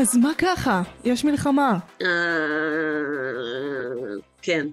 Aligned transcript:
אז 0.00 0.16
מה 0.16 0.30
ככה? 0.38 0.82
יש 1.04 1.24
מלחמה. 1.24 1.78
אה, 2.02 2.08
כן. 4.42 4.66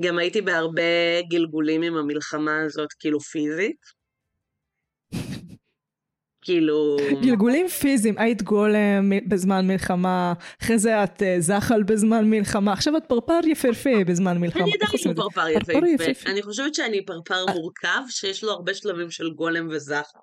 גם 0.00 0.18
הייתי 0.18 0.40
בהרבה 0.40 0.82
גלגולים 1.28 1.82
עם 1.82 1.96
המלחמה 1.96 2.60
הזאת, 2.60 2.92
כאילו 2.92 3.20
פיזית. 3.20 4.04
כאילו... 6.42 6.96
גלגולים 7.22 7.68
פיזיים, 7.68 8.18
היית 8.18 8.42
גולם 8.42 9.28
בזמן 9.28 9.66
מלחמה, 9.66 10.32
אחרי 10.62 10.78
זה 10.78 11.04
את 11.04 11.22
אה, 11.22 11.36
זחל 11.38 11.82
בזמן 11.82 12.30
מלחמה, 12.30 12.72
עכשיו 12.72 12.96
את 12.96 13.02
פרפר 13.08 13.40
יפהפה 13.46 14.04
בזמן 14.06 14.38
מלחמה. 14.38 14.62
אני 14.62 14.72
עדיין 14.72 14.92
את 14.94 15.64
זה? 15.66 15.72
פרפר. 15.72 15.86
יפהפה. 15.86 16.30
אני 16.30 16.42
חושבת 16.42 16.74
שאני 16.74 17.06
פרפר 17.06 17.46
מורכב, 17.54 18.02
שיש 18.08 18.44
לו 18.44 18.50
הרבה 18.50 18.74
שלבים 18.74 19.10
של 19.10 19.30
גולם 19.30 19.68
וזחל. 19.70 20.18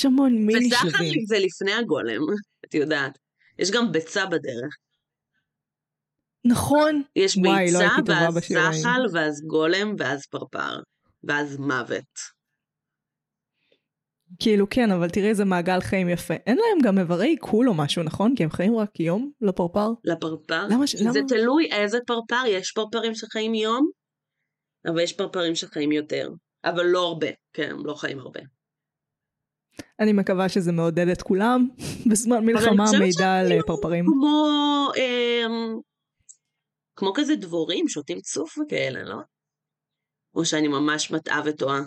יש 0.00 0.06
המון 0.06 0.46
מיני 0.46 0.70
שלבים. 0.70 1.24
זה 1.26 1.38
לפני 1.38 1.72
הגולם, 1.72 2.20
את 2.64 2.74
יודעת. 2.74 3.18
יש 3.58 3.70
גם 3.70 3.92
ביצה 3.92 4.26
בדרך. 4.26 4.76
נכון? 6.44 7.02
יש 7.16 7.36
וואי, 7.36 7.72
לא 7.72 7.78
ביצה, 7.78 7.94
טובה 7.98 8.28
ואז. 8.34 8.76
זחל, 8.80 9.02
ואז 9.12 9.42
גולם, 9.46 9.94
ואז 9.98 10.26
פרפר. 10.26 10.80
ואז 11.24 11.56
מוות. 11.58 12.40
כאילו 14.38 14.66
כן, 14.70 14.90
אבל 14.90 15.08
תראי 15.10 15.28
איזה 15.28 15.44
מעגל 15.44 15.80
חיים 15.80 16.08
יפה. 16.08 16.34
אין 16.34 16.56
להם 16.56 16.78
גם 16.84 16.98
איברי 16.98 17.28
עיכול 17.28 17.68
או 17.68 17.74
משהו, 17.74 18.02
נכון? 18.02 18.34
כי 18.36 18.44
הם 18.44 18.50
חיים 18.50 18.76
רק 18.76 19.00
יום 19.00 19.30
לפרפר. 19.40 19.88
לפרפר? 20.04 20.66
למה 20.70 20.86
ש- 20.86 20.96
זה 20.96 21.18
למה? 21.18 21.28
תלוי 21.28 21.72
איזה 21.72 21.98
פרפר, 22.06 22.42
יש 22.48 22.72
פרפרים 22.72 23.14
שחיים 23.14 23.54
יום, 23.54 23.90
אבל 24.86 25.00
יש 25.00 25.12
פרפרים 25.12 25.54
שחיים 25.54 25.92
יותר. 25.92 26.28
אבל 26.64 26.84
לא 26.86 27.06
הרבה, 27.06 27.26
כן, 27.52 27.76
לא 27.84 27.94
חיים 27.94 28.18
הרבה. 28.18 28.40
אני 30.00 30.12
מקווה 30.12 30.48
שזה 30.48 30.72
מעודד 30.72 31.08
את 31.08 31.22
כולם. 31.22 31.68
בזמן 32.10 32.44
מלחמה 32.44 32.84
מידע 33.00 33.32
על 33.38 33.62
פרפרים. 33.66 34.04
כמו, 34.04 34.88
אמ, 34.96 35.78
כמו 36.96 37.12
כזה 37.14 37.36
דבורים, 37.36 37.88
שותים 37.88 38.20
צוף 38.20 38.58
וכאלה, 38.58 39.02
לא? 39.02 39.16
או 40.34 40.44
שאני 40.44 40.68
ממש 40.68 41.10
מטעה 41.10 41.42
וטועה, 41.44 41.80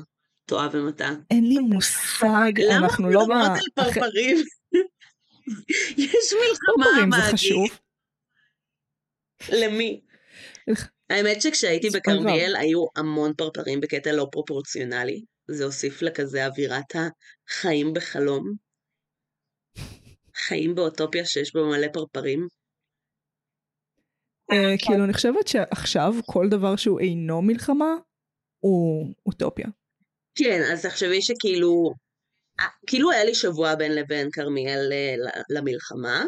טועה 0.45 0.69
ומטעה. 0.73 1.13
אין 1.31 1.47
לי 1.47 1.59
מושג, 1.59 2.51
למה 2.57 2.77
אנחנו 2.77 3.09
לא... 3.09 3.21
מדברות 3.21 3.51
ב- 3.51 3.59
על 3.59 3.65
פרפרים? 3.75 4.37
יש 5.97 6.33
מלחמה 6.33 6.85
פרפרים 6.85 7.11
זה. 7.11 7.31
חשוב. 7.33 7.67
למי? 9.51 10.01
האמת 11.09 11.41
שכשהייתי 11.41 11.89
בכרמיאל 11.89 12.55
היו 12.55 12.85
המון 12.95 13.33
פרפרים 13.37 13.81
בקטע 13.81 14.11
לא 14.11 14.27
פרופורציונלי. 14.31 15.23
זה 15.47 15.63
הוסיף 15.63 16.01
לכזה 16.01 16.45
אווירת 16.45 16.95
החיים 16.95 17.93
בחלום. 17.93 18.53
חיים 20.35 20.75
באוטופיה 20.75 21.25
שיש 21.25 21.55
בה 21.55 21.61
מלא 21.61 21.87
פרפרים. 21.93 22.47
אה, 24.51 24.77
כאילו 24.85 25.03
אני 25.05 25.13
חושבת 25.13 25.47
שעכשיו 25.47 26.13
כל 26.25 26.47
דבר 26.49 26.75
שהוא 26.75 26.99
אינו 26.99 27.41
מלחמה 27.41 27.93
הוא 28.59 29.13
אוטופיה. 29.25 29.67
כן, 30.35 30.61
אז 30.73 30.85
תחשבי 30.85 31.21
שכאילו, 31.21 31.91
אה, 32.59 32.65
כאילו 32.87 33.11
היה 33.11 33.23
לי 33.23 33.35
שבוע 33.35 33.75
בין 33.75 33.95
לבין 33.95 34.29
כרמיאל 34.31 34.89
אה, 34.91 35.15
ל- 35.17 35.57
למלחמה, 35.57 36.23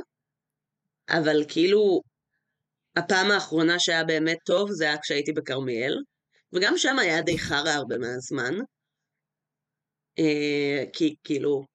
אבל 1.09 1.43
כאילו, 1.47 2.02
הפעם 2.95 3.31
האחרונה 3.31 3.80
שהיה 3.80 4.03
באמת 4.03 4.38
טוב 4.45 4.71
זה 4.71 4.86
היה 4.86 4.97
כשהייתי 5.02 5.31
בכרמיאל, 5.31 5.95
וגם 6.53 6.77
שם 6.77 6.99
היה 6.99 7.21
די 7.21 7.39
חרא 7.39 7.70
הרבה 7.70 7.98
מהזמן. 7.98 8.55
אה, 10.20 10.83
כי 10.93 11.15
כאילו, 11.23 11.65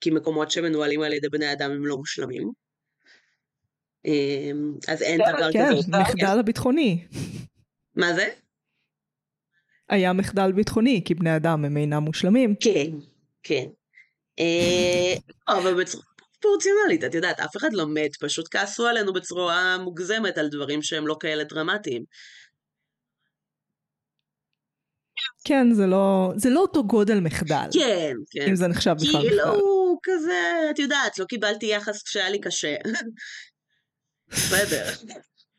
כי 0.00 0.10
מקומות 0.10 0.50
שמנוהלים 0.50 1.02
על 1.02 1.12
ידי 1.12 1.28
בני 1.28 1.52
אדם 1.52 1.70
הם 1.70 1.86
לא 1.86 1.96
מושלמים. 1.96 2.50
אה, 4.06 4.50
אז 4.88 5.02
אין 5.02 5.20
דבר 5.36 5.52
כן, 5.52 5.68
כזה. 5.70 5.98
מחדל 6.00 6.38
הביטחוני. 6.38 7.06
מה 7.96 8.14
זה? 8.14 8.28
היה 9.88 10.12
מחדל 10.12 10.52
ביטחוני 10.52 11.02
כי 11.04 11.14
בני 11.14 11.36
אדם 11.36 11.64
הם 11.64 11.76
אינם 11.76 12.02
מושלמים. 12.02 12.54
כן, 12.60 12.90
כן. 13.42 13.66
אה, 14.38 15.14
לא, 15.48 15.58
אבל 15.58 15.82
בצורה 15.82 16.04
פרופורציונלית, 16.16 17.04
את 17.04 17.14
יודעת, 17.14 17.40
אף 17.40 17.56
אחד 17.56 17.72
לא 17.72 17.86
מת, 17.86 18.16
פשוט 18.16 18.48
כעסו 18.50 18.86
עלינו 18.86 19.12
בצורה 19.12 19.78
מוגזמת 19.78 20.38
על 20.38 20.48
דברים 20.48 20.82
שהם 20.82 21.06
לא 21.06 21.16
כאלה 21.20 21.44
דרמטיים. 21.44 22.04
כן, 25.44 25.72
זה 25.72 25.86
לא, 25.86 26.32
זה 26.36 26.50
לא 26.50 26.60
אותו 26.60 26.84
גודל 26.84 27.20
מחדל. 27.20 27.68
כן, 27.72 28.12
כן. 28.30 28.48
אם 28.48 28.56
זה 28.56 28.68
נחשב 28.68 28.94
בכלל 29.00 29.20
מחדל. 29.20 29.28
כאילו, 29.28 29.98
כזה, 30.02 30.70
את 30.70 30.78
יודעת, 30.78 31.18
לא 31.18 31.24
קיבלתי 31.24 31.66
יחס 31.66 32.02
כשהיה 32.02 32.30
לי 32.30 32.40
קשה. 32.40 32.76
בסדר. 34.28 34.84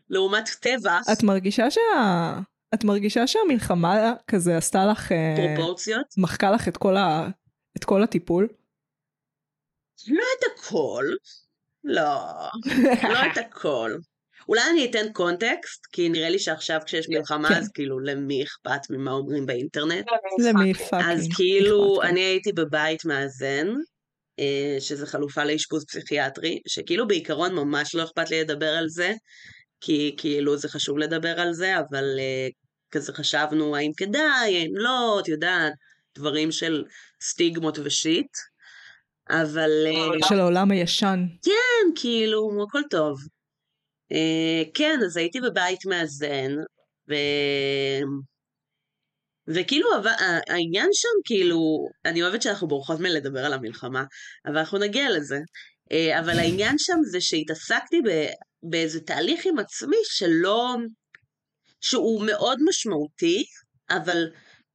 לעומת 0.09 0.49
טבע, 0.59 0.99
את 1.13 1.23
מרגישה 1.23 1.71
שה... 1.71 1.81
את 2.73 2.83
מרגישה 2.83 3.27
שהמלחמה 3.27 4.13
כזה 4.27 4.57
עשתה 4.57 4.85
לך... 4.85 5.11
אה, 5.11 5.35
פרופורציות, 5.55 6.05
מחקה 6.17 6.51
לך 6.51 6.67
את 6.67 6.77
כל, 6.77 6.97
ה... 6.97 7.27
את 7.77 7.83
כל 7.83 8.03
הטיפול? 8.03 8.47
לא 10.07 10.23
את 10.39 10.45
הכל. 10.53 11.05
לא, 11.83 12.19
לא 13.09 13.19
את 13.31 13.37
הכל. 13.37 13.91
אולי 14.49 14.61
אני 14.71 14.85
אתן 14.85 15.11
context, 15.13 15.85
כי 15.91 16.09
נראה 16.09 16.29
לי 16.29 16.39
שעכשיו 16.39 16.79
כשיש 16.85 17.09
מלחמה, 17.09 17.49
כן. 17.49 17.55
אז 17.55 17.69
כאילו 17.73 17.99
למי 17.99 18.43
אכפת 18.43 18.89
ממה 18.89 19.11
אומרים 19.11 19.45
באינטרנט? 19.45 20.05
למי 20.39 20.73
fucking. 20.73 21.11
אז 21.11 21.27
כאילו, 21.35 21.93
אכפת, 21.93 22.03
כן. 22.03 22.07
אני 22.09 22.19
הייתי 22.19 22.51
בבית 22.51 23.05
מאזן, 23.05 23.67
אה, 24.39 24.75
שזה 24.79 25.07
חלופה 25.07 25.43
לאשפוז 25.43 25.85
פסיכיאטרי, 25.85 26.59
שכאילו 26.67 27.07
בעיקרון 27.07 27.55
ממש 27.55 27.95
לא 27.95 28.03
אכפת 28.03 28.29
לי 28.29 28.41
לדבר 28.41 28.69
על 28.69 28.89
זה, 28.89 29.13
כי 29.81 30.15
כאילו 30.17 30.57
זה 30.57 30.69
חשוב 30.69 30.97
לדבר 30.97 31.39
על 31.39 31.53
זה, 31.53 31.79
אבל 31.79 32.03
אה, 32.19 32.47
כזה 32.91 33.13
חשבנו 33.13 33.75
האם 33.75 33.91
כדאי, 33.97 34.57
האם 34.57 34.71
לא, 34.75 35.19
את 35.19 35.27
יודעת, 35.27 35.73
דברים 36.17 36.51
של 36.51 36.83
סטיגמות 37.23 37.79
ושיט, 37.83 38.31
אבל 39.29 39.71
אה, 39.87 40.27
של 40.29 40.39
העולם 40.39 40.71
הישן. 40.71 41.25
כן, 41.43 42.01
כאילו, 42.01 42.63
הכל 42.67 42.81
טוב. 42.89 43.17
אה, 44.13 44.63
כן, 44.73 44.99
אז 45.05 45.17
הייתי 45.17 45.41
בבית 45.41 45.85
מאזן, 45.85 46.51
ו... 47.09 47.13
וכאילו, 49.47 49.89
העניין 50.49 50.89
שם, 50.93 51.09
כאילו, 51.25 51.59
אני 52.05 52.23
אוהבת 52.23 52.41
שאנחנו 52.41 52.67
בורחות 52.67 52.99
מלדבר 52.99 53.45
על 53.45 53.53
המלחמה, 53.53 54.03
אבל 54.45 54.57
אנחנו 54.57 54.77
נגיע 54.77 55.09
לזה. 55.11 55.39
אה, 55.91 56.19
אבל 56.19 56.39
העניין 56.39 56.75
שם 56.77 56.97
זה 57.11 57.21
שהתעסקתי. 57.21 58.01
באיזה 58.63 58.99
תהליך 58.99 59.45
עם 59.45 59.59
עצמי 59.59 59.97
שלא... 60.03 60.75
שהוא 61.81 62.25
מאוד 62.25 62.59
משמעותי, 62.69 63.43
אבל 63.89 64.23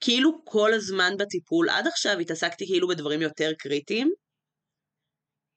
כאילו 0.00 0.44
כל 0.44 0.74
הזמן 0.74 1.12
בטיפול, 1.18 1.68
עד 1.68 1.86
עכשיו 1.86 2.18
התעסקתי 2.18 2.66
כאילו 2.66 2.88
בדברים 2.88 3.22
יותר 3.22 3.52
קריטיים, 3.58 4.12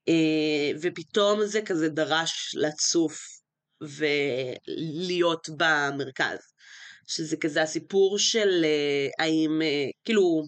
אה, 0.08 0.72
ופתאום 0.82 1.46
זה 1.46 1.62
כזה 1.62 1.90
דרש 1.90 2.56
לצוף 2.56 3.41
ולהיות 3.82 5.48
במרכז. 5.58 6.52
שזה 7.08 7.38
כזה 7.38 7.62
הסיפור 7.62 8.20
של 8.20 8.64
אה, 8.64 9.08
האם, 9.20 9.62
אה, 9.62 9.86
כאילו, 10.06 10.44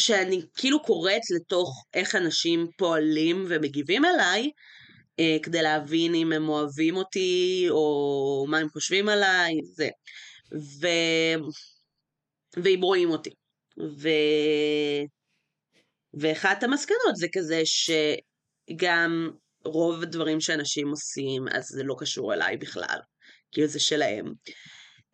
שאני 0.00 0.42
כאילו 0.54 0.82
קוראת 0.82 1.22
לתוך 1.36 1.84
איך 1.94 2.14
אנשים 2.14 2.66
פועלים 2.78 3.46
ומגיבים 3.48 4.04
אליי, 4.04 4.50
אה, 5.20 5.36
כדי 5.42 5.62
להבין 5.62 6.14
אם 6.14 6.32
הם 6.32 6.48
אוהבים 6.48 6.96
אותי, 6.96 7.66
או 7.70 8.46
מה 8.48 8.58
הם 8.58 8.68
חושבים 8.68 9.08
עליי, 9.08 9.54
זה. 9.62 9.88
ו... 10.54 10.86
ואם 12.64 12.80
רואים 12.82 13.10
אותי. 13.10 13.30
ו... 13.80 14.08
ואחת 16.20 16.62
המסקנות 16.62 17.16
זה 17.16 17.26
כזה 17.32 17.62
שגם 17.64 19.30
רוב 19.68 20.02
הדברים 20.02 20.40
שאנשים 20.40 20.88
עושים, 20.88 21.48
אז 21.52 21.64
זה 21.68 21.82
לא 21.82 21.96
קשור 21.98 22.34
אליי 22.34 22.56
בכלל. 22.56 22.98
כאילו 23.52 23.66
זה 23.66 23.80
שלהם. 23.80 24.32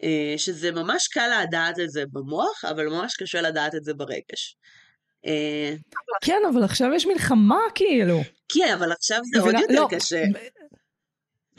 אה, 0.02 0.34
שזה 0.36 0.70
ממש 0.70 1.08
קל 1.08 1.30
לדעת 1.42 1.80
את 1.80 1.90
זה 1.90 2.04
במוח, 2.12 2.64
אבל 2.64 2.88
ממש 2.88 3.16
קשה 3.16 3.40
לדעת 3.40 3.74
את 3.74 3.84
זה 3.84 3.94
ברגש. 3.94 4.56
אה, 5.26 5.74
כן, 6.24 6.42
אבל 6.52 6.64
עכשיו 6.64 6.88
יש 6.94 7.06
מלחמה 7.06 7.60
כאילו. 7.74 8.20
כן, 8.48 8.74
אבל 8.78 8.92
עכשיו 8.92 9.20
זה 9.34 9.40
עוד? 9.40 9.54
יותר 9.54 9.74
לא, 9.74 9.88
קשה. 9.90 10.24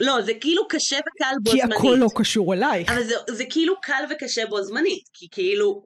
לא, 0.00 0.22
זה 0.22 0.32
כאילו 0.40 0.68
קשה 0.68 0.96
וקל 0.96 1.34
בו 1.42 1.50
כי 1.50 1.56
זמנית. 1.56 1.76
הכל 1.78 1.96
לא 1.98 2.08
קשור 2.16 2.54
אלייך. 2.54 2.90
אבל 2.90 3.04
זה, 3.04 3.14
זה 3.30 3.44
כאילו 3.50 3.80
קל 3.80 4.04
וקשה 4.10 4.46
בו 4.46 4.62
זמנית, 4.62 5.08
כי 5.12 5.26
כאילו 5.30 5.84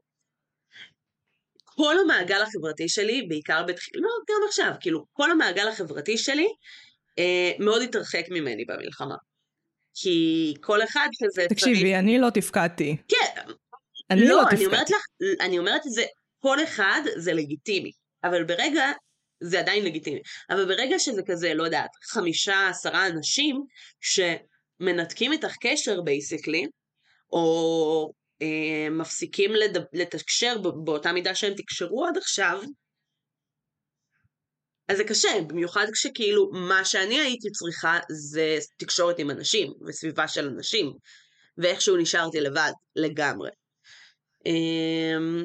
כל 1.64 1.96
המעגל 2.04 2.42
החברתי 2.42 2.88
שלי, 2.88 3.26
בעיקר 3.28 3.62
בתחילה, 3.62 4.02
לא, 4.02 4.08
גם 4.28 4.48
עכשיו, 4.48 4.72
כאילו 4.80 5.04
כל 5.12 5.30
המעגל 5.30 5.68
החברתי 5.68 6.18
שלי 6.18 6.48
מאוד 7.58 7.82
התרחק 7.82 8.24
ממני 8.30 8.64
במלחמה. 8.64 9.14
כי 9.94 10.54
כל 10.60 10.82
אחד 10.82 11.08
כזה 11.22 11.46
צריך... 11.48 11.52
תקשיבי, 11.52 11.94
אני 11.94 12.18
לא 12.18 12.30
תפקדתי. 12.30 12.96
כן, 13.08 13.42
אני 14.10 14.20
לא 14.20 14.28
לא, 14.28 14.40
אני 14.40 14.48
תפקדתי. 14.48 14.66
אומרת 14.66 14.90
לך, 14.90 15.02
אני 15.40 15.58
אומרת 15.58 15.86
את 15.86 15.92
זה 15.92 16.04
כל 16.38 16.64
אחד 16.64 17.02
זה 17.16 17.32
לגיטימי, 17.32 17.90
אבל 18.24 18.44
ברגע, 18.44 18.84
זה 19.40 19.60
עדיין 19.60 19.84
לגיטימי, 19.84 20.20
אבל 20.50 20.64
ברגע 20.64 20.98
שזה 20.98 21.22
כזה, 21.26 21.54
לא 21.54 21.64
יודעת, 21.64 21.90
חמישה, 22.02 22.68
עשרה 22.68 23.06
אנשים 23.06 23.64
שמנתקים 24.00 25.32
איתך 25.32 25.56
קשר 25.60 26.00
בייסיקלי, 26.00 26.66
או 27.32 28.12
אה, 28.42 28.90
מפסיקים 28.90 29.52
לדב, 29.52 29.80
לתקשר 29.92 30.58
באותה 30.84 31.12
מידה 31.12 31.34
שהם 31.34 31.54
תקשרו 31.54 32.06
עד 32.06 32.16
עכשיו, 32.16 32.60
אז 34.90 34.96
זה 34.96 35.04
קשה, 35.04 35.28
במיוחד 35.46 35.86
כשכאילו 35.92 36.50
מה 36.52 36.84
שאני 36.84 37.20
הייתי 37.20 37.50
צריכה 37.50 37.98
זה 38.10 38.58
תקשורת 38.76 39.18
עם 39.18 39.30
אנשים 39.30 39.72
וסביבה 39.86 40.28
של 40.28 40.48
אנשים, 40.48 40.92
ואיכשהו 41.58 41.96
נשארתי 41.96 42.40
לבד 42.40 42.72
לגמרי. 42.96 43.50
אמ, 44.46 45.44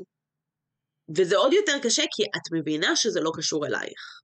וזה 1.18 1.38
עוד 1.38 1.54
יותר 1.54 1.80
קשה 1.84 2.04
כי 2.12 2.24
את 2.24 2.60
מבינה 2.60 2.96
שזה 2.96 3.22
לא 3.22 3.32
קשור 3.36 3.66
אלייך. 3.66 4.22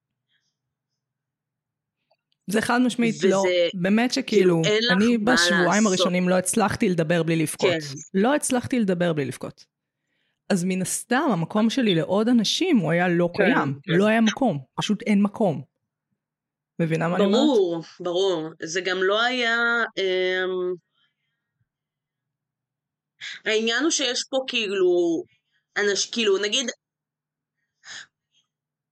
זה 2.48 2.62
חד 2.62 2.80
משמעית 2.86 3.16
וזה, 3.16 3.28
לא, 3.28 3.44
באמת 3.74 4.14
שכאילו, 4.14 4.62
כאילו, 4.64 4.92
אני 4.92 5.18
בשבועיים 5.18 5.88
הראשונים 5.88 6.30
לא 6.30 6.36
הצלחתי 6.36 6.90
לדבר 6.90 7.24
בלי 7.24 7.36
לבכות. 7.36 7.70
כן. 7.72 8.20
לא 8.20 8.36
הצלחתי 8.36 8.80
לדבר 8.80 9.14
בלי 9.14 9.26
לבכות. 9.26 9.66
אז 10.52 10.64
מן 10.64 10.82
הסתם 10.82 11.30
המקום 11.32 11.70
שלי 11.70 11.96
לעוד 11.96 12.28
אנשים 12.28 12.78
הוא 12.78 12.92
היה 12.92 13.08
לא 13.08 13.30
כן, 13.38 13.44
קיים, 13.44 13.80
כן. 13.84 13.94
לא 13.94 14.08
היה 14.08 14.22
מקום, 14.22 14.60
פשוט 14.76 15.02
אין 15.02 15.22
מקום. 15.22 15.62
מבינה 16.80 17.08
מה 17.08 17.16
אני 17.16 17.26
אומרת? 17.26 17.40
ברור, 17.40 17.82
ברור. 18.00 18.50
זה 18.64 18.82
גם 18.82 18.98
לא 19.04 19.22
היה... 19.22 19.58
אמ... 19.98 20.74
העניין 23.46 23.84
הוא 23.84 23.92
שיש 23.92 24.24
פה 24.30 24.38
כאילו, 24.48 25.24
אנש, 25.78 26.06
כאילו 26.06 26.38
נגיד, 26.38 26.70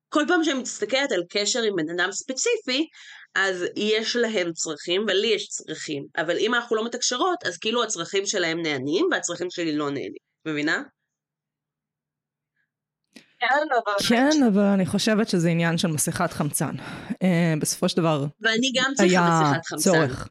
כל 0.09 0.23
פעם 0.27 0.43
שאני 0.43 0.59
מסתכלת 0.59 1.11
על 1.11 1.23
קשר 1.29 1.61
עם 1.61 1.75
בן 1.75 1.99
אדם 1.99 2.11
ספציפי, 2.11 2.87
אז 3.35 3.65
יש 3.75 4.15
להם 4.15 4.53
צרכים 4.53 5.01
ולי 5.07 5.27
יש 5.27 5.47
צרכים, 5.47 6.05
אבל 6.17 6.37
אם 6.37 6.53
אנחנו 6.53 6.75
לא 6.75 6.85
מתקשרות, 6.85 7.43
אז 7.45 7.57
כאילו 7.57 7.83
הצרכים 7.83 8.25
שלהם 8.25 8.61
נהנים 8.61 9.07
והצרכים 9.11 9.49
שלי 9.49 9.75
לא 9.75 9.89
נהנים, 9.89 10.13
מבינה? 10.45 10.83
כן, 14.07 14.43
אבל 14.53 14.63
אני 14.63 14.85
חושבת 14.85 15.29
שזה 15.29 15.49
עניין 15.49 15.77
של 15.77 15.87
מסכת 15.87 16.31
חמצן. 16.31 16.75
Uh, 17.09 17.15
בסופו 17.61 17.89
של 17.89 17.97
דבר, 17.97 18.25
ואני 18.41 18.71
גם 18.75 18.91
צריכה 18.95 19.41
מסכת 19.43 19.65
חמצן. 19.65 19.83
צורך. 19.83 20.29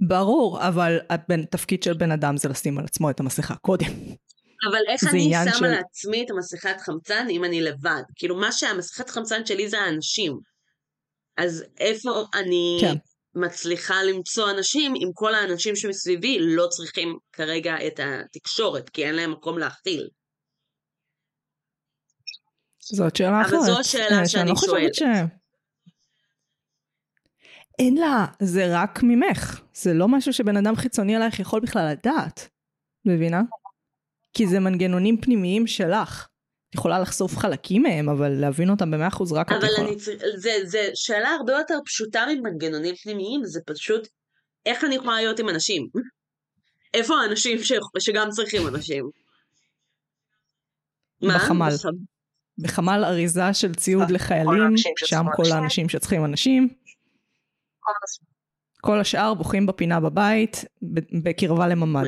ברור, 0.00 0.68
אבל 0.68 0.98
התפקיד 1.10 1.82
של 1.82 1.94
בן 1.94 2.12
אדם 2.12 2.36
זה 2.36 2.48
לשים 2.48 2.78
על 2.78 2.84
עצמו 2.84 3.10
את 3.10 3.20
המסכה 3.20 3.56
קודם. 3.56 3.90
אבל 4.70 4.78
איך 4.88 5.04
אני 5.10 5.32
שמה 5.44 5.54
של... 5.54 5.66
לעצמי 5.66 6.24
את 6.24 6.30
המסכת 6.30 6.80
חמצן 6.80 7.26
אם 7.30 7.44
אני 7.44 7.60
לבד? 7.60 8.02
כאילו 8.16 8.36
מה 8.36 8.52
שהמסכת 8.52 9.10
חמצן 9.10 9.46
שלי 9.46 9.68
זה 9.68 9.80
האנשים. 9.80 10.38
אז 11.36 11.64
איפה 11.78 12.24
אני 12.34 12.78
כן. 12.80 12.94
מצליחה 13.34 14.02
למצוא 14.02 14.50
אנשים 14.50 14.94
אם 14.96 15.08
כל 15.14 15.34
האנשים 15.34 15.76
שמסביבי 15.76 16.38
לא 16.40 16.66
צריכים 16.66 17.18
כרגע 17.32 17.86
את 17.86 18.00
התקשורת, 18.02 18.88
כי 18.88 19.04
אין 19.04 19.14
להם 19.14 19.32
מקום 19.32 19.58
להכיל. 19.58 20.08
זאת 22.92 23.16
שאלה 23.16 23.42
אחרת. 23.42 23.54
אבל 23.54 23.62
זו 23.62 23.78
השאלה 23.78 24.18
אה, 24.18 24.28
שאני 24.28 24.50
לא 24.50 24.56
שואלת. 24.56 24.94
ש... 24.94 25.02
אין 27.78 27.96
לה, 27.96 28.26
זה 28.42 28.66
רק 28.70 29.00
ממך. 29.02 29.60
זה 29.74 29.94
לא 29.94 30.08
משהו 30.08 30.32
שבן 30.32 30.56
אדם 30.56 30.76
חיצוני 30.76 31.16
אלייך 31.16 31.40
יכול 31.40 31.60
בכלל 31.60 31.92
לדעת. 31.92 32.48
מבינה? 33.04 33.42
כי 34.32 34.46
זה 34.46 34.60
מנגנונים 34.60 35.20
פנימיים 35.20 35.66
שלך. 35.66 36.26
את 36.70 36.74
יכולה 36.74 37.00
לחשוף 37.00 37.36
חלקים 37.36 37.82
מהם, 37.82 38.08
אבל 38.08 38.28
להבין 38.28 38.70
אותם 38.70 38.90
במאה 38.90 39.08
אחוז 39.08 39.32
רק 39.32 39.52
את 39.52 39.56
יכולה. 39.56 39.72
אבל 39.76 39.86
אני 39.86 39.96
צריכה, 39.96 40.26
זה, 40.36 40.50
זה 40.64 40.90
שאלה 40.94 41.28
הרבה 41.28 41.52
יותר 41.52 41.78
פשוטה 41.84 42.24
ממנגנונים 42.28 42.94
פנימיים, 42.94 43.44
זה 43.44 43.60
פשוט 43.66 44.08
איך 44.66 44.84
אני 44.84 44.94
יכולה 44.94 45.16
להיות 45.16 45.38
עם 45.38 45.48
אנשים. 45.48 45.88
איפה 46.94 47.14
האנשים 47.14 47.58
ש, 47.58 47.72
שגם 47.98 48.30
צריכים 48.30 48.68
אנשים? 48.68 49.10
בחמ"ל. 51.22 51.70
בחמ"ל 52.62 53.04
אריזה 53.04 53.54
של 53.54 53.74
ציוד 53.74 54.02
אה, 54.02 54.14
לחיילים, 54.14 54.76
שם 54.96 55.24
כל 55.36 55.52
האנשים 55.52 55.88
שצריכים 55.88 56.24
אנשים. 56.24 56.68
כל 58.80 59.00
השאר 59.00 59.34
בוכים 59.34 59.66
בפינה 59.66 60.00
בבית, 60.00 60.64
בקרבה 61.22 61.68
לממ"ד. 61.68 62.06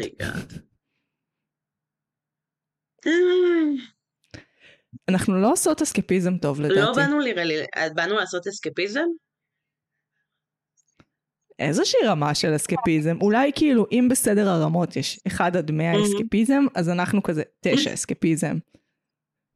אנחנו 5.08 5.40
לא 5.42 5.52
עושות 5.52 5.82
אסקפיזם 5.82 6.38
טוב 6.38 6.60
לדעתי. 6.60 6.80
לא 6.80 6.92
באנו 6.96 7.20
נראה 7.20 7.44
לי, 7.44 7.54
באנו 7.94 8.14
לעשות 8.14 8.46
אסקפיזם? 8.46 9.04
איזושהי 11.58 12.00
רמה 12.06 12.34
של 12.34 12.56
אסקפיזם, 12.56 13.16
אולי 13.20 13.50
כאילו 13.54 13.86
אם 13.92 14.08
בסדר 14.10 14.48
הרמות 14.48 14.96
יש 14.96 15.20
1 15.26 15.56
עד 15.56 15.70
100 15.70 15.92
אסקפיזם, 16.02 16.64
אז 16.74 16.88
אנחנו 16.88 17.22
כזה 17.22 17.42
9 17.60 17.94
אסקפיזם. 17.94 18.56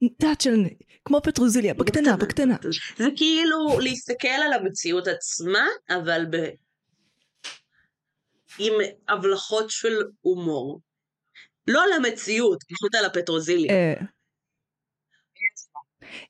דת 0.02 0.40
של, 0.40 0.64
כמו 1.04 1.20
פטרוזיליה, 1.22 1.74
בקטנה, 1.74 2.16
בקטנה. 2.16 2.56
זה 2.96 3.08
כאילו 3.16 3.80
להסתכל 3.80 4.28
על 4.28 4.52
המציאות 4.52 5.08
עצמה, 5.08 5.66
אבל 5.90 6.26
ב... 6.30 6.36
עם 8.58 8.72
הבלחות 9.08 9.70
של 9.70 10.02
הומור. 10.20 10.80
לא 11.66 11.84
על 11.84 11.92
המציאות, 11.92 12.62
פשוט 12.62 12.94
על 12.94 13.04
הפטרוזיליה. 13.04 13.72
אה, 13.72 13.94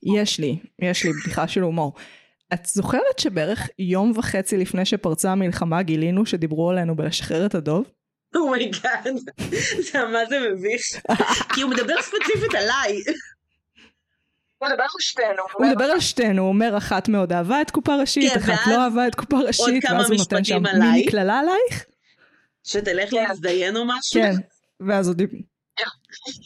יש 0.03 0.41
לי, 0.41 0.59
יש 0.79 1.05
לי 1.05 1.11
בדיחה 1.13 1.49
של 1.49 1.61
הומור. 1.61 1.95
את 2.55 2.67
זוכרת 2.67 3.19
שבערך 3.19 3.69
יום 3.79 4.13
וחצי 4.17 4.57
לפני 4.57 4.85
שפרצה 4.85 5.33
המלחמה 5.33 5.83
גילינו 5.83 6.27
שדיברו 6.27 6.71
עלינו 6.71 6.97
בלשחרר 6.97 7.47
את 7.47 7.55
הדוב? 7.55 7.85
oh 8.35 8.53
my 8.53 8.71
god, 8.71 9.07
זה 9.93 10.05
מה 10.13 10.27
זה 10.29 10.37
מביך. 10.51 10.83
כי 11.55 11.63
הוא 11.63 11.71
מדבר 11.71 12.03
ספציפית 12.03 12.55
עליי. 12.55 12.97
הוא 14.59 14.69
מדבר 14.69 14.83
על 14.83 15.01
שתינו. 15.01 15.43
הוא 15.53 15.67
מדבר 15.67 15.85
על 15.85 16.01
שתינו, 16.01 16.43
הוא 16.43 16.49
אומר 16.49 16.77
אחת 16.77 17.09
מאוד 17.09 17.33
אהבה 17.33 17.63
את 17.63 17.71
קופה 17.71 17.97
ראשית, 17.97 18.33
כן, 18.33 18.39
אחת 18.39 18.67
לא 18.67 18.85
אהבה 18.85 19.09
את 19.09 19.15
קופה 19.15 19.37
ראשית, 19.39 19.85
ואז 19.91 20.11
הוא 20.11 20.19
נותן 20.19 20.45
שם 20.45 20.63
מיני 20.63 21.07
קללה 21.07 21.39
עלייך. 21.39 21.85
שתלך 22.65 23.11
כן. 23.11 23.17
להזדיין 23.17 23.77
או 23.77 23.85
משהו? 23.85 24.21
כן, 24.23 24.35
ואז 24.81 25.09
עוד... 25.09 25.23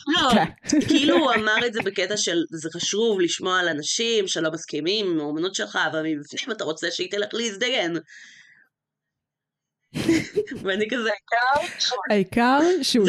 לא, 0.06 0.30
כן. 0.30 0.80
כאילו 0.88 1.16
הוא 1.16 1.32
אמר 1.38 1.66
את 1.66 1.72
זה 1.72 1.80
בקטע 1.84 2.16
של 2.16 2.38
זה 2.50 2.68
חשוב 2.74 3.20
לשמוע 3.20 3.60
על 3.60 3.68
אנשים 3.68 4.28
שלא 4.28 4.50
מסכימים 4.50 5.06
עם 5.06 5.20
האומנות 5.20 5.54
שלך, 5.54 5.78
אבל 5.90 6.02
מבפנים 6.02 6.56
אתה 6.56 6.64
רוצה 6.64 6.90
שהיא 6.90 7.10
תלך 7.10 7.28
להזדיין. 7.32 7.96
ואני 10.62 10.84
כזה, 10.90 11.10
העיקר 12.10 12.58
שהוא, 12.82 13.08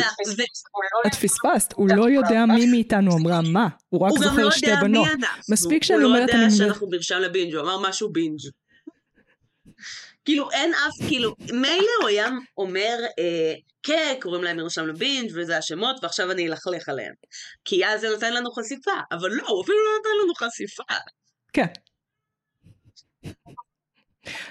את 1.08 1.16
פספסת, 1.16 1.74
הוא 1.74 1.90
לא 1.96 2.10
יודע 2.10 2.46
מי 2.46 2.66
מאיתנו 2.66 3.18
אמרה 3.18 3.42
מה, 3.42 3.68
הוא 3.90 4.02
רק 4.02 4.12
זוכר 4.20 4.50
שתי 4.50 4.72
בנות. 4.82 5.08
מספיק 5.50 5.84
שאני 5.84 6.04
אומרת, 6.04 6.30
הוא 6.30 6.40
לא 6.40 6.44
יודע 6.44 6.56
שאנחנו 6.58 6.90
מרשם 6.90 7.20
לבינג', 7.20 7.56
הוא 7.56 7.62
אמר 7.62 7.90
משהו 7.90 8.12
בינג'. 8.12 8.40
כאילו 10.26 10.52
אין 10.52 10.74
אף, 10.74 11.08
כאילו, 11.08 11.36
מילא 11.54 11.92
הוא 12.02 12.10
היה 12.10 12.30
אומר, 12.58 12.98
אה, 13.20 13.54
כן, 13.84 14.16
קוראים 14.22 14.44
להם 14.44 14.58
מרשם 14.58 14.88
לבינג' 14.88 15.32
וזה 15.36 15.58
השמות, 15.58 16.04
ועכשיו 16.04 16.32
אני 16.32 16.48
אלכלך 16.48 16.90
עליהם. 16.90 17.14
כי 17.66 17.86
אז 17.86 18.02
זה 18.02 18.10
נותן 18.10 18.34
לנו 18.34 18.52
חשיפה, 18.52 18.92
אבל 19.12 19.30
לא, 19.30 19.48
הוא 19.48 19.64
אפילו 19.64 19.78
לא 19.78 19.92
נותן 19.98 20.10
לנו 20.24 20.36
חשיפה. 20.36 20.84
כן. 21.54 21.66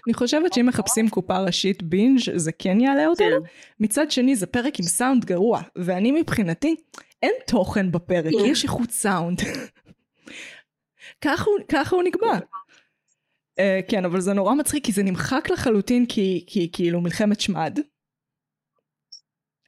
אני 0.07 0.15
חושבת 0.15 0.53
שאם 0.53 0.67
מחפשים 0.67 1.09
קופה 1.09 1.39
ראשית 1.39 1.83
בינג' 1.83 2.21
זה 2.37 2.53
כן 2.53 2.81
יעלה 2.81 3.07
אותנו. 3.07 3.27
כן. 3.27 3.51
מצד 3.81 4.11
שני 4.11 4.37
זה 4.37 4.47
פרק 4.47 4.81
עם 4.81 4.87
סאונד 4.87 5.25
גרוע, 5.25 5.63
ואני 5.77 6.13
מבחינתי, 6.13 6.77
אין 7.23 7.33
תוכן 7.47 7.93
בפרק, 7.93 8.33
כן. 8.33 8.45
יש 8.45 8.65
איכות 8.65 8.91
סאונד. 8.91 9.41
ככה 11.25 11.97
הוא, 11.97 12.03
נקבע. 12.03 12.39
Uh, 13.61 13.63
כן, 13.89 14.05
אבל 14.05 14.21
זה 14.21 14.33
נורא 14.33 14.55
מצחיק, 14.55 14.85
כי 14.85 14.93
זה 14.93 15.03
נמחק 15.03 15.51
לחלוטין, 15.51 16.07
כי, 16.07 16.45
כי 16.47 16.71
כאילו 16.73 17.01
מלחמת 17.01 17.41
שמד. 17.41 17.79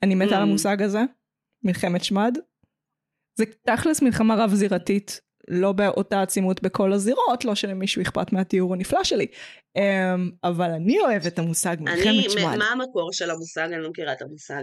אני 0.03 0.15
מתה 0.15 0.35
על 0.37 0.41
mm. 0.41 0.43
המושג 0.43 0.83
הזה, 0.83 1.01
מלחמת 1.65 2.05
שמד. 2.05 2.39
זה 3.35 3.45
תכלס 3.67 4.03
מלחמה 4.03 4.35
רב 4.35 4.55
זירתית 4.55 5.21
לא 5.55 5.73
באותה 5.73 6.23
עצימות 6.23 6.63
בכל 6.63 6.93
הזירות, 6.93 7.45
לא 7.45 7.55
שלמישהו 7.55 8.03
אכפת 8.03 8.33
מהתיאור 8.33 8.75
הנפלא 8.75 9.05
שלי, 9.05 9.27
אמ, 9.77 10.31
אבל 10.45 10.71
אני 10.71 11.01
אוהבת 11.01 11.27
את 11.27 11.39
המושג 11.39 11.77
מלחמת 11.81 12.31
שמד. 12.31 12.57
מה 12.57 12.65
המקור 12.65 13.13
של 13.13 13.31
המושג? 13.31 13.69
אני 13.73 13.83
לא 13.83 13.91
מכירה 13.91 14.13
את 14.13 14.23
המושג. 14.23 14.63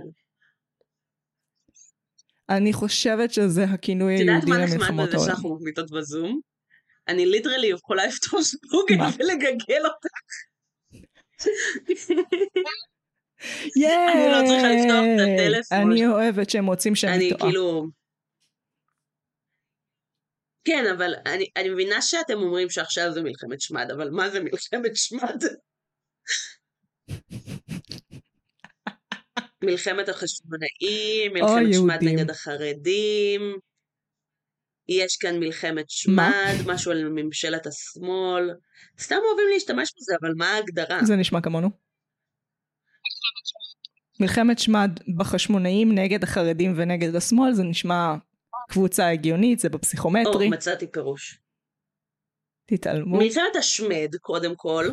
אני 2.50 2.74
חושבת 2.74 3.34
שזה 3.34 3.63
הכינוי 3.63 4.13
היהודי 4.13 4.31
למלחמות 4.34 4.50
העולם. 4.50 4.67
את 4.69 4.74
יודעת 4.74 4.89
מה 4.89 5.03
נחמד 5.03 5.15
בזה 5.15 5.25
שאנחנו 5.25 5.55
מקליטות 5.55 5.91
בזום? 5.91 6.39
אני 7.08 7.25
ליטרלי 7.25 7.67
יכולה 7.67 8.05
לפתור 8.05 8.39
גוגל 8.72 9.03
ולגגל 9.19 9.86
אותך. 9.86 10.10
אני 13.77 14.31
לא 14.31 14.48
צריכה 14.48 14.67
לפתוח 14.72 15.03
את 15.15 15.19
הטלפון. 15.19 15.91
אני 15.91 16.08
אוהבת 16.08 16.50
שהם 16.50 16.65
רוצים 16.65 16.96
שאני 16.96 17.29
טועה. 17.29 17.41
אני 17.41 17.51
כאילו... 17.51 17.99
כן, 20.63 20.86
אבל 20.98 21.13
אני, 21.25 21.46
אני 21.58 21.70
מבינה 21.70 22.01
שאתם 22.01 22.38
אומרים 22.38 22.70
שעכשיו 22.70 23.12
זה 23.12 23.22
מלחמת 23.22 23.62
שמד, 23.62 23.92
אבל 23.92 24.10
מה 24.10 24.30
זה 24.30 24.39
מלחמת 24.39 24.96
שמד? 24.96 25.44
מלחמת 29.63 30.10
החשמונאים, 30.10 31.34
מלחמת 31.34 31.74
שמד. 31.74 32.00
נגד 32.01 32.30
החרדים, 32.30 33.58
יש 34.89 35.18
כאן 35.18 35.39
מלחמת 35.39 35.89
שמד, 35.89 36.56
משהו 36.66 36.92
על 36.92 37.10
ממשלת 37.10 37.68
השמאל. 37.68 38.50
סתם 39.00 39.16
אוהבים 39.16 39.46
להשתמש 39.54 39.94
בזה, 39.98 40.16
אבל 40.22 40.34
מה 40.38 40.50
ההגדרה? 40.50 41.00
זה 41.04 41.16
נשמע 41.16 41.42
כמונו. 41.42 41.70
מלחמת 44.20 44.60
שמד 44.60 45.00
בחשמונאים 45.18 45.96
נגד 45.96 46.24
החרדים 46.24 46.74
ונגד 46.78 47.16
השמאל 47.16 47.54
זה 47.54 47.63
נשמע 47.63 48.16
קבוצה 48.70 49.10
הגיונית, 49.10 49.60
זה 49.60 49.70
בפסיכומטרי. 49.70 50.46
או, 50.46 50.52
מצאתי 50.52 50.92
פירוש. 50.92 51.40
תתעלמו. 52.66 53.18
מלחמת 53.18 53.56
השמד, 53.56 54.16
קודם 54.22 54.56
כל. 54.56 54.90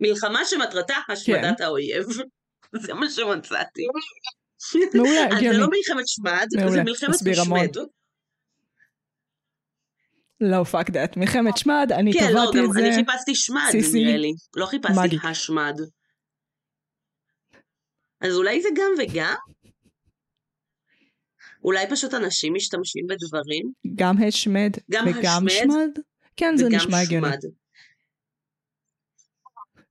מלחמה 0.00 0.44
שמטרתה 0.44 0.94
השמדת 1.08 1.60
האויב. 1.60 2.06
זה 2.82 2.94
מה 2.94 3.10
שמצאתי. 3.10 3.86
מעולה, 4.94 5.10
אז 5.10 5.30
זה 5.30 5.36
הגיוני. 5.36 5.58
לא 5.58 5.66
מלחמת 5.66 6.08
שמד, 6.08 6.46
מעולה, 6.56 6.70
זה 6.70 6.82
מלחמת. 6.82 7.14
השמד. 7.14 7.84
לא, 10.40 10.64
fuck 10.64 10.90
that. 10.90 11.16
מלחמת 11.16 11.56
שמד, 11.56 11.92
אני 11.92 12.12
כן, 12.12 12.32
לא, 12.32 12.40
כתבתי 12.40 12.58
גם 12.58 12.64
את 12.64 12.72
זה. 12.72 12.80
אני 12.80 12.94
חיפשתי 12.94 13.34
שמד. 13.34 13.70
נראה 13.94 14.16
לי. 14.16 14.32
לא 14.56 14.66
חיפשתי. 14.66 15.16
השמד. 15.28 15.74
אז 18.20 18.34
אולי 18.34 18.62
זה 18.62 18.68
גם 18.76 18.90
וגם? 18.98 19.34
אולי 21.68 21.86
פשוט 21.90 22.14
אנשים 22.14 22.54
משתמשים 22.54 23.06
בדברים? 23.08 23.72
גם 23.94 24.16
השמד 24.28 24.70
גם 24.90 25.04
וגם 25.08 25.46
השמד 25.46 25.50
שמד? 25.50 25.90
כן, 26.36 26.56
זה 26.56 26.68
נשמע 26.68 27.00
הגיוני. 27.00 27.26
שמד. 27.28 27.38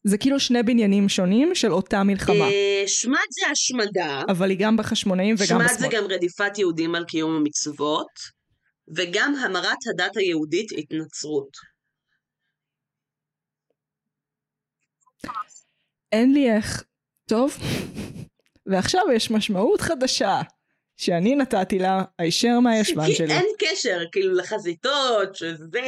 זה 0.03 0.17
כאילו 0.17 0.39
שני 0.39 0.63
בניינים 0.63 1.09
שונים 1.09 1.55
של 1.55 1.71
אותה 1.71 2.03
מלחמה. 2.03 2.45
אה, 2.45 2.83
שמד 2.87 3.27
זה 3.29 3.51
השמדה. 3.51 4.21
אבל 4.29 4.49
היא 4.49 4.57
גם 4.59 4.77
בחשמונאים 4.77 5.35
וגם 5.35 5.45
שמד 5.45 5.67
זה 5.67 5.87
בשמאל. 5.87 5.91
גם 5.91 6.03
רדיפת 6.09 6.57
יהודים 6.57 6.95
על 6.95 7.05
קיום 7.05 7.35
המצוות, 7.35 8.11
וגם 8.95 9.35
המרת 9.35 9.77
הדת 9.93 10.17
היהודית 10.17 10.71
התנצרות. 10.77 11.57
אין 16.11 16.33
לי 16.33 16.51
איך. 16.51 16.83
טוב. 17.29 17.57
ועכשיו 18.71 19.01
יש 19.15 19.31
משמעות 19.31 19.81
חדשה, 19.81 20.41
שאני 20.97 21.35
נתתי 21.35 21.79
לה 21.79 22.03
הישר 22.19 22.59
מהישבן 22.59 23.05
כי 23.05 23.15
שלי. 23.15 23.33
אין 23.33 23.45
קשר, 23.59 23.99
כאילו, 24.11 24.33
לחזיתות, 24.35 25.35
שזה, 25.35 25.79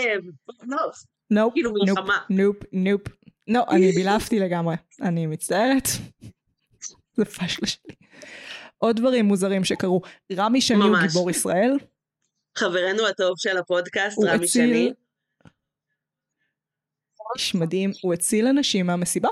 לא, 0.68 0.78
נופ, 1.32 1.54
כאילו 1.54 1.72
נופ, 1.72 1.90
מלחמה. 1.98 2.18
נופ, 2.30 2.56
נופ. 2.72 3.02
לא, 3.48 3.64
אני 3.70 3.92
בילפתי 3.96 4.40
לגמרי. 4.40 4.76
אני 5.02 5.26
מצטערת. 5.26 5.88
זה 7.14 7.26
פשלה 7.26 7.68
שלי. 7.68 7.96
עוד 8.78 8.96
דברים 8.96 9.26
מוזרים 9.26 9.64
שקרו. 9.64 10.02
רמי 10.34 10.62
שני 10.62 10.84
הוא. 10.84 10.98
גיבור 11.08 11.30
ישראל. 11.30 11.72
חברנו 12.58 13.08
הטוב 13.08 13.34
של 13.38 13.58
הפודקאסט, 13.58 14.18
רמי 14.20 14.32
הציל- 14.46 14.48
שני. 14.48 14.94
איש 17.38 17.56
מדהים. 17.56 17.92
הוא 18.02 18.14
הציל 18.14 18.48
אנשים 18.48 18.86
מהמסיבה. 18.88 19.30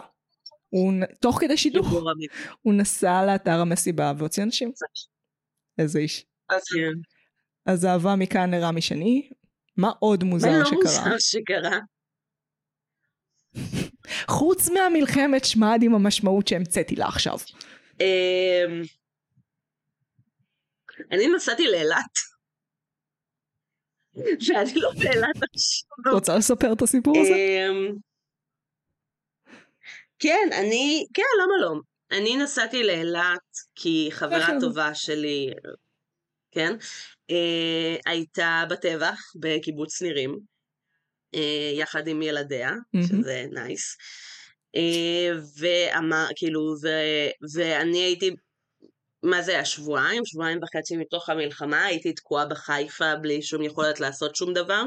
הוא, 0.70 0.94
תוך 1.22 1.38
כדי 1.42 1.58
שידוך. 1.58 1.88
הוא 2.62 2.74
נסע 2.74 3.26
לאתר 3.26 3.60
המסיבה 3.60 4.14
והוציא 4.18 4.44
אנשים. 4.44 4.72
איזה 5.78 6.00
איש. 6.00 6.26
אז 6.50 6.64
כן. 6.76 7.00
אז 7.72 7.86
אהבה 7.86 8.16
מכאן 8.16 8.54
לרמי 8.54 8.82
שני. 8.82 9.30
מה 9.78 9.92
עוד 10.00 10.24
מוזר 10.24 10.48
מה 10.50 10.60
לא 10.60 10.66
שקרה? 10.66 10.78
מוזר 10.80 11.18
שקרה? 11.20 11.80
חוץ 14.28 14.70
מהמלחמת 14.70 15.46
שמד 15.46 15.80
עם 15.82 15.96
המשמעות 15.96 16.48
שהמצאתי 16.48 16.96
לה 16.96 17.08
עכשיו. 17.08 17.38
אמ, 18.00 18.82
אני 21.12 21.28
נסעתי 21.36 21.68
לאילת. 21.68 22.14
ואני 24.16 24.76
לא 24.76 24.92
באילת 25.00 25.36
עכשיו. 25.54 26.14
רוצה 26.14 26.38
לספר 26.38 26.74
את 26.74 26.82
הסיפור 26.82 27.18
הזה? 27.22 27.34
אמ, 27.34 27.96
כן, 30.20 30.50
אני, 30.60 31.06
כן, 31.14 31.24
למה 31.44 31.54
לא? 31.62 31.82
אני 32.12 32.38
נסעתי 32.38 32.84
לאילת 32.84 33.40
כי 33.76 34.10
חברה? 34.12 34.48
טובה 34.62 34.96
שלי, 34.96 35.50
כן, 36.52 36.74
אה, 37.30 37.96
הייתה 38.06 38.64
בטבח 38.70 39.22
בקיבוץ 39.40 40.02
נירים, 40.02 40.40
אה, 41.36 41.72
יחד 41.74 42.08
עם 42.08 42.22
ילדיה, 42.22 42.72
מהמם. 42.94 43.08
שזה 43.08 43.46
נייס. 43.52 43.98
אה, 44.76 45.32
ואמר, 45.58 46.26
כאילו, 46.36 46.76
ו, 46.84 46.88
ואני 47.54 47.98
הייתי, 47.98 48.36
מה 49.24 49.42
זה 49.42 49.52
היה, 49.52 49.66
שבועיים, 49.66 50.26
שבועיים 50.26 50.60
וחצי 50.64 50.98
מתוך 50.98 51.30
המלחמה, 51.30 51.86
הייתי 51.86 52.14
תקועה 52.14 52.46
בחיפה 52.46 53.16
בלי 53.16 53.42
שום 53.42 53.62
יכולת 53.64 54.00
לעשות 54.00 54.36
שום 54.36 54.54
דבר. 54.54 54.84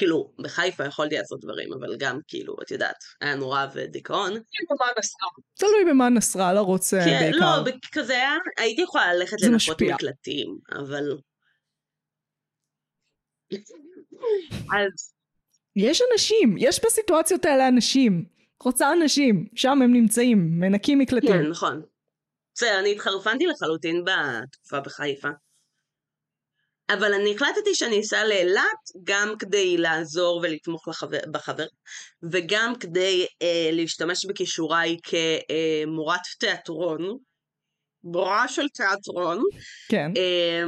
כאילו, 0.00 0.32
בחיפה 0.38 0.84
יכולתי 0.84 1.14
לעשות 1.14 1.40
דברים, 1.40 1.72
אבל 1.72 1.96
גם, 1.98 2.20
כאילו, 2.28 2.56
את 2.62 2.70
יודעת, 2.70 2.96
היה 3.20 3.34
נורא 3.34 3.66
ודיכאון. 3.74 4.32
נסע. 4.98 5.26
תלוי 5.54 5.84
במה 5.90 6.08
נסראללה 6.08 6.60
רוצה 6.60 7.00
כן, 7.04 7.18
בעיקר. 7.20 7.62
לא, 7.64 7.70
כזה 7.92 8.12
היה, 8.12 8.32
הייתי 8.58 8.82
יכולה 8.82 9.14
ללכת 9.14 9.36
משפיע. 9.52 9.94
מקלטים, 9.94 10.58
אבל... 10.72 11.18
אז 14.72 15.12
יש 15.76 16.02
אנשים, 16.12 16.54
יש 16.58 16.84
בסיטואציות 16.84 17.44
האלה 17.44 17.68
אנשים. 17.68 18.24
רוצה 18.62 18.92
אנשים, 18.92 19.48
שם 19.54 19.82
הם 19.82 19.92
נמצאים, 19.92 20.60
מנקים 20.60 20.98
מקלטים. 20.98 21.30
כן, 21.30 21.46
נכון. 21.46 21.82
בסדר, 22.54 22.78
אני 22.80 22.92
התחרפנתי 22.92 23.46
לחלוטין 23.46 24.04
בתקופה 24.04 24.80
בחיפה. 24.80 25.28
אבל 26.94 27.14
אני 27.14 27.34
החלטתי 27.34 27.74
שאני 27.74 28.00
אסע 28.00 28.24
לאילת 28.24 28.64
גם 29.04 29.34
כדי 29.38 29.76
לעזור 29.76 30.40
ולתמוך 30.42 30.88
לחבר, 30.88 31.18
בחבר, 31.32 31.66
וגם 32.32 32.72
כדי 32.80 33.26
אה, 33.42 33.70
להשתמש 33.72 34.24
בכישוריי 34.24 34.96
כמורת 35.02 36.20
תיאטרון, 36.38 37.18
מורה 38.04 38.48
של 38.48 38.68
תיאטרון, 38.68 39.42
כן. 39.88 40.10
אה, 40.16 40.64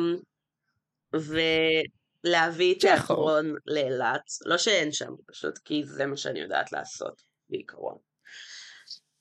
ולהביא. 2.25 2.75
תיאטרון 2.81 3.55
לאילת. 3.67 4.23
לא 4.47 4.59
שאין 4.59 4.93
שם, 4.93 5.11
פשוט 5.33 5.59
כי 5.65 5.83
זה 5.85 6.07
מה 6.07 6.17
שאני 6.17 6.41
יודעת 6.41 6.73
לעשות, 6.73 7.23
בעיקרון. 7.51 7.97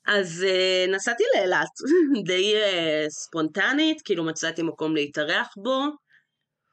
אז 0.07 0.45
uh, 0.47 0.91
נסעתי 0.91 1.23
לאילת, 1.35 1.67
די 2.27 2.53
uh, 2.55 3.09
ספונטנית, 3.09 4.01
כאילו 4.01 4.23
מצאתי 4.23 4.61
מקום 4.61 4.95
להתארח 4.95 5.53
בו. 5.57 5.85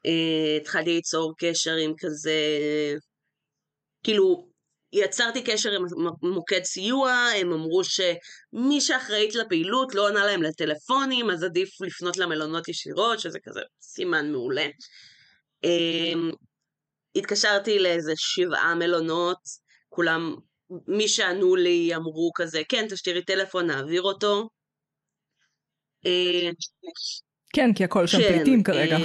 Uh, 0.07 0.61
התחלתי 0.61 0.89
ליצור 0.89 1.33
קשר 1.37 1.75
עם 1.75 1.93
כזה, 1.97 2.33
כאילו, 4.03 4.49
יצרתי 4.93 5.43
קשר 5.43 5.71
עם 5.71 5.85
מוקד 6.21 6.63
סיוע, 6.63 7.11
הם 7.11 7.51
אמרו 7.51 7.81
שמי 7.83 8.81
שאחראית 8.81 9.35
לפעילות 9.35 9.95
לא 9.95 10.07
עונה 10.07 10.25
להם 10.25 10.43
לטלפונים, 10.43 11.29
אז 11.29 11.43
עדיף 11.43 11.81
לפנות 11.81 12.17
למלונות 12.17 12.67
ישירות, 12.67 13.19
שזה 13.19 13.39
כזה 13.43 13.59
סימן 13.81 14.31
מעולה. 14.31 14.67
Um, 15.65 16.35
התקשרתי 17.15 17.79
לאיזה 17.79 18.13
שבעה 18.15 18.75
מלונות, 18.75 19.37
כולם, 19.89 20.35
מי 20.87 21.07
שענו 21.07 21.55
לי 21.55 21.95
אמרו 21.95 22.31
כזה, 22.35 22.61
כן, 22.69 22.87
תשאירי 22.89 23.23
טלפון, 23.23 23.67
נעביר 23.67 24.01
אותו. 24.01 24.49
אה, 26.05 26.49
כן, 27.53 27.73
כי 27.75 27.83
הכל 27.83 28.07
שם 28.07 28.17
כן, 28.17 28.35
פליטים 28.35 28.63
כרגע. 28.63 28.97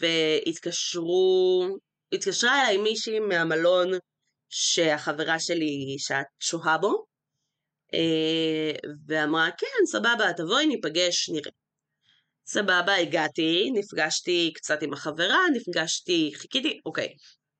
והתקשרו, 0.00 1.66
התקשרה 2.12 2.62
אליי 2.62 2.76
מישהי 2.76 3.20
מהמלון 3.20 3.90
שהחברה 4.48 5.40
שלי 5.40 5.96
שאת 5.98 6.26
שוהה 6.40 6.78
בו, 6.78 7.04
אה, 7.94 8.90
ואמרה, 9.06 9.48
כן, 9.58 9.86
סבבה, 9.86 10.32
תבואי, 10.36 10.66
ניפגש, 10.66 11.30
נראה. 11.30 11.50
סבבה, 12.48 12.94
הגעתי, 12.94 13.70
נפגשתי 13.74 14.52
קצת 14.54 14.82
עם 14.82 14.92
החברה, 14.92 15.40
נפגשתי, 15.54 16.32
חיכיתי, 16.34 16.80
אוקיי, 16.86 17.08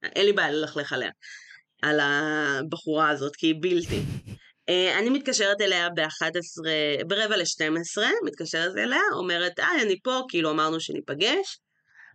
אין 0.03 0.27
לי 0.27 0.33
בעיה 0.33 0.51
ללכלך 0.51 0.93
עליה, 0.93 1.11
על 1.83 2.01
הבחורה 2.01 3.11
הזאת, 3.11 3.37
כי 3.37 3.47
היא 3.47 3.55
בלתי. 3.61 4.01
אה, 4.69 4.99
אני 4.99 5.11
מתקשרת 5.11 5.61
אליה 5.61 5.89
ב-11, 5.91 6.69
ברבע 7.07 7.37
ל-12, 7.37 8.03
מתקשרת 8.25 8.73
אליה, 8.77 9.01
אומרת, 9.19 9.59
היי, 9.59 9.83
אני 9.83 10.01
פה, 10.03 10.21
כאילו 10.29 10.51
אמרנו 10.51 10.81
שניפגש, 10.81 11.59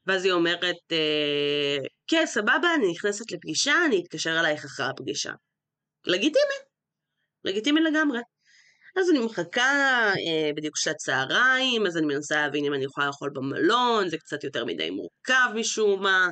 ואז 0.07 0.25
היא 0.25 0.33
אומרת, 0.33 0.77
אה, 0.91 1.77
כן, 2.07 2.25
סבבה, 2.25 2.75
אני 2.75 2.91
נכנסת 2.91 3.31
לפגישה, 3.31 3.73
אני 3.85 4.01
אתקשר 4.01 4.39
אלייך 4.39 4.65
אחרי 4.65 4.85
הפגישה. 4.85 5.31
לגיטימי, 6.05 6.55
לגיטימי 7.43 7.81
לגמרי. 7.81 8.19
אז 8.99 9.09
אני 9.09 9.19
מחכה 9.19 9.61
אה, 10.13 10.51
בדיוק 10.55 10.77
של 10.77 10.91
הצהריים, 10.91 11.87
אז 11.87 11.97
אני 11.97 12.05
מנסה 12.05 12.35
להבין 12.35 12.65
אם 12.65 12.73
אני 12.73 12.83
יכולה 12.83 13.07
לאכול 13.07 13.29
במלון, 13.33 14.09
זה 14.09 14.17
קצת 14.17 14.43
יותר 14.43 14.65
מדי 14.65 14.89
מורכב 14.89 15.49
משום 15.55 16.03
מה, 16.03 16.27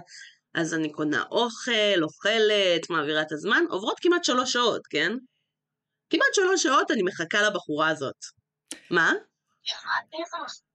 אז 0.53 0.73
אני 0.73 0.91
קונה 0.91 1.23
אוכל, 1.31 2.03
אוכלת, 2.03 2.89
מעבירה 2.89 3.21
את 3.21 3.31
הזמן, 3.31 3.63
עוברות 3.69 3.99
כמעט 4.01 4.23
שלוש 4.23 4.53
שעות, 4.53 4.81
כן? 4.89 5.11
כמעט 6.09 6.33
שלוש 6.33 6.63
שעות 6.63 6.91
אני 6.91 7.03
מחכה 7.03 7.41
לבחורה 7.41 7.89
הזאת. 7.89 8.15
מה? 8.89 9.13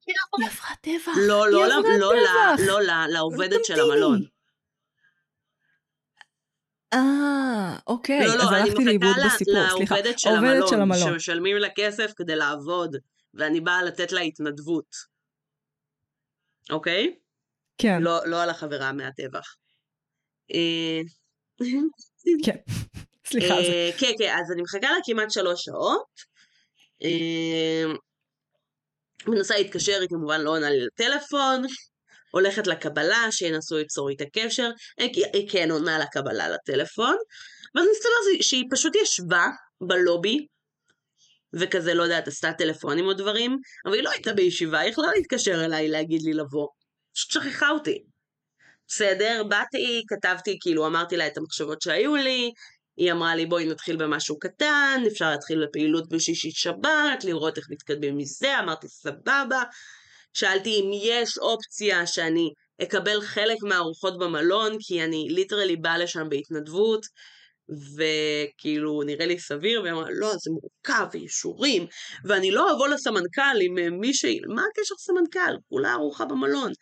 היא 0.06 0.46
עברה 0.46 0.74
טבח. 0.80 1.12
לא, 1.28 1.50
לא, 1.50 1.68
לא, 1.68 1.78
עברה 1.78 1.98
לא, 1.98 2.12
טבח. 2.12 2.66
לא, 2.66 2.82
לא, 2.82 3.06
לעובדת 3.06 3.64
של. 3.64 3.80
המלון. 3.80 4.24
אה, 6.92 7.78
אוקיי, 7.86 8.26
לא, 8.26 8.34
לא, 8.36 8.42
אז 8.42 8.52
הלכתי 8.52 8.84
לאיבוד 8.84 9.16
בסיפור, 9.26 9.54
סליחה. 9.76 9.94
לעובדת 9.94 10.18
של 10.68 10.80
המלון. 10.80 10.98
שמשלמים 10.98 11.56
לה 11.56 11.68
כסף 11.76 12.12
כדי 12.16 12.36
לעבוד, 12.36 12.96
ואני 13.34 13.60
באה 13.60 13.82
לתת 13.82 14.12
לה 14.12 14.20
התנדבות. 14.20 14.96
אוקיי? 16.70 17.14
כן, 17.78 18.02
לא, 18.02 18.26
לא 18.26 18.42
על 18.42 18.50
החברה 18.50 18.92
מהטבח. 18.92 19.56
אה, 20.54 21.00
כן. 22.44 22.56
סליחה. 23.28 23.54
אה, 23.54 23.90
כן, 23.98 24.12
כן, 24.18 24.36
אז 24.38 24.52
אני 24.52 24.62
מחכה 24.62 24.90
לה 24.90 24.98
כמעט 25.06 25.30
שלוש 25.30 25.64
שעות. 25.64 26.34
אה, 29.28 29.34
מנסה 29.34 29.54
להתקשר, 29.56 30.00
היא 30.00 30.08
כמובן 30.08 30.40
לא 30.40 30.50
עונה 30.50 30.70
לי 30.70 30.80
לטלפון. 30.80 31.62
הולכת 32.30 32.66
לקבלה, 32.66 33.26
שינסו 33.30 33.76
ליצור 33.76 34.08
איתה 34.08 34.24
קשר. 34.32 34.70
היא 34.98 35.24
היא 35.32 35.48
כן 35.50 35.70
עונה 35.70 35.98
לקבלה 35.98 36.48
לטלפון. 36.48 37.16
ואז 37.74 37.86
מסתבר 37.92 38.42
שהיא 38.42 38.64
פשוט 38.70 38.96
ישבה 39.02 39.46
בלובי, 39.80 40.46
וכזה, 41.52 41.94
לא 41.94 42.02
יודעת, 42.02 42.28
עשתה 42.28 42.52
טלפונים 42.52 43.04
או 43.04 43.12
דברים, 43.12 43.58
אבל 43.86 43.94
היא 43.94 44.02
לא 44.02 44.10
הייתה 44.10 44.32
בישיבה, 44.32 44.80
היא 44.80 44.90
יכלה 44.90 45.12
להתקשר 45.16 45.64
אליי, 45.64 45.88
להגיד 45.88 46.22
לי 46.22 46.32
לבוא. 46.32 46.68
פשוט 47.14 47.30
שכחה 47.30 47.70
אותי. 47.70 48.04
בסדר, 48.88 49.42
באתי, 49.48 50.02
כתבתי, 50.08 50.58
כאילו, 50.60 50.86
אמרתי 50.86 51.16
לה 51.16 51.26
את 51.26 51.38
המחשבות 51.38 51.82
שהיו 51.82 52.16
לי, 52.16 52.52
היא 52.96 53.12
אמרה 53.12 53.36
לי, 53.36 53.46
בואי 53.46 53.64
נתחיל 53.64 53.96
במשהו 53.96 54.38
קטן, 54.38 55.02
אפשר 55.06 55.30
להתחיל 55.30 55.66
בפעילות 55.66 56.08
בשישית 56.08 56.54
שבת, 56.54 57.24
לראות 57.24 57.58
איך 57.58 57.66
מתקדמים 57.70 58.16
מזה, 58.16 58.58
אמרתי, 58.58 58.88
סבבה. 58.88 59.62
שאלתי 60.32 60.70
אם 60.70 60.90
יש 60.92 61.38
אופציה 61.38 62.06
שאני 62.06 62.50
אקבל 62.82 63.20
חלק 63.20 63.56
מהארוחות 63.62 64.18
במלון, 64.18 64.76
כי 64.80 65.04
אני 65.04 65.26
ליטרלי 65.30 65.76
באה 65.76 65.98
לשם 65.98 66.28
בהתנדבות, 66.28 67.06
וכאילו 67.68 69.02
נראה 69.06 69.26
לי 69.26 69.38
סביר, 69.38 69.82
והיא 69.82 69.92
אמרה, 69.92 70.06
לא, 70.10 70.28
זה 70.28 70.50
מורכב, 70.50 71.06
ואישורים, 71.12 71.86
ואני 72.24 72.50
לא 72.50 72.72
אבוא 72.72 72.88
לסמנכ"ל 72.88 73.60
עם 73.62 73.78
אה, 73.78 73.90
מישהי, 73.90 74.40
מה 74.54 74.62
הקשר 74.70 74.94
לסמנכ"ל? 74.94 75.56
כולה 75.68 75.92
ארוחה 75.92 76.24
במלון. 76.24 76.72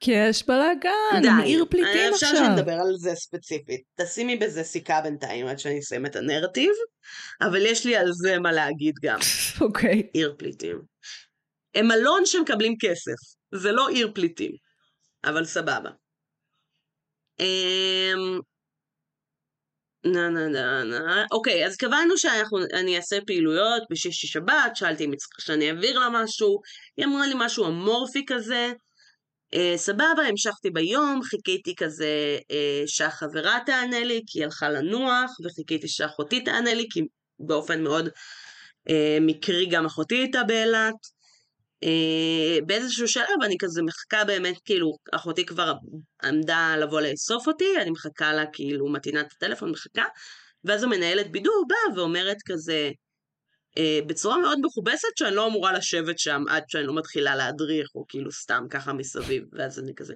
כי 0.00 0.10
יש 0.12 0.46
בלאגן, 0.46 1.28
הם 1.28 1.40
עיר 1.44 1.64
פליטים 1.70 1.96
אה, 1.96 2.10
אפשר 2.14 2.26
עכשיו. 2.26 2.46
שנדבר 2.46 2.72
על 2.72 2.94
זה 2.96 3.14
ספציפית. 3.14 3.80
תשימי 4.00 4.36
בזה 4.36 4.62
סיכה 4.62 5.00
בינתיים 5.00 5.46
עד 5.46 5.58
שאני 5.58 5.78
אסיים 5.78 6.06
את 6.06 6.16
הנרטיב, 6.16 6.72
אבל 7.40 7.66
יש 7.66 7.86
לי 7.86 7.96
על 7.96 8.12
זה 8.12 8.38
מה 8.38 8.52
להגיד 8.52 8.94
גם. 9.02 9.18
אוקיי. 9.60 10.10
עיר 10.12 10.34
פליטים. 10.38 10.82
הם 11.74 11.88
מלון 11.88 12.26
שמקבלים 12.26 12.74
כסף, 12.80 13.36
זה 13.54 13.72
לא 13.72 13.88
עיר 13.88 14.12
פליטים, 14.14 14.52
אבל 15.24 15.44
סבבה. 15.44 15.90
אמ... 17.40 18.40
נה 20.04 20.28
נה 20.28 20.48
נה 20.48 20.84
נה, 20.84 21.24
אוקיי, 21.32 21.66
אז 21.66 21.76
קבענו 21.76 22.18
שאני 22.18 22.96
אעשה 22.96 23.18
פעילויות 23.26 23.82
בשישי 23.90 24.26
שבת, 24.26 24.76
שאלתי 24.76 25.04
אם 25.04 25.10
היא 25.10 25.18
צריכה 25.18 25.42
שאני 25.42 25.70
אעביר 25.70 25.98
לה 25.98 26.08
משהו, 26.12 26.60
היא 26.96 27.06
אמרה 27.06 27.26
לי 27.26 27.34
משהו 27.36 27.66
אמורפי 27.66 28.24
כזה, 28.26 28.72
סבבה, 29.76 30.22
המשכתי 30.28 30.70
ביום, 30.70 31.20
חיכיתי 31.22 31.74
כזה 31.76 32.38
אה, 32.50 32.82
שהחברה 32.86 33.58
תענה 33.66 34.04
לי, 34.04 34.22
כי 34.26 34.38
היא 34.38 34.44
הלכה 34.44 34.68
לנוח, 34.68 35.30
וחיכיתי 35.44 35.88
שאחותי 35.88 36.40
תענה 36.40 36.74
לי, 36.74 36.86
כי 36.90 37.00
באופן 37.40 37.82
מאוד 37.82 38.08
אה, 38.88 39.18
מקרי 39.20 39.66
גם 39.66 39.86
אחותי 39.86 40.14
הייתה 40.14 40.42
באילת. 40.44 40.94
אה, 41.84 42.58
באיזשהו 42.66 43.08
שלב 43.08 43.42
אני 43.44 43.56
כזה 43.58 43.82
מחכה 43.82 44.24
באמת, 44.24 44.56
כאילו, 44.64 44.96
אחותי 45.12 45.46
כבר 45.46 45.72
עמדה 46.22 46.76
לבוא 46.80 47.00
לאסוף 47.00 47.48
אותי, 47.48 47.76
אני 47.82 47.90
מחכה 47.90 48.32
לה, 48.32 48.44
כאילו, 48.52 48.88
מטעינה 48.88 49.20
את 49.20 49.32
הטלפון, 49.32 49.70
מחכה, 49.70 50.04
ואז 50.64 50.82
המנהלת 50.82 51.32
בידור 51.32 51.64
באה 51.68 51.98
ואומרת 51.98 52.36
כזה, 52.46 52.72
אה, 52.72 52.90
בצורה 54.06 54.38
מאוד 54.38 54.58
מכובסת 54.62 55.08
שאני 55.18 55.34
לא 55.34 55.46
אמורה 55.46 55.72
לשבת 55.72 56.18
שם 56.18 56.44
עד 56.48 56.64
שאני 56.68 56.86
לא 56.86 56.94
מתחילה 56.94 57.36
להדריך, 57.36 57.94
או 57.94 58.04
כאילו 58.08 58.32
סתם 58.32 58.66
ככה 58.70 58.92
מסביב, 58.92 59.44
ואז 59.52 59.78
אני 59.78 59.94
כזה, 59.94 60.14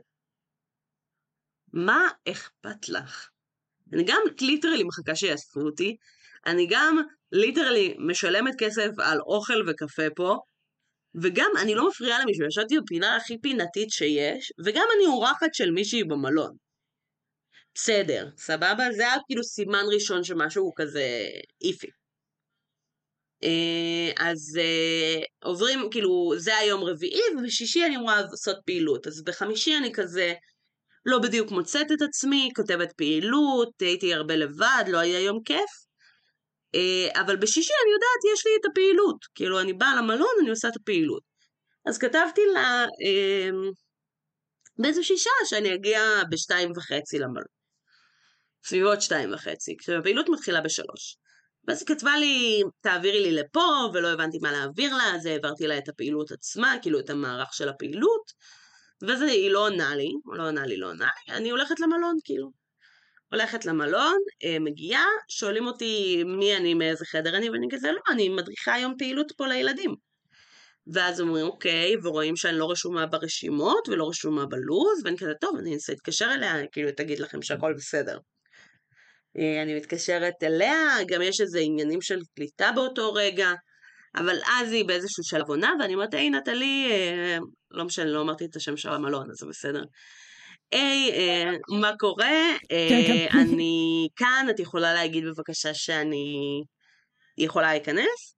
מה 1.73 2.09
אכפת 2.29 2.89
לך? 2.89 3.29
אני 3.93 4.05
גם 4.07 4.21
literally 4.41 4.85
מחכה 4.85 5.15
שיאספו 5.17 5.61
אותי, 5.61 5.97
אני 6.47 6.67
גם 6.71 6.97
literally 7.33 7.95
משלמת 7.99 8.55
כסף 8.59 8.91
על 8.99 9.21
אוכל 9.21 9.71
וקפה 9.71 10.11
פה, 10.17 10.39
וגם 11.23 11.51
אני 11.63 11.75
לא 11.75 11.89
מפריעה 11.89 12.23
למישהו, 12.23 12.47
ישבתי 12.47 12.81
בפינה 12.81 13.17
הכי 13.17 13.39
פינתית 13.41 13.91
שיש, 13.91 14.53
וגם 14.65 14.87
אני 14.97 15.07
אורחת 15.07 15.55
של 15.55 15.71
מישהי 15.71 16.05
במלון. 16.05 16.57
בסדר, 17.75 18.29
סבבה? 18.37 18.93
זה 18.93 19.03
היה 19.03 19.17
כאילו 19.27 19.45
סימן 19.45 19.85
ראשון 19.95 20.25
שמשהו 20.25 20.65
הוא 20.65 20.73
כזה 20.77 21.29
iffy. 21.65 22.02
אה, 23.45 24.29
אז 24.29 24.59
אה, 24.59 25.21
עוברים, 25.45 25.89
כאילו, 25.91 26.33
זה 26.37 26.57
היום 26.57 26.85
רביעי, 26.85 27.23
ובשישי 27.39 27.85
אני 27.87 27.97
אמורה 27.97 28.21
לעשות 28.21 28.57
פעילות. 28.67 29.07
אז 29.07 29.25
בחמישי 29.25 29.77
אני 29.77 29.93
כזה 29.93 30.35
לא 31.07 31.19
בדיוק 31.19 31.51
מוצאת 31.51 31.93
את 31.93 32.03
עצמי, 32.03 32.49
כותבת 32.57 32.93
פעילות, 32.97 33.69
הייתי 33.81 34.15
הרבה 34.15 34.37
לבד, 34.37 34.85
לא 34.89 34.99
היה 34.99 35.21
יום 35.21 35.39
כיף. 35.45 35.71
אה, 36.75 37.21
אבל 37.21 37.37
בשישי 37.37 37.73
אני 37.85 37.93
יודעת, 37.93 38.35
יש 38.35 38.47
לי 38.47 38.53
את 38.61 38.71
הפעילות. 38.71 39.17
כאילו, 39.35 39.61
אני 39.61 39.73
באה 39.73 39.97
למלון, 39.97 40.35
אני 40.41 40.51
עושה 40.51 40.69
את 40.69 40.77
הפעילות. 40.77 41.23
אז 41.87 41.99
כתבתי 41.99 42.41
לה 42.55 42.87
אה, 43.07 43.51
באיזושהי 44.79 45.19
שעה 45.19 45.33
שאני 45.45 45.75
אגיע 45.75 46.01
בשתיים 46.31 46.73
וחצי 46.77 47.19
למלון. 47.19 47.63
סביבות 48.67 49.03
שתיים 49.03 49.33
וחצי, 49.35 49.77
כשהפעילות 49.79 50.29
מתחילה 50.29 50.61
בשלוש. 50.61 51.17
ואז 51.69 51.79
היא 51.79 51.97
כתבה 51.97 52.19
לי, 52.19 52.63
תעבירי 52.81 53.21
לי 53.21 53.33
לפה, 53.33 53.91
ולא 53.95 54.09
הבנתי 54.09 54.39
מה 54.39 54.53
להעביר 54.53 54.97
לה, 54.97 55.15
אז 55.15 55.27
העברתי 55.27 55.67
לה 55.67 55.79
את 55.79 55.89
הפעילות 55.89 56.33
עצמה, 56.33 56.75
כאילו 56.83 57.01
את 57.01 57.11
המערך 57.11 57.55
של 57.55 57.69
הפעילות, 57.69 58.33
ואז 59.03 59.23
היא 59.23 59.51
לא 59.51 59.67
עונה 59.67 59.97
לי, 59.97 60.09
לא 60.37 60.47
עונה 60.47 60.67
לי, 60.67 60.77
לא 60.77 60.87
עונה 60.87 61.09
לי, 61.29 61.35
אני 61.35 61.51
הולכת 61.51 61.81
למלון, 61.81 62.19
כאילו. 62.25 62.63
הולכת 63.33 63.65
למלון, 63.65 64.17
אה, 64.45 64.59
מגיעה, 64.61 65.07
שואלים 65.29 65.67
אותי 65.67 66.25
מי 66.25 66.57
אני, 66.57 66.75
מאיזה 66.75 67.05
חדר 67.05 67.37
אני, 67.37 67.51
ואני 67.51 67.67
כזה, 67.71 67.93
לא, 67.93 68.01
אני 68.11 68.29
מדריכה 68.29 68.75
היום 68.75 68.95
פעילות 68.99 69.33
פה 69.37 69.47
לילדים. 69.47 69.95
ואז 70.87 71.21
אומרים, 71.21 71.47
אוקיי, 71.47 71.97
ורואים 72.03 72.37
שאני 72.37 72.59
לא 72.59 72.71
רשומה 72.71 73.07
ברשימות 73.07 73.89
ולא 73.89 74.09
רשומה 74.09 74.47
בלוז, 74.47 75.03
ואני 75.05 75.19
כזה, 75.19 75.33
טוב, 75.41 75.57
אני 75.57 75.75
אנסה 75.75 75.93
להתקשר 75.93 76.31
אליה, 76.35 76.67
כאילו, 76.73 76.91
תגיד 76.97 77.19
לכם 77.21 77.43
שהכל 77.43 77.75
בסדר. 77.77 78.19
אה, 79.39 79.63
אני 79.63 79.75
מתקשרת 79.75 80.43
אליה, 80.43 81.05
גם 81.07 81.23
יש 81.23 81.41
איזה 81.41 81.59
עניינים 81.59 82.01
של 82.01 82.21
קליטה 82.35 82.73
באותו 82.75 83.13
רגע, 83.13 83.53
אבל 84.17 84.39
אז 84.47 84.73
היא 84.73 84.85
באיזשהו 84.85 85.25
שלב 85.25 85.49
עונה, 85.49 85.73
ואני 85.81 85.95
אומרת, 85.95 86.15
היי 86.15 86.31
נטלי, 86.31 86.89
אה, 86.91 87.39
לא 87.71 87.85
משנה, 87.85 88.05
לא 88.05 88.21
אמרתי 88.21 88.45
את 88.45 88.57
השם 88.57 88.77
של 88.77 88.89
המלון, 88.89 89.31
אז 89.31 89.37
זה 89.37 89.47
בסדר. 89.47 89.85
היי, 90.73 91.11
אה, 91.11 91.51
מה 91.81 91.93
קורה? 91.99 92.57
כן, 92.69 93.03
כן. 93.07 93.27
אני 93.43 94.09
כאן, 94.17 94.47
את 94.51 94.61
יכולה 94.61 94.95
להגיד 94.95 95.25
בבקשה 95.25 95.75
שאני 95.75 96.63
יכולה 97.39 97.73
להיכנס? 97.73 98.35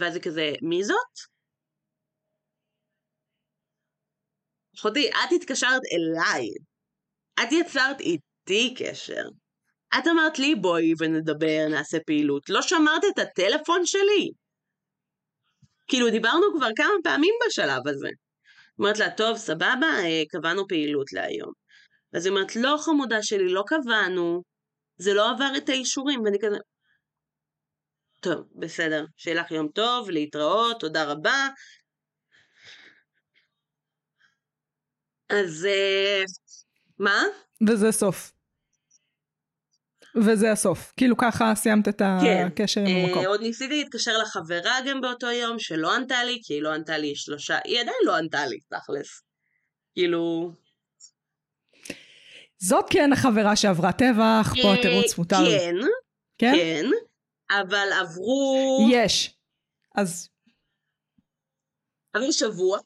ואז 0.00 0.14
היא 0.14 0.22
כזה, 0.22 0.52
מי 0.62 0.84
זאת? 0.84 1.34
אחותי, 4.78 5.10
את 5.10 5.32
התקשרת 5.36 5.80
אליי. 5.92 6.48
את 7.42 7.52
יצרת 7.52 8.00
איתי 8.00 8.74
קשר. 8.78 9.22
את 9.98 10.06
אמרת 10.06 10.38
לי, 10.38 10.54
בואי 10.54 10.92
ונדבר, 10.98 11.66
נעשה 11.70 11.98
פעילות. 12.06 12.50
לא 12.50 12.62
שמרת 12.62 13.02
את 13.14 13.18
הטלפון 13.18 13.86
שלי. 13.86 14.30
כאילו, 15.88 16.10
דיברנו 16.10 16.46
כבר 16.56 16.68
כמה 16.76 16.94
פעמים 17.04 17.34
בשלב 17.46 17.88
הזה. 17.88 18.08
אומרת 18.78 18.98
לה, 18.98 19.10
טוב, 19.10 19.36
סבבה, 19.36 19.86
אה, 20.04 20.22
קבענו 20.28 20.68
פעילות 20.68 21.12
להיום. 21.12 21.52
אז 22.14 22.26
היא 22.26 22.30
אומרת, 22.30 22.56
לא, 22.56 22.76
חמודה 22.84 23.22
שלי, 23.22 23.48
לא 23.48 23.62
קבענו, 23.66 24.42
זה 24.96 25.14
לא 25.14 25.30
עבר 25.30 25.50
את 25.56 25.68
האישורים, 25.68 26.22
ואני 26.22 26.38
כזה... 26.40 26.56
טוב, 28.20 28.44
בסדר, 28.54 29.04
שיהיה 29.16 29.40
לך 29.40 29.50
יום 29.50 29.68
טוב, 29.68 30.10
להתראות, 30.10 30.80
תודה 30.80 31.04
רבה. 31.04 31.48
אז... 35.28 35.66
אה, 35.66 36.22
מה? 36.98 37.22
וזה 37.68 37.92
סוף. 37.92 38.32
וזה 40.16 40.52
הסוף. 40.52 40.92
כאילו 40.96 41.16
ככה 41.16 41.52
סיימת 41.54 41.88
את 41.88 41.98
כן. 41.98 42.46
הקשר 42.46 42.80
עם 42.80 42.86
אה, 42.86 43.04
המקום. 43.04 43.26
עוד 43.26 43.40
ניסיתי 43.40 43.82
להתקשר 43.82 44.18
לחברה 44.18 44.78
גם 44.88 45.00
באותו 45.00 45.26
יום, 45.30 45.58
שלא 45.58 45.94
ענתה 45.94 46.24
לי, 46.24 46.40
כי 46.44 46.54
היא 46.54 46.62
לא 46.62 46.74
ענתה 46.74 46.98
לי 46.98 47.16
שלושה, 47.16 47.58
היא 47.64 47.80
עדיין 47.80 47.96
לא 48.04 48.16
ענתה 48.16 48.46
לי, 48.46 48.58
תכלס. 48.60 49.22
כאילו... 49.94 50.52
זאת 52.58 52.84
כן 52.90 53.12
החברה 53.12 53.56
שעברה 53.56 53.92
טבח, 53.92 54.52
פה 54.62 54.68
אה, 54.68 54.74
התירוץ 54.78 55.18
מותר. 55.18 55.36
כן, 55.36 55.74
כן? 56.38 56.52
כן, 56.56 56.84
אבל 57.50 57.88
עברו... 58.00 58.78
יש. 58.92 59.36
אז 59.94 60.28
עבר 62.14 62.30
שבוע. 62.30 62.78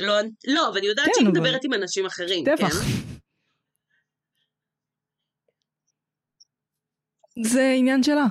לא, 0.00 0.14
לא, 0.46 0.68
אבל 0.68 0.78
אני 0.78 0.86
יודעת 0.86 1.06
כן, 1.06 1.12
שהיא 1.14 1.28
אבל- 1.28 1.38
מדברת 1.40 1.60
עם 1.64 1.74
אנשים 1.74 2.06
אחרים, 2.06 2.44
טבח. 2.44 2.68
כן? 2.72 3.11
זה 7.44 7.72
עניין 7.78 8.02
שלה. 8.02 8.24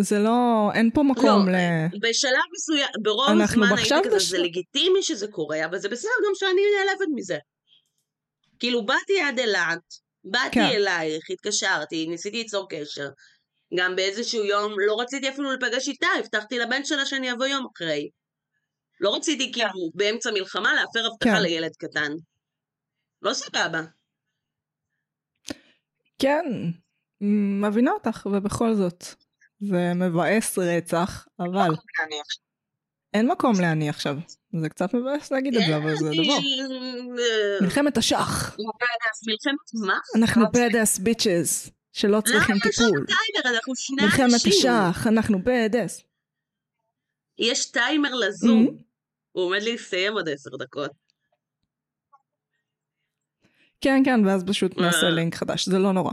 זה 0.00 0.18
לא, 0.18 0.70
אין 0.74 0.90
פה 0.94 1.02
מקום 1.02 1.48
לא, 1.48 1.52
ל... 1.52 1.86
בשלב 2.02 2.40
מסוים, 2.56 2.88
ברוב 3.02 3.30
הזמן 3.42 3.66
הייתי 3.76 3.94
כזה, 4.04 4.16
בש- 4.16 4.22
זה 4.30 4.38
לגיטימי 4.38 5.02
שזה 5.02 5.26
קורה, 5.28 5.64
אבל 5.64 5.78
זה 5.78 5.88
בסדר 5.88 6.10
גם 6.26 6.32
שאני 6.34 6.60
נעלבת 6.78 7.08
מזה. 7.14 7.38
כאילו, 8.58 8.86
באתי 8.86 9.20
עד 9.20 9.38
אילת, 9.38 9.78
באתי 10.24 10.54
כן. 10.54 10.64
אלייך, 10.64 11.30
התקשרתי, 11.30 12.06
ניסיתי 12.06 12.36
ליצור 12.36 12.68
קשר. 12.70 13.08
גם 13.78 13.96
באיזשהו 13.96 14.44
יום, 14.44 14.74
לא 14.86 15.00
רציתי 15.00 15.28
אפילו 15.28 15.50
להיפגש 15.50 15.88
איתה, 15.88 16.06
הבטחתי 16.18 16.58
לבן 16.58 16.84
שלה 16.84 17.06
שאני 17.06 17.32
אבוא 17.32 17.46
יום 17.46 17.66
אחרי. 17.76 18.08
לא 19.00 19.16
רציתי 19.16 19.52
כאילו 19.52 19.90
באמצע 19.94 20.30
מלחמה 20.30 20.74
להפר 20.74 21.06
הבטחה 21.06 21.36
כן. 21.36 21.42
לילד 21.42 21.72
קטן. 21.78 22.12
לא 23.22 23.32
סבבה. 23.32 23.80
כן, 26.18 26.44
מבינה 27.20 27.90
אותך, 27.90 28.26
ובכל 28.32 28.74
זאת. 28.74 29.04
זה 29.60 29.92
מבאס 29.94 30.58
רצח, 30.58 31.26
אבל. 31.40 31.70
אין 33.14 33.28
מקום 33.28 33.60
להניח 33.60 33.94
עכשיו. 33.94 34.16
זה 34.60 34.68
קצת 34.68 34.94
מבאס 34.94 35.32
להגיד 35.32 35.54
את 35.56 35.62
זה, 35.66 35.76
אבל 35.76 35.96
זה 35.96 36.04
דבר. 36.04 36.32
אה, 37.18 37.58
מלחמת 37.60 37.96
השח. 37.96 38.56
מלחמת 39.26 39.86
מה? 39.86 39.98
אנחנו 40.16 40.44
bad 40.44 40.72
ass 40.72 41.00
bitches, 41.00 41.70
שלא 41.92 42.20
צריכים 42.20 42.56
טיפול. 42.58 43.06
מלחמת. 44.02 44.40
השח, 44.46 45.06
אנחנו 45.06 45.38
bad. 45.38 45.76
יש 47.38 47.70
טיימר 47.70 48.14
לזום. 48.14 48.66
Mhm. 48.66 48.82
הוא 49.32 49.44
עומד 49.44 49.62
להסתיים 49.62 50.12
עוד 50.12 50.28
עשר 50.28 50.50
דקות. 50.56 50.90
כן, 53.80 54.02
כן, 54.04 54.26
ואז 54.26 54.44
פשוט 54.46 54.78
נעשה 54.78 55.06
אה. 55.06 55.10
לינק 55.10 55.34
חדש, 55.34 55.68
זה 55.68 55.78
לא 55.78 55.92
נורא. 55.92 56.12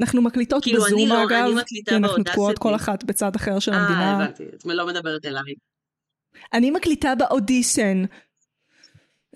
אנחנו 0.00 0.22
מקליטות 0.22 0.62
כאילו, 0.62 0.86
אני 0.86 0.94
בזום 0.94 1.08
לא- 1.08 1.24
אגב, 1.24 1.44
אני 1.46 1.54
מקליטה 1.54 1.90
כי 1.90 1.96
אנחנו. 1.96 2.24
תקועות 2.24 2.58
כל 2.58 2.74
אחת 2.74 3.04
בצד 3.04 3.36
אחר 3.36 3.58
של 3.58 3.72
אה, 3.72 3.78
המדינה. 3.78 4.14
הבנתי. 4.16 4.44
את 4.44 4.64
לא 4.64 4.86
מדברת 4.86 5.24
אליי. 5.26 5.54
אני 6.52 6.70
מקליטה 6.70 7.14
באודישן. 7.14 8.04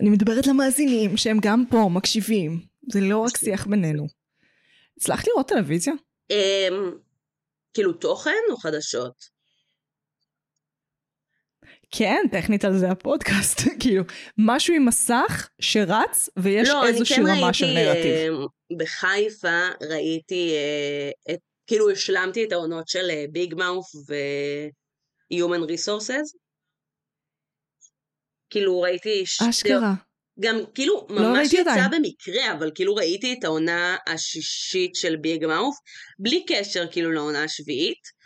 אני 0.01 0.11
מדברת 0.11 0.47
למאזינים 0.47 1.17
שהם 1.17 1.39
גם 1.43 1.65
פה, 1.71 1.89
מקשיבים. 1.93 2.61
זה 2.93 3.01
לא 3.01 3.19
רק 3.19 3.37
שיח 3.37 3.67
בינינו. 3.67 4.07
הצלחת 4.97 5.27
לראות 5.29 5.49
טלוויזיה? 5.49 5.95
אמ, 6.31 6.91
כאילו 7.75 7.93
תוכן 7.93 8.31
או 8.51 8.57
חדשות? 8.57 9.38
כן, 11.91 12.23
טכנית 12.33 12.65
על 12.65 12.79
זה 12.79 12.91
הפודקאסט. 12.91 13.61
כאילו, 13.81 14.05
משהו 14.39 14.75
עם 14.75 14.87
מסך 14.87 15.49
שרץ 15.61 16.29
ויש 16.37 16.69
לא, 16.69 16.83
אני 16.83 16.89
איזושהי 16.89 17.17
כן 17.17 17.27
רמה 17.27 17.53
של 17.55 17.67
ראיתי, 17.67 17.85
נרטיב. 17.85 18.33
אמ, 18.33 18.79
בחיפה 18.79 19.69
ראיתי 19.91 20.53
אה, 20.55 21.35
את, 21.35 21.41
כאילו 21.67 21.91
השלמתי 21.91 22.45
את 22.45 22.53
העונות 22.53 22.89
של 22.89 23.11
ביג 23.33 23.55
מאוף 23.55 23.87
ו-Human 24.09 25.71
Resources. 25.71 26.39
כאילו 28.51 28.81
ראיתי. 28.81 29.25
אשכרה. 29.49 29.95
גם 30.41 30.57
כאילו 30.75 31.07
לא 31.11 31.21
ממש 31.21 31.39
ראיתי 31.39 31.57
יצא 31.57 31.71
עדיין. 31.71 31.91
במקרה, 31.91 32.53
אבל 32.53 32.71
כאילו 32.75 32.95
ראיתי 32.95 33.33
את 33.39 33.45
העונה 33.45 33.97
השישית 34.07 34.95
של 34.95 35.17
ביג 35.17 35.47
מאוף, 35.47 35.77
בלי 36.19 36.45
קשר 36.47 36.87
כאילו 36.91 37.13
לעונה 37.13 37.45
השביעית, 37.45 38.19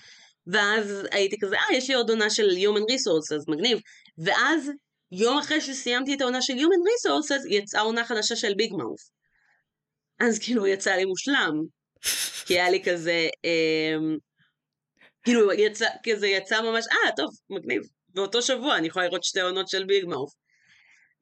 ואז 0.46 1.06
הייתי 1.10 1.36
כזה, 1.40 1.56
אה, 1.56 1.76
יש 1.76 1.88
לי 1.88 1.94
עוד 1.94 2.10
עונה 2.10 2.30
של 2.30 2.48
Human 2.48 2.92
Resources, 2.92 3.44
מגניב. 3.48 3.78
ואז 4.24 4.70
יום 5.12 5.38
אחרי 5.38 5.60
שסיימתי 5.60 6.14
את 6.14 6.20
העונה 6.20 6.42
של 6.42 6.52
Human 6.52 6.82
Resources, 6.88 7.46
יצאה 7.48 7.80
עונה 7.80 8.04
חדשה 8.04 8.36
של 8.36 8.54
ביג 8.54 8.72
מאוף. 8.72 9.00
אז 10.20 10.38
כאילו 10.38 10.66
יצא 10.66 10.92
לי 10.92 11.04
מושלם. 11.04 11.62
כי 12.46 12.54
היה 12.54 12.70
לי 12.70 12.82
כזה, 12.84 13.28
אמ, 13.44 14.16
כאילו 15.24 15.52
יצא, 15.52 15.86
כזה 16.06 16.26
יצא 16.26 16.62
ממש, 16.62 16.84
אה, 16.86 17.12
טוב, 17.16 17.30
מגניב. 17.50 17.82
באותו 18.08 18.42
שבוע 18.42 18.76
אני 18.76 18.86
יכולה 18.86 19.06
לראות 19.06 19.24
שתי 19.24 19.40
עונות 19.40 19.68
של 19.68 19.84
ביג 19.84 20.04
מאוף. 20.04 20.32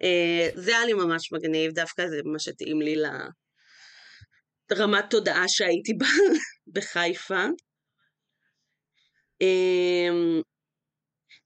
אה, 0.02 0.48
זה 0.54 0.76
היה 0.76 0.86
לי 0.86 0.92
ממש 0.92 1.32
מגניב, 1.32 1.72
דווקא 1.72 2.08
זה 2.08 2.20
מה 2.24 2.38
שהתאים 2.38 2.82
לי 2.82 2.96
לרמת 4.70 5.04
תודעה 5.10 5.44
שהייתי 5.48 5.92
בה 5.94 6.06
בחיפה. 6.74 7.44
אמ, 9.40 10.40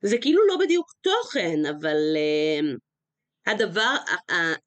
זה 0.02 0.16
כאילו 0.20 0.46
לא 0.46 0.56
בדיוק 0.60 0.92
תוכן, 1.00 1.66
אבל 1.66 1.96
אמ, 2.16 2.76
הדבר, 3.46 3.96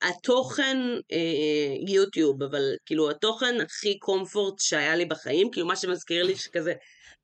התוכן 0.01 0.77
אה, 1.11 1.93
יוטיוב, 1.93 2.43
אבל 2.43 2.61
כאילו 2.85 3.09
התוכן 3.09 3.61
הכי 3.61 3.99
קומפורט 3.99 4.59
שהיה 4.59 4.95
לי 4.95 5.05
בחיים, 5.05 5.51
כאילו 5.51 5.67
מה 5.67 5.75
שמזכיר 5.75 6.23
לי 6.23 6.35
שכזה 6.35 6.73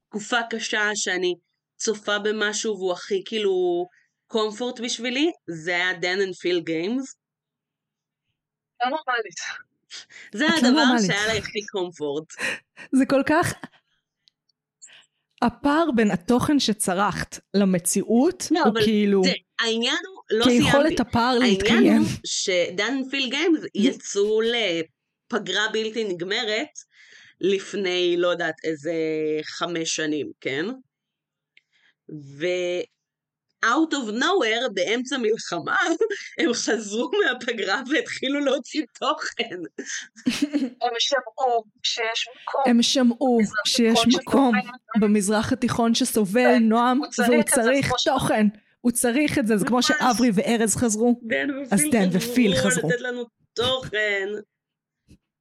תקופה 0.09 0.37
קשה 0.49 0.89
שאני 0.95 1.35
צופה 1.77 2.19
במשהו 2.19 2.77
והוא 2.77 2.91
הכי 2.91 3.23
כאילו 3.25 3.87
קומפורט 4.27 4.79
בשבילי, 4.79 5.31
זה 5.47 5.75
היה 5.75 5.91
Dan 5.91 6.19
and 6.19 6.33
Phil 6.33 6.59
Games. 6.69 7.15
לא 8.83 8.89
נורמלית. 8.89 9.39
זה 10.33 10.45
לא 10.45 10.57
הדבר. 10.57 11.07
שהיה 11.07 11.33
לי 11.33 11.39
הכי 11.39 11.59
קומפורט. 11.71 12.33
זה 12.91 13.05
כל 13.09 13.21
כך... 13.25 13.53
הפער 15.43 15.91
בין 15.95 16.11
התוכן 16.11 16.59
שצרחת 16.59 17.39
למציאות 17.53 18.47
לא, 18.51 18.59
הוא 18.59 18.73
כאילו 18.83 19.23
זה, 19.23 19.31
העניין 19.59 19.97
הוא, 20.07 20.39
לא 20.39 20.43
סיימתי. 20.43 20.65
כיכולת 20.65 20.99
הפער 20.99 21.23
העניין 21.23 21.49
להתקיים. 21.49 22.01
הוא 22.01 22.07
שדן 22.25 23.01
ופיל 23.07 23.29
גיימס 23.29 23.59
יצאו 23.75 24.41
לפגרה 24.41 25.67
בלתי 25.73 26.03
נגמרת 26.03 26.69
לפני, 27.41 28.15
לא 28.17 28.27
יודעת, 28.27 28.55
איזה 28.63 28.93
חמש 29.43 29.95
שנים, 29.95 30.31
כן? 30.41 30.65
ו... 32.09 32.45
out 33.63 33.93
of 33.93 34.11
nowhere, 34.11 34.69
באמצע 34.73 35.17
מלחמה, 35.17 35.77
הם 36.39 36.53
חזרו 36.53 37.11
מהפגרה 37.23 37.81
והתחילו 37.91 38.39
להוציא 38.39 38.83
תוכן. 38.99 39.59
הם 40.81 40.93
שמעו 40.99 41.63
שיש 41.83 42.27
מקום. 42.41 42.63
הם 42.65 42.83
שמעו 42.83 43.39
שיש 43.65 43.99
מקום. 44.15 44.55
במזרח 44.99 45.53
התיכון 45.53 45.95
שסובל 45.95 46.41
כן, 46.41 46.63
נועם 46.63 46.99
והוא 46.99 47.43
צריך 47.43 47.91
תוכן. 48.05 48.47
הוא 48.81 48.91
צריך 48.91 49.39
את 49.39 49.47
זה, 49.47 49.57
זה 49.57 49.65
כמו. 49.65 49.83
שאברי 49.83 50.29
וארז 50.33 50.75
חזרו. 50.75 51.21
אז 51.71 51.79
ופיל 51.79 51.91
דן 51.91 52.09
ופיל 52.11 52.55
חזרו. 52.55 52.89
לתת 52.89 53.01
לנו 53.01 53.25
תוכן. 53.53 54.27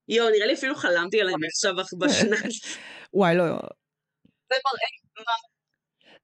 יואו, 0.08 0.30
נראה 0.30 0.46
לי 0.46 0.54
אפילו 0.54 0.74
חלמתי 0.74 1.20
עליהם 1.20 1.44
עכשיו 1.44 1.74
בשנת. 1.98 2.52
וואי 3.14 3.36
לא, 3.36 3.44
זה 3.44 4.56
מראה 4.66 4.88
מה 5.16 5.51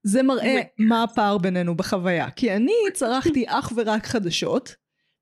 זה 0.02 0.22
מראה 0.22 0.60
מה 0.78 1.02
הפער 1.02 1.38
בינינו 1.38 1.74
בחוויה. 1.74 2.30
כי 2.30 2.56
אני 2.56 2.72
צרכתי 2.94 3.44
אך 3.58 3.72
ורק 3.76 4.06
חדשות. 4.06 4.74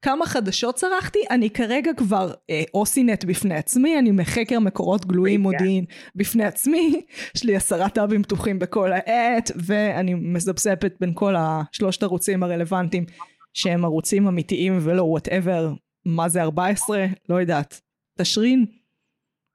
כמה 0.03 0.27
חדשות 0.27 0.75
צרכתי? 0.75 1.19
אני 1.31 1.51
כרגע 1.51 1.91
כבר 1.97 2.33
אה, 2.51 2.63
אוסינט 2.75 3.25
בפני 3.25 3.55
עצמי, 3.55 3.99
אני 3.99 4.11
מחקר 4.11 4.61
מקורות 4.61 5.07
גלויים. 5.07 5.41
מודיעין 5.41 5.85
בפני 6.15 6.45
עצמי, 6.45 7.03
יש 7.37 7.45
לי 7.45 7.57
עשרה 7.57 7.89
טאבים 7.89 8.23
פתוחים 8.23 8.59
בכל 8.59 8.93
העת, 8.93 9.51
ואני 9.57 10.15
מזפזפת 10.15 10.93
בין 11.01 11.13
כל 11.15 11.35
השלושת 11.39 12.03
ערוצים 12.03 12.43
הרלוונטיים, 12.43 13.05
שהם 13.53 13.85
ערוצים 13.85 14.27
אמיתיים 14.27 14.79
ולא 14.83 15.03
וואטאבר, 15.03 15.73
מה 16.07 16.29
זה 16.29 16.43
14? 16.43 17.07
לא 17.29 17.41
יודעת. 17.41 17.81
תשרין? 18.19 18.67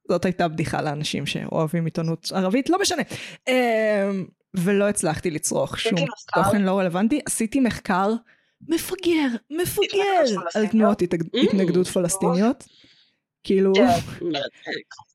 זאת 0.09 0.25
הייתה 0.25 0.47
בדיחה 0.47 0.81
לאנשים 0.81 1.25
שאוהבים 1.25 1.85
עיתונות 1.85 2.31
ערבית, 2.35 2.69
לא 2.69 2.81
משנה. 2.81 3.01
אמ, 3.47 4.25
ולא 4.53 4.89
הצלחתי 4.89 5.31
לצרוך 5.31 5.79
שום 5.79 5.93
מחקר? 5.93 6.43
תוכן 6.43 6.61
לא 6.61 6.79
רלוונטי. 6.79 7.19
עשיתי 7.25 7.59
מחקר 7.59 8.13
מפגר, 8.67 9.27
מפגר? 9.49 10.39
על 10.55 10.67
תנועות 10.67 11.01
Mm. 11.01 11.05
התנגדות 11.43 11.87
פלסטיניות. 11.87 12.63
כאילו, 13.43 13.73
כן. 13.75 14.29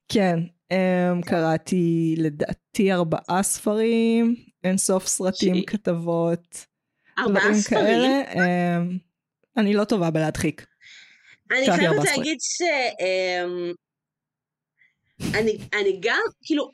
כן, 0.09 0.39
אמ, 0.71 1.23
קראתי 1.23 2.15
לדעתי 2.19 2.93
ארבעה 2.93 3.43
ספרים, 3.43 4.35
אין 4.65 4.79
סוף 4.79 5.07
סרטים. 5.07 5.65
כתבות, 5.67 6.67
דברים? 7.29 7.55
כאלה. 7.69 8.23
אמ, 8.35 8.99
אני 9.57 9.75
לא 9.75 9.85
טובה 9.85 10.11
בלהדחיק. 10.11 10.67
אני 11.51 11.67
חייבת. 11.77 12.05
להגיד 12.05 12.39
ש... 12.41 12.63
אמ, 13.01 13.73
אני, 15.35 15.59
אני 15.81 15.99
גם, 16.01 16.21
כאילו, 16.43 16.71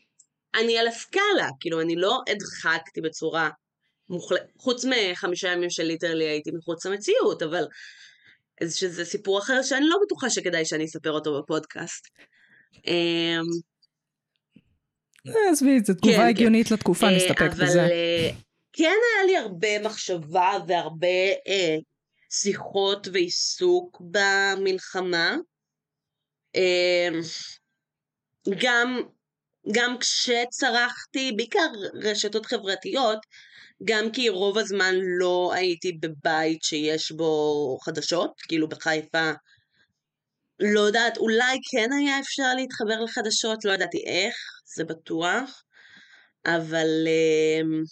אני 0.55 0.79
על 0.79 0.89
הסקאלה, 0.89 1.49
כאילו, 1.61 1.81
אני 1.81 1.97
לא 1.97 2.21
הדחקתי 2.29 3.01
בצורה 3.01 3.51
מוחלטת, 4.09 4.45
חוץ 4.59 4.85
מחמישה 4.85 5.49
ימים 5.49 5.71
של 5.71 5.83
ליטרלי 5.83 6.25
הייתי 6.25 6.51
מחוץ 6.51 6.87
למציאות, 6.87 7.43
אבל 7.43 7.65
זה 8.63 8.77
שזה 8.77 9.05
סיפור 9.05 9.39
אחר 9.39 9.63
שאני 9.63 9.87
לא 9.89 9.97
בטוחה 10.07 10.31
שכדאי 10.31 10.65
שאני 10.65 10.85
אספר 10.85 11.11
אותו 11.11 11.43
בפודקאסט. 11.43 12.09
אמ, 12.87 13.43
אה, 15.27 15.51
עזבי, 15.51 15.81
זו 15.81 15.95
תגובה 15.95 16.17
כן, 16.17 16.29
הגיונית 16.29 16.71
לתקופה, 16.71 17.07
אה, 17.07 17.17
נסתפק 17.17 17.51
בזה. 17.63 17.81
אה, 17.81 18.31
כן 18.73 18.85
היה 19.15 19.27
לי 19.27 19.37
הרבה 19.37 19.79
מחשבה 19.85 20.59
והרבה 20.67 21.29
אה, 21.49 21.77
שיחות 22.31 23.09
ועיסוק 23.13 24.01
במלחמה. 24.01 25.37
אה, 26.57 27.09
גם, 28.63 29.03
גם 29.73 29.99
כשצרחתי, 29.99 31.33
בעיקר 31.37 31.69
רשתות 31.95 32.47
חברתיות, 32.47 33.19
גם 33.85 34.11
כי 34.13 34.29
רוב 34.29 34.59
הזמן 34.59 34.95
לא 35.19 35.53
הייתי 35.55 35.93
בבית 35.93 36.63
שיש 36.63 37.13
בו 37.13 37.79
חדשות, 37.85 38.33
כאילו 38.49 38.69
בחיפה, 38.69 39.31
לא 40.61 40.81
יודעת, 40.81 41.19
אולי 41.19 41.59
כן 41.71 41.93
היה 41.93 42.21
אפשר 42.21 42.55
להתחבר 42.57 43.05
לחדשות, 43.05 43.65
לא 43.65 43.73
ידעתי 43.73 44.05
איך, 44.07 44.35
זה 44.77 44.85
בטוח, 44.85 45.63
אבל 46.47 46.89
um, 47.07 47.87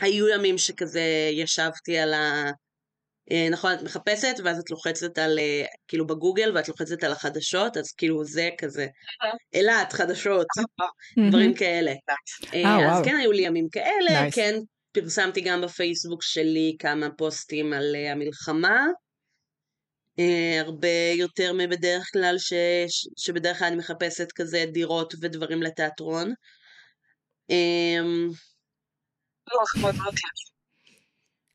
היו 0.00 0.28
ימים 0.28 0.58
שכזה 0.58 1.30
ישבתי 1.32 1.98
על 1.98 2.14
ה... 2.14 2.50
אה, 3.30 3.48
נכון, 3.50 3.72
את 3.72 3.82
מחפשת, 3.82 4.34
ואז 4.44 4.58
את 4.58 4.70
לוחצת 4.70 5.18
על, 5.18 5.38
אה, 5.38 5.64
כאילו 5.88 6.06
בגוגל, 6.06 6.52
ואת 6.54 6.68
לוחצת 6.68 7.04
על 7.04 7.12
החדשות, 7.12 7.76
אז 7.76 7.92
כאילו 7.92 8.24
זה 8.24 8.50
כזה, 8.58 8.86
אילת, 9.54 9.92
חדשות, 9.92 10.46
דברים 11.28 11.54
כאלה. 11.54 11.92
אה, 12.54 12.76
אז. 12.98 13.04
כן 13.04 13.16
היו 13.16 13.32
לי 13.32 13.42
ימים 13.42 13.68
כאלה. 13.68 14.10
כן 14.34 14.54
פרסמתי 14.92 15.40
גם 15.40 15.60
בפייסבוק 15.60 16.22
שלי 16.22 16.76
כמה 16.78 17.10
פוסטים 17.10 17.72
על 17.72 17.94
המלחמה. 17.94 18.86
הרבה 20.64 21.12
יותר 21.14 21.52
מבדרך 21.52 22.10
כלל, 22.12 22.34
ש, 22.38 22.52
ש- 22.88 23.08
שבדרך 23.16 23.58
כלל 23.58 23.66
אני 23.66 23.76
מחפשת 23.76 24.32
כזה 24.34 24.64
דירות 24.72 25.14
ודברים 25.20 25.62
לתיאטרון. 25.62 26.32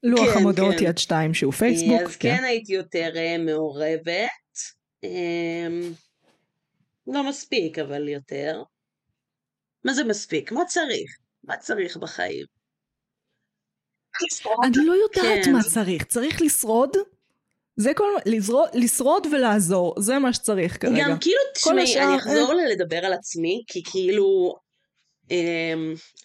לוח 0.04 0.34
כן, 0.34 0.40
המודעות 0.40 0.76
כן. 0.80 0.86
יד 0.86 0.98
שתיים 0.98 1.34
שהוא 1.34 1.54
פייסבוק. 1.54 2.02
אז 2.02 2.16
כן 2.16 2.44
הייתי 2.44 2.74
יותר 2.74 3.12
אה, 3.16 3.38
מעורבת. 3.38 4.30
אמ, 5.04 5.94
לא 7.08 7.30
מספיק, 7.30 7.80
אבל 7.80 8.10
יותר. 8.10 8.64
מה 9.86 9.94
זה 9.94 10.04
מספיק? 10.04 10.52
מה 10.52 10.66
צריך? 10.66 11.18
מה 11.44 11.58
צריך 11.58 11.98
בחיים? 11.98 12.46
אני 14.64 14.86
לא 14.86 14.94
יודעת 14.94 15.46
כן. 15.46 15.52
מה 15.52 15.64
צריך, 15.64 16.04
צריך 16.04 16.42
לשרוד. 16.42 16.90
זה 17.76 17.92
כל 17.96 18.14
מה, 18.16 18.20
לשרוד, 18.26 18.70
לשרוד 18.74 19.28
ולעזור, 19.32 19.96
זה 20.00 20.20
מה 20.20 20.34
שצריך 20.34 20.82
כרגע. 20.82 21.10
גם 21.10 21.20
כאילו, 21.20 21.40
תשמעי, 21.56 21.84
השאר, 21.84 22.04
אני 22.04 22.18
אחזור 22.18 22.54
לדבר 22.72 23.06
על 23.06 23.14
עצמי, 23.14 23.64
כי 23.68 23.84
כאילו, 23.92 24.56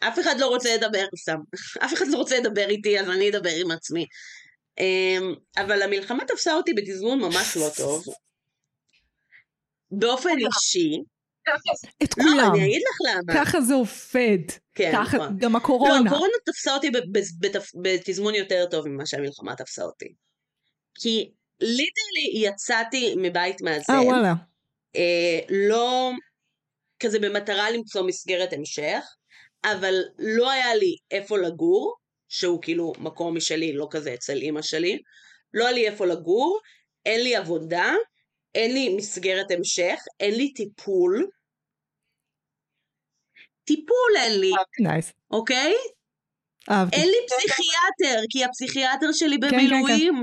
אף 0.00 0.18
אחד 0.18 0.34
לא 0.38 0.46
רוצה 0.46 0.76
לדבר 0.76 1.06
סתם, 1.18 1.36
אף 1.84 1.94
אחד 1.94 2.08
לא 2.08 2.16
רוצה 2.16 2.38
לדבר 2.38 2.68
איתי, 2.68 3.00
אז 3.00 3.10
אני 3.10 3.30
אדבר 3.30 3.54
עם 3.60 3.70
עצמי. 3.70 4.06
אמ, 4.78 5.34
אבל 5.56 5.82
המלחמה 5.82 6.24
תפסה 6.24 6.54
אותי 6.54 6.74
בתזמון 6.74 7.18
ממש 7.18 7.56
לא 7.56 7.68
טוב. 7.76 8.04
באופן 9.90 10.30
אישי, 10.30 11.02
את 12.02 12.18
לא, 12.18 12.24
כולם. 12.24 12.54
אני 12.54 12.64
אגיד 12.64 12.82
לך 12.82 12.96
למה. 13.14 13.44
ככה 13.44 13.60
זה 13.60 13.74
עובד. 13.74 14.38
כן, 14.74 14.92
ככה, 14.92 15.16
נכון. 15.16 15.36
גם 15.38 15.52
לא, 15.52 15.58
הקורונה. 15.58 16.10
הקורונה 16.10 16.32
תפסה 16.46 16.74
אותי 16.74 16.90
בתזמון 17.82 18.34
יותר 18.34 18.66
טוב 18.70 18.88
ממה 18.88 19.06
שהמלחמה 19.06 19.56
תפסה 19.56 19.82
אותי. 19.82 20.12
כי 20.94 21.30
ליטרלי 21.60 22.46
יצאתי 22.48 23.14
מבית 23.16 23.62
מאזן. 23.62 23.92
אה, 23.92 24.02
וואלה. 24.02 24.34
אה, 24.96 25.38
לא 25.50 26.10
כזה 27.00 27.18
במטרה 27.18 27.70
למצוא 27.70 28.06
מסגרת 28.06 28.52
המשך, 28.52 29.04
אבל 29.64 29.94
לא 30.18 30.50
היה 30.50 30.74
לי 30.74 30.96
איפה 31.10 31.38
לגור, 31.38 31.96
שהוא 32.28 32.62
כאילו 32.62 32.92
מקום 32.98 33.36
משלי, 33.36 33.72
לא 33.72 33.88
כזה 33.90 34.14
אצל 34.14 34.36
אימא 34.36 34.62
שלי, 34.62 34.98
לא 35.54 35.64
היה 35.64 35.72
לי 35.72 35.88
איפה 35.88 36.06
לגור, 36.06 36.60
אין 37.06 37.20
לי 37.20 37.36
עבודה, 37.36 37.92
אין 38.54 38.74
לי 38.74 38.96
מסגרת 38.96 39.50
המשך, 39.50 40.00
אין 40.20 40.34
לי 40.34 40.52
טיפול. 40.52 41.26
טיפול 43.64 44.16
אין 44.16 44.40
לי, 44.40 44.50
nice. 44.80 45.12
אוקיי? 45.30 45.74
אהבתי. 46.70 46.96
אין 46.96 47.08
לי 47.08 47.16
פסיכיאטר, 47.26 48.20
כי 48.30 48.44
הפסיכיאטר 48.44 49.12
שלי 49.12 49.36
כן, 49.40 49.50
כן. 49.50 49.56
במילואים. 49.56 50.22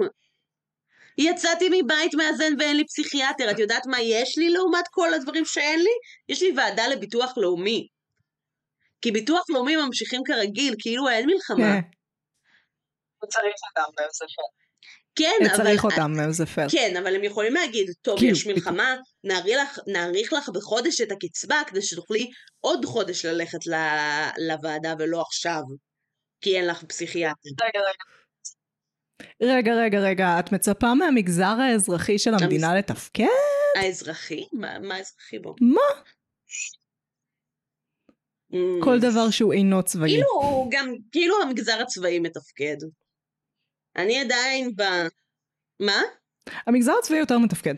יצאתי 1.18 1.70
מבית 1.70 2.14
מאזן 2.14 2.54
ואין 2.60 2.78
לי 2.78 2.86
פסיכיאטר. 2.86 3.52
את 3.52 3.60
יודעת 3.60 3.86
מה 3.86 4.02
יש 4.02 4.38
לי 4.38 4.50
לעומת 4.50 4.86
כל 4.92 5.14
הדברים 5.14 5.46
שאין 5.46 5.80
לי? 5.80 5.90
יש 6.30 6.42
לי 6.42 6.54
ועדה 6.58 6.88
לביטוח 6.88 7.38
לאומי. 7.38 7.88
כי 9.02 9.12
ביטוח 9.12 9.50
לאומי 9.50 9.76
ממשיכים 9.76 10.22
כרגיל, 10.26 10.76
כאילו 10.80 11.10
אין 11.10 11.26
מלחמה. 11.26 11.82
כן, 11.82 11.88
הוא 13.20 13.30
צריך 13.30 13.54
בספר. 14.10 14.44
כן, 15.16 15.46
אבל... 15.46 15.58
צריך 15.64 15.84
אותם, 15.84 16.12
זה 16.30 16.46
פייר. 16.46 16.68
כן, 16.72 16.98
אבל 16.98 17.16
הם 17.16 17.24
יכולים 17.24 17.54
להגיד, 17.54 17.88
טוב, 18.02 18.20
כאילו, 18.20 18.32
יש 18.32 18.48
מלחמה, 18.48 18.96
נאריך 19.24 19.60
לך, 19.64 19.80
נאריך 19.88 20.34
לך 20.34 20.50
בחודש 20.50 21.02
את 21.02 21.12
הקצבה 21.12 21.62
כדי 21.68 21.82
שתוכלי 21.82 22.32
עוד 22.60 22.86
חודש 22.86 23.26
ללכת 23.26 23.68
ל- 23.68 24.30
לוועדה 24.48 24.94
ולא 25.00 25.22
עכשיו, 25.22 25.62
כי 26.42 26.58
אין 26.58 26.68
לך 26.68 26.84
פסיכיאטר. 26.84 27.50
רגע, 27.64 27.80
רגע. 27.80 28.25
רגע, 29.42 29.74
רגע, 29.74 30.00
רגע, 30.00 30.40
את 30.40 30.52
מצפה 30.52 30.94
מהמגזר 30.94 31.56
האזרחי 31.62 32.20
של 32.20 32.34
המדינה 32.34 32.76
לתפקד? 32.76 33.26
האזרחי? 33.76 34.48
מה, 34.54 34.80
מה 34.80 34.96
האזרחי 34.96 35.40
בו? 35.40 35.56
מה? 35.62 36.02
Mm. 38.54 38.84
כל 38.84 39.00
דבר 39.00 39.30
שהוא 39.30 39.54
אינו 39.54 39.84
צבאי. 39.84 40.10
כאילו, 40.10 40.70
גם, 40.72 40.94
כאילו 41.12 41.36
המגזר 41.42 41.82
הצבאי 41.82 42.20
מתפקד. 42.20 42.78
אני 43.96 44.20
עדיין 44.20 44.72
ב... 44.76 44.84
מה? 45.80 46.02
המגזר 46.68 46.94
הצבאי 47.00 47.20
יותר 47.20 47.38
מתפקד. 47.38 47.76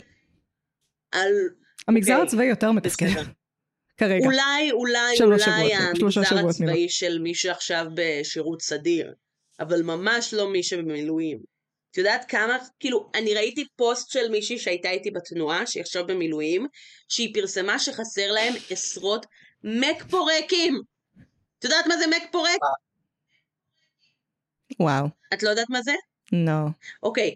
על... 1.12 1.32
המגזר 1.88 2.14
אוקיי, 2.14 2.28
הצבאי 2.28 2.46
יותר 2.46 2.72
מתפקד. 2.72 3.06
כרגע. 4.00 4.26
אולי, 4.26 4.72
אולי, 4.72 5.16
אולי 5.22 5.40
שבועות, 5.40 5.72
המגזר. 6.22 6.48
הצבאי 6.50 6.90
של 6.90 7.20
מי 7.20 7.36
שעכשיו 7.36 7.86
בשירות 7.94 8.62
סדיר, 8.62 9.14
אבל 9.60 9.82
ממש 9.82 10.34
לא 10.34 10.50
מי 10.50 10.64
שבמילואים. 10.64 11.40
את 11.92 11.98
יודעת 11.98 12.26
כמה, 12.30 12.58
כאילו, 12.80 13.10
אני 13.16 13.34
ראיתי 13.34 13.66
פוסט 13.76 14.12
של 14.12 14.30
מישהי 14.30 14.58
שהייתה 14.58 14.90
איתי 14.90 15.12
בתנועה, 15.12 15.68
שהיא 15.68 15.82
עכשיו 15.82 16.08
במילואים, 16.08 16.68
שהיא 17.10 17.34
פרסמה 17.34 17.80
שחסר 17.80 18.32
להם 18.32 18.54
עשרות 18.70 19.26
מק 19.64 20.04
פורקים. 20.10 20.82
את 21.60 21.64
יודעת 21.64 21.88
מה 21.88 21.98
זה 21.98 22.08
מק 22.08 22.24
פורק? 22.32 22.60
וואו. 24.80 25.06
את 25.34 25.44
לא 25.44 25.50
יודעת 25.50 25.70
מה 25.70 25.82
זה? 25.82 25.94
לא. 26.32 26.68
אוקיי, 27.04 27.34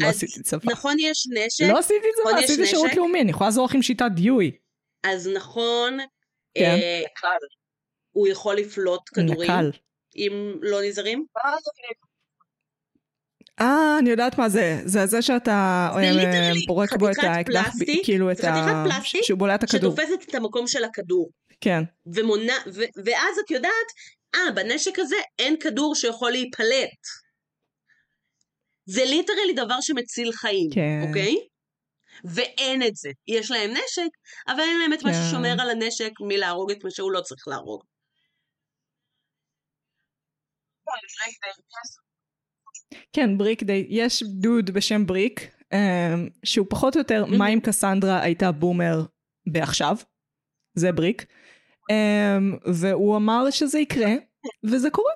לא 0.00 0.06
עשיתי 0.06 0.42
צבא. 0.42 0.72
נכון 0.72 0.96
יש 0.98 1.26
נשק, 1.34 1.64
לא 1.72 1.78
עשיתי 1.78 2.06
נכון, 2.20 2.32
צבא, 2.32 2.40
יש 2.40 2.50
עשיתי 2.50 2.66
שירות? 2.66 2.94
לאומי, 2.96 3.20
אני 3.20 3.30
יכולה 3.30 3.48
לעזור 3.48 3.66
לך 3.66 3.74
עם 3.74 3.82
שיטת 3.82 4.10
דיואי. 4.14 4.50
אז 5.02 5.28
נכון, 5.28 5.98
כן. 6.54 6.64
אה. 6.64 7.02
הוא 8.12 8.28
יכול 8.28 8.56
לפלוט 8.56 9.00
כדורים, 9.14 9.50
נקל. 9.50 9.70
אם 10.18 10.54
לא 10.62 10.82
נזהרים. 10.82 11.24
מה 11.44 11.50
זה 11.64 11.70
אה, 13.60 13.96
אני 13.98 14.10
יודעת 14.10 14.38
מה 14.38 14.48
זה. 14.48 14.80
זה 14.84 15.06
זה 15.06 15.22
שאתה 15.22 15.88
זה 15.94 16.00
אה, 16.00 16.52
פורק 16.66 16.96
בו 16.96 17.10
את 17.10 17.18
האקדח, 17.22 17.70
כאילו 18.04 18.30
את 18.30 18.36
זה 18.36 18.42
חתיכת 18.42 19.16
ה... 19.18 19.24
שהוא 19.24 19.38
בולע 19.38 19.54
את 19.54 19.62
הכדור. 19.62 19.92
שתופסת 19.92 20.28
את 20.28 20.34
המקום 20.34 20.66
של 20.66 20.84
הכדור, 20.84 21.30
כן. 21.60 21.82
ומונע, 22.14 22.54
ו- 22.74 22.90
ואז 23.04 23.38
את 23.44 23.50
יודעת, 23.50 23.88
אה, 24.34 24.52
בנשק 24.54 24.98
הזה 24.98 25.16
אין 25.38 25.56
כדור 25.60 25.94
שיכול 25.94 26.30
להיפלט. 26.30 26.98
זה 28.86 29.04
ליטרלי 29.04 29.52
דבר 29.52 29.80
שמציל 29.80 30.32
חיים, 30.32 30.70
כן. 30.74 31.08
אוקיי? 31.08 31.36
ואין 32.24 32.82
את 32.82 32.96
זה. 32.96 33.10
יש 33.28 33.50
להם 33.50 33.70
נשק, 33.70 34.08
אבל 34.48 34.60
אין 34.60 34.78
להם 34.78 34.92
את 34.92 35.02
מה 35.02 35.12
כן. 35.12 35.18
ששומר 35.28 35.54
על 35.60 35.70
הנשק 35.70 36.10
מלהרוג 36.20 36.70
את 36.70 36.84
מה 36.84 36.90
שהוא 36.90 37.12
לא 37.12 37.20
צריך 37.20 37.48
להרוג. 37.48 37.82
כן, 43.12 43.38
בריק 43.38 43.62
די. 43.62 43.86
יש 43.88 44.22
דוד 44.22 44.70
בשם 44.70 45.06
בריק, 45.06 45.54
אמ, 45.72 46.28
שהוא 46.44 46.66
פחות 46.70 46.96
או 46.96 47.00
יותר, 47.00 47.24
מה 47.26 47.48
אם 47.48 47.60
קסנדרה 47.60 48.22
הייתה 48.22 48.52
בומר 48.52 49.02
בעכשיו? 49.46 49.96
זה 50.74 50.92
בריק. 50.92 51.26
אמ, 51.90 52.56
והוא 52.74 53.16
אמר 53.16 53.50
שזה 53.50 53.78
יקרה, 53.78 54.12
וזה 54.64 54.90
קורה. 54.90 55.12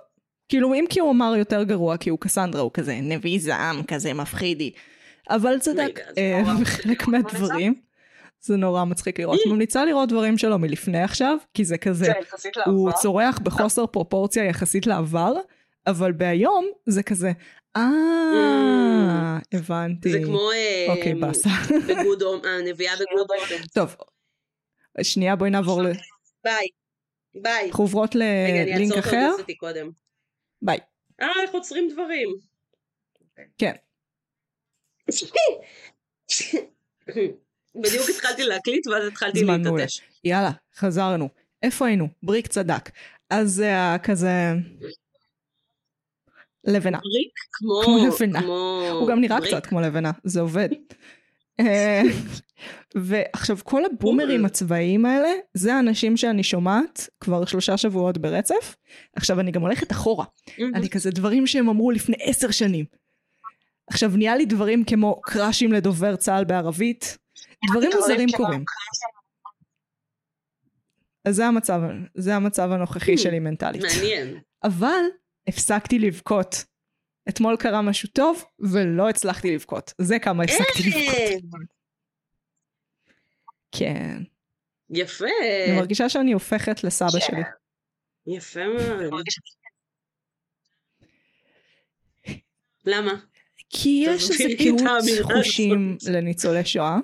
כאילו, 0.48 0.74
אם 0.74 0.84
כי 0.90 1.00
הוא 1.00 1.10
אמר 1.10 1.34
יותר 1.36 1.62
גרוע, 1.62 1.96
כי 1.96 2.10
הוא 2.10 2.18
קסנדרה, 2.18 2.60
הוא 2.60 2.70
כזה 2.74 2.98
נביא 3.02 3.40
זעם, 3.40 3.82
כזה 3.82 4.14
מפחידי. 4.14 4.72
אבל 5.30 5.58
צדק. 5.58 6.00
בחלק 6.60 7.06
מה 7.08 7.18
מהדברים. 7.18 7.74
זה 8.40 8.56
נורא 8.56 8.84
מצחיק 8.84 9.20
לראות. 9.20 9.40
ממליצה 9.46 9.84
לראות 9.84 10.08
דברים 10.08 10.38
שלו 10.38 10.58
מלפני 10.58 11.02
עכשיו, 11.02 11.36
כי 11.54 11.64
זה 11.64 11.78
כזה, 11.78 12.06
כן, 12.06 12.60
הוא. 12.70 12.92
צורח 12.92 13.38
בחוסר 13.38 13.86
פרופורציה 13.86 14.44
יחסית 14.44 14.86
לעבר, 14.86 15.32
אבל 15.86 16.12
בהיום 16.12 16.70
זה 16.86 17.02
כזה, 17.02 17.32
אה, 17.76 19.38
הבנתי. 19.52 20.12
זה 20.12 20.18
כמו 20.24 20.50
אוקיי, 20.88 21.14
באסה. 21.14 21.48
בגוד 21.88 22.22
הנביאה 22.46 22.94
בגוד 22.94 23.30
הום. 23.30 23.60
טוב, 23.74 23.96
שנייה 25.02 25.36
בואי 25.36 25.50
נעבור 25.50 25.82
ל... 25.82 25.86
ביי. 26.44 26.66
ביי. 27.34 27.66
אנחנו 27.66 27.84
עוברות 27.84 28.16
רגע, 28.16 28.62
אני 28.62 28.72
ללינק 28.72 28.92
אעצור 28.92 28.98
את 28.98 29.06
אחר. 29.06 29.30
קודם. 29.58 29.90
ביי. 30.62 30.78
אה, 31.20 31.28
איך 31.42 31.50
עוצרים 31.52 31.88
דברים? 31.92 32.28
כן. 33.58 33.72
בדיוק 37.74 38.08
התחלתי 38.10 38.42
להקליט 38.42 38.86
ואז 38.86 39.06
התחלתי. 39.06 39.44
להתעטש. 39.44 40.00
יאללה, 40.24 40.50
חזרנו. 40.76 41.28
איפה 41.62 41.86
היינו? 41.86 42.08
בריק 42.22 42.46
צדק. 42.46 42.90
אז 43.30 43.50
זה 43.50 43.64
היה 43.64 43.96
כזה... 44.02 44.52
לבנה. 46.64 46.98
בריק 46.98 47.32
כמו... 47.52 47.82
כמו 47.84 48.06
לבנה. 48.06 48.42
כמו 48.42 48.88
הוא 48.90 49.08
גם 49.08 49.20
נראה 49.20 49.38
בריק. 49.38 49.54
קצת 49.54 49.66
כמו 49.66 49.80
לבנה, 49.80 50.10
זה 50.24 50.40
עובד. 50.40 50.68
אה, 51.60 52.02
ועכשיו 52.94 53.58
כל 53.64 53.84
הבומרים 53.84 54.44
הצבאיים 54.44 55.06
האלה, 55.06 55.28
זה 55.54 55.74
האנשים 55.74 56.16
שאני 56.16 56.42
שומעת 56.42 57.08
כבר 57.20 57.44
שלושה 57.44 57.76
שבועות 57.76 58.18
ברצף. 58.18 58.76
עכשיו 59.16 59.40
אני 59.40 59.50
גם 59.50 59.62
הולכת 59.62 59.92
אחורה. 59.92 60.24
אני 60.74 60.90
כזה 60.90 61.10
דברים 61.10 61.46
שהם 61.46 61.68
אמרו 61.68 61.90
לפני 61.90 62.16
עשר 62.20 62.50
שנים. 62.50 62.84
עכשיו 63.86 64.10
נהיה 64.16 64.36
לי 64.36 64.46
דברים 64.46 64.84
כמו 64.84 65.20
קראשים 65.22 65.72
לדובר 65.72 66.16
צה"ל 66.16 66.44
בערבית. 66.44 67.18
דברים 67.70 67.90
מוזרים 67.94 68.28
קורים. 68.36 68.64
אז 71.24 71.36
זה 71.36 71.46
המצב, 71.46 71.80
זה 72.14 72.36
המצב 72.36 72.72
הנוכחי. 72.72 73.18
שלי 73.18 73.38
מנטלית. 73.38 73.82
מעניין. 73.82 74.38
אבל 74.64 75.02
הפסקתי 75.48 75.98
לבכות. 75.98 76.64
אתמול 77.28 77.56
קרה 77.56 77.82
משהו 77.82 78.08
טוב 78.08 78.44
ולא 78.58 79.08
הצלחתי 79.08 79.54
לבכות. 79.54 79.92
זה 79.98 80.18
כמה 80.18 80.44
הפסקתי 80.44 80.82
לבכות. 80.86 81.62
כן. 83.72 84.22
יפה. 84.90 85.24
אני 85.68 85.76
מרגישה 85.76 86.08
שאני 86.08 86.32
הופכת 86.32 86.84
לסבא. 86.84 87.08
שלי. 87.20 87.42
יפה 88.26 88.60
מאוד. 88.66 89.24
למה? 92.86 93.12
כי 93.70 94.04
יש 94.06 94.30
איזה 94.30 94.44
קהות 94.58 94.80
חושים. 95.22 95.96
לניצולי 96.08 96.64
שואה. 96.64 96.98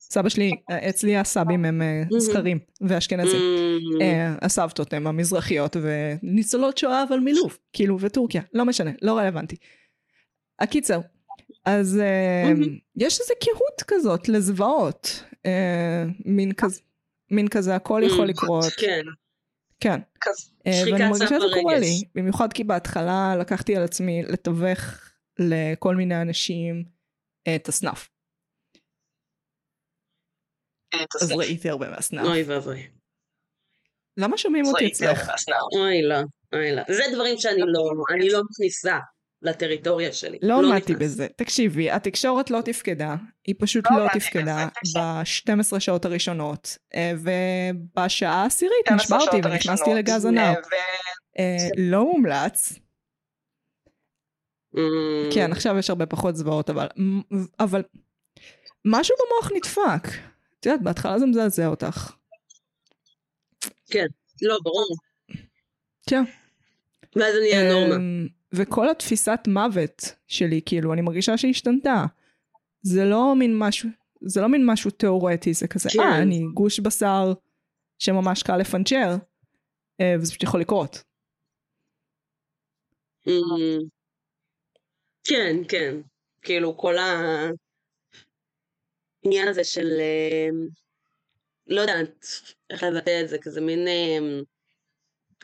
סבא 0.00 0.28
שלי, 0.28 0.50
אצלי 0.88 1.16
הסבים 1.16 1.64
הם 1.64 1.82
אה, 1.82 2.02
Mhm. 2.10 2.18
זכרים 2.18 2.58
ואשכנזים. 2.80 3.40
Mm, 3.40 4.02
אה, 4.02 4.34
הסבתות 4.42 4.92
הן 4.92 5.06
המזרחיות 5.06 5.76
וניצולות 5.82 6.78
שואה 6.78 7.02
אבל 7.08 7.18
מילוב, 7.18 7.58
כאילו 7.72 8.00
וטורקיה, 8.00 8.42
לא 8.54 8.64
משנה, 8.64 8.90
לא 9.02 9.18
רלוונטי. 9.18 9.56
הקיצר, 10.60 11.00
אז 11.64 11.98
אה, 11.98 12.44
מהמם. 12.48 12.78
יש 12.96 13.20
איזה 13.20 13.34
קהות 13.40 13.82
כזאת 13.86 14.28
לזוועות, 14.28 15.24
אה, 15.46 16.04
מין 16.24 16.52
כזה, 16.52 16.80
מין 17.30 17.48
כזה 17.48 17.74
הכל 17.74 18.02
יכול 18.06 18.26
לקרות, 18.26 18.64
כן. 18.78 19.02
כן. 19.80 20.00
אה, 20.66 20.82
ואני 20.92 21.04
מרגישה 21.08 21.26
שזה 21.26 21.54
קורה. 21.62 21.78
לי, 21.78 22.02
במיוחד 22.14 22.52
כי 22.52 22.64
בהתחלה 22.64 23.36
לקחתי 23.40 23.76
על 23.76 23.82
עצמי 23.82 24.22
לתווך 24.22 24.78
לכל 25.38 25.96
מיני 25.96 26.22
אנשים 26.22 26.84
אה, 27.46 27.56
את 27.56 27.68
הסנאף, 27.68 28.08
אה, 28.08 28.09
אז. 31.22 31.32
ראיתי 31.32 31.70
הרבה 31.70 31.90
מהסנאף. 31.90 32.26
אוי 32.26 32.42
ואבוי. 32.42 32.86
למה 34.16 34.38
שומעים 34.38 34.66
אותי 34.66 34.86
אצלך? 34.86 35.28
מהסנאפ. 35.30 35.58
אוי 35.72 36.02
לא. 36.02 36.16
אוי 36.52 36.72
לא. 36.76 36.82
זה 36.88 37.02
דברים 37.14 37.38
שאני 37.38 37.60
לא, 37.60 37.90
אני 38.14 38.28
לא 38.28 38.40
מכניסה 38.50 38.98
לטריטוריה 39.42 40.12
שלי. 40.12 40.38
לא 40.42 40.58
עמדתי 40.58 40.92
נכנס. 40.92 41.02
בזה. 41.02 41.26
תקשיבי, 41.36 41.90
התקשורת 41.90 42.50
לא 42.50 42.60
תפקדה, 42.64 43.14
היא 43.46 43.54
פשוט 43.58 43.84
לא 43.90 43.96
לא 43.96 44.02
עמדתי 44.02 44.18
תפקדה 44.20 44.68
בזה, 44.84 44.98
ב-12 45.00 45.80
שעות 45.80 46.04
הראשונות, 46.04 46.78
אה, 46.94 47.12
ובשעה 47.22 48.42
העשירית 48.42 48.86
12 48.86 49.18
נשברתי 49.18 49.36
ונכנסתי 49.48 49.94
לגז. 49.94 50.24
ו- 50.24 50.28
אה, 51.38 51.56
לא 51.76 52.04
מומלץ, 52.04 52.72
Mm, 54.76 55.34
כן 55.34 55.52
עכשיו 55.52 55.78
יש 55.78 55.90
הרבה 55.90 56.06
פחות 56.06 56.36
זוועות, 56.36 56.70
אבל, 56.70 56.86
אבל 57.60 57.82
משהו 58.84 59.16
במוח 59.18 59.52
נדפק. 59.56 60.29
את 60.60 60.66
יודעת, 60.66 60.82
בהתחלה 60.82 61.18
זה 61.18 61.26
מזעזע 61.26 61.66
אותך. 61.66 62.12
לא, 64.42 64.58
ברור. 64.62 64.96
כן. 66.06 66.22
ואז 67.16 67.34
אני 67.36 67.52
אהיה 67.52 67.72
נורמה. 67.72 67.96
אמ, 67.96 68.28
וכל 68.52 68.90
התפיסת 68.90 69.40
מוות 69.48 70.14
שלי, 70.26 70.60
כאילו, 70.66 70.92
אני 70.92 71.00
מרגישה 71.00 71.38
שהשתנתה. 71.38 72.04
זה 72.82 73.04
לא 73.04 73.34
מין 73.36 73.58
משהו, 73.58 73.88
זה 74.20 74.40
לא 74.40 74.48
מין 74.48 74.66
משהו 74.66 74.90
תיאורטי, 74.90 75.54
זה 75.54 75.68
כזה, 75.68 75.88
כן. 75.92 76.00
אה, 76.00 76.22
אני 76.22 76.40
גוש 76.54 76.80
בשר 76.80 77.32
שממש 77.98 78.42
קל 78.42 78.56
לפנצ'ר, 78.56 79.16
אה, 80.00 80.14
וזה 80.20 80.30
פשוט 80.30 80.42
יכול 80.42 80.60
לקרות. 80.60 81.02
Mm, 83.28 83.30
כן, 85.24 85.56
כן. 85.68 85.94
כאילו 86.42 86.76
כל 86.76 86.94
העניין 89.24 89.48
הזה 89.48 89.64
של, 89.64 89.90
אה, 90.00 90.48
לא 91.66 91.80
יודעת 91.80 92.26
איך 92.70 92.82
לבטא 92.82 93.20
את 93.22 93.28
זה, 93.28 93.38
כזה 93.38 93.60
מין 93.60 93.88
אה, 93.88 94.18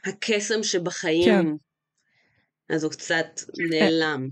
הקסם 0.05 0.62
שבחיים, 0.62 1.59
כן. 2.69 2.75
אז 2.75 2.85
הוא 2.85 2.93
קצת 2.93 3.41
נעלם. 3.71 4.29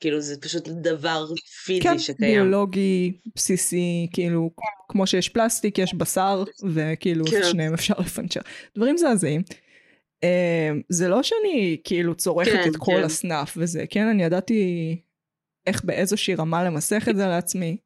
כאילו 0.00 0.20
זה 0.20 0.40
פשוט 0.40 0.68
דבר 0.68 1.26
פיזי 1.64 1.80
כן, 1.80 1.98
שקיים. 1.98 2.34
ביולוגי, 2.34 3.12
בסיסי, 3.36 4.08
כאילו, 4.12 4.50
כמו 4.88 5.06
שיש 5.06 5.28
פלסטיק, 5.28 5.78
יש 5.78 5.94
בשר, 5.94 6.44
וכאילו, 6.74 7.24
כן. 7.24 7.40
שניהם 7.50 7.74
אפשר 7.74 7.94
לפנצ'ר. 7.98 8.40
דברים 8.76 8.94
מזעזעים. 8.94 9.42
אה, 10.24 10.70
זה 10.88 11.08
לא 11.08 11.22
שאני 11.22 11.80
כאילו 11.84 12.14
צורכת 12.14 12.50
כן, 12.52 12.70
את 12.70 12.76
כל 12.76 12.92
כן. 12.96 13.04
הסנאף 13.04 13.54
וזה, 13.56 13.84
כן, 13.90 14.06
אני 14.06 14.24
ידעתי 14.24 14.96
איך 15.66 15.84
באיזושהי 15.84 16.34
רמה 16.34 16.64
למסך 16.64 17.06
את 17.10 17.16
זה 17.16 17.26
לעצמי. 17.26 17.76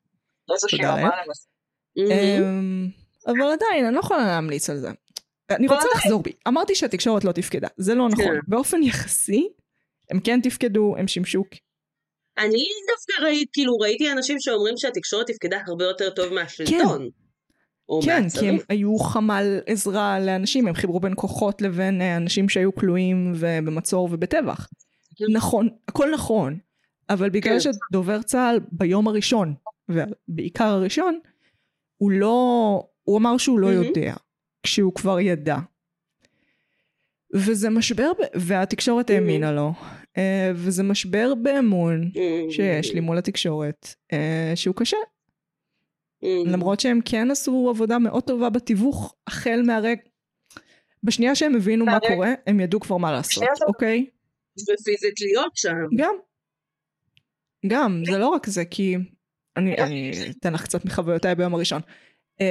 איזושהי 0.52 0.78
תודה 0.78 0.94
רמה 0.94 1.10
מהמם. 1.96 2.42
אמ, 2.42 2.88
אבל 3.26 3.52
עדיין, 3.52 3.84
אני 3.86 3.94
לא 3.94 4.00
יכולה 4.00 4.26
להמליץ 4.26 4.70
על 4.70 4.76
זה. 4.76 4.90
אני 5.50 5.68
רוצה 5.68 5.86
לחזור 5.94 6.22
בי. 6.22 6.32
אמרתי 6.48 6.74
שהתקשורת 6.74 7.24
לא 7.24 7.32
תפקדה, 7.32 7.68
זה 7.76 7.94
לא 7.94 8.08
נכון. 8.08 8.24
כן. 8.24 8.40
באופן 8.48 8.82
יחסי, 8.82 9.48
הם 10.10 10.20
כן 10.20 10.40
תפקדו, 10.42 10.94
הם 10.98 11.08
שימשו... 11.08 11.44
אני 12.38 12.64
דווקא 12.90 13.24
ראיתי, 13.24 13.50
כאילו 13.52 13.76
ראיתי 13.76 14.12
אנשים 14.12 14.36
שאומרים 14.40 14.74
שהתקשורת 14.76 15.26
תפקדה 15.26 15.58
הרבה 15.66 15.84
יותר 15.84 16.10
טוב 16.10 16.32
מהשלטון. 16.32 17.08
או 17.88 18.00
כן, 18.04 18.22
כי 18.40 18.48
הם. 18.48 18.58
היו 18.68 18.98
חמ"ל 18.98 19.60
עזרה 19.66 20.20
לאנשים, 20.20 20.68
הם 20.68 20.74
חיברו 20.74 21.00
בין 21.00 21.12
כוחות 21.16 21.62
לבין 21.62 22.02
אה, 22.02 22.16
אנשים 22.16 22.48
שהיו 22.48 22.74
כלואים 22.74 23.32
ובמצור 23.36 24.08
ובטבח. 24.12 24.68
כן. 25.16 25.24
נכון, 25.32 25.68
הכל 25.88 26.10
נכון, 26.10 26.58
אבל 27.10 27.30
בגלל 27.30 27.58
כן. 27.60 27.72
שדובר 27.90 28.22
צה"ל 28.22 28.60
ביום 28.72 29.08
הראשון, 29.08 29.54
ובעיקר 29.90 30.64
הראשון, 30.64 31.18
הוא 31.96 32.10
לא, 32.10 32.34
הוא 33.02 33.18
אמר 33.18 33.36
שהוא 33.38 33.58
לא 33.58 33.68
מהמם. 33.68 33.82
יודע, 33.84 34.14
כשהוא 34.62 34.94
כבר 34.94 35.20
ידע. 35.20 35.56
וזה 37.34 37.70
משבר, 37.70 38.12
ב- 38.12 38.24
והתקשורת 38.34 39.10
מהמם. 39.10 39.22
האמינה 39.26 39.52
לו, 39.52 39.72
אה, 40.18 40.52
וזה 40.54 40.82
משבר 40.82 41.34
באמון 41.34 42.10
Mm, 42.14 42.52
שיש 42.52 42.94
לי 42.94 43.00
מול 43.00 43.18
התקשורת, 43.18 43.94
אה, 44.12 44.52
שהוא 44.54 44.74
קשה. 44.74 44.96
למרות 46.46 46.80
שהם 46.80 47.00
כן 47.04 47.30
עשו 47.30 47.66
עבודה 47.70 47.98
מאוד 47.98 48.22
טובה 48.22 48.50
בתיווך 48.50 49.14
החל 49.26 49.62
מהרגע. 49.66 50.00
בשנייה 51.02 51.34
שהם 51.34 51.54
הבינו 51.54 51.84
מה 51.84 51.98
קורה, 52.08 52.32
הם 52.46 52.60
ידעו 52.60 52.80
כבר 52.80 52.96
מה 52.96 53.12
לעשות, 53.12 53.44
אוקיי? 53.66 54.06
ופיזית 54.58 55.20
להיות 55.20 55.56
שם. 55.56 55.74
גם. 55.96 56.14
גם, 57.66 58.02
זה 58.10 58.18
לא 58.18 58.28
רק 58.28 58.46
זה, 58.46 58.64
כי... 58.64 58.96
אני, 59.56 59.76
אני 59.76 60.12
אתן 60.40 60.52
לך 60.52 60.62
קצת 60.62 60.84
מחוויותיי 60.84 61.34
ביום 61.34 61.54
הראשון. 61.54 61.80
Uh, 62.40 62.42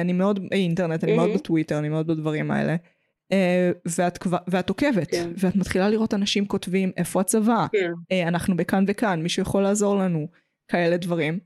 אני 0.00 0.12
מאוד 0.12 0.48
באינטרנט, 0.48 1.04
אני 1.04 1.16
מאוד. 1.16 1.30
בטוויטר, 1.34 1.78
אני 1.78 1.88
מאוד 1.88 2.06
בדברים 2.06 2.50
האלה. 2.50 2.76
Uh, 3.32 3.36
ואת, 3.98 4.18
ואת 4.48 4.68
עוקבת, 4.68 5.10
כן. 5.10 5.30
ואת 5.36 5.56
מתחילה 5.56 5.88
לראות 5.88 6.14
אנשים 6.14 6.46
כותבים 6.46 6.92
איפה 6.96 7.20
הצבא, 7.20 7.66
כן. 7.72 8.26
אנחנו 8.26 8.56
בכאן 8.56 8.84
וכאן, 8.88 9.22
מישהו 9.22 9.42
יכול 9.42 9.62
לעזור 9.62 9.96
לנו, 9.96 10.28
כאלה 10.68 10.96
דברים. 10.96 11.38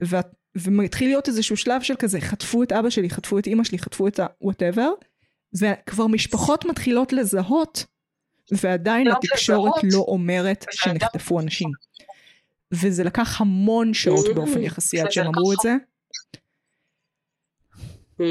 ואת, 0.00 0.26
ומתחיל 0.56 1.08
להיות 1.08 1.28
איזשהו 1.28 1.56
שלב 1.56 1.82
של 1.82 1.94
כזה, 1.98 2.20
חטפו 2.20 2.62
את 2.62 2.72
אבא 2.72 2.90
שלי, 2.90 3.10
חטפו 3.10 3.38
את 3.38 3.46
אימא 3.46 3.64
שלי, 3.64 3.78
חטפו 3.78 4.08
את 4.08 4.20
ה-whatever, 4.20 4.88
וכבר 5.60 6.06
משפחות 6.06 6.64
מתחילות 6.64 7.12
לזהות, 7.12 7.86
ועדיין 8.52 9.06
לא 9.06 9.12
התקשורת. 9.12 9.84
לא 9.92 10.04
אומרת 10.08 10.66
שנחטפו 10.70 11.40
אנשים. 11.40 11.70
וזה 12.72 13.04
לקח 13.04 13.40
המון 13.40 13.94
שעות 13.94 14.26
Mm. 14.26 14.34
באופן 14.34 14.62
יחסי 14.62 15.00
עד 15.00 15.12
שהם 15.12 15.26
אמרו 15.26 15.52
את 15.52 15.58
זה. 15.62 15.76
Mm, 18.20 18.22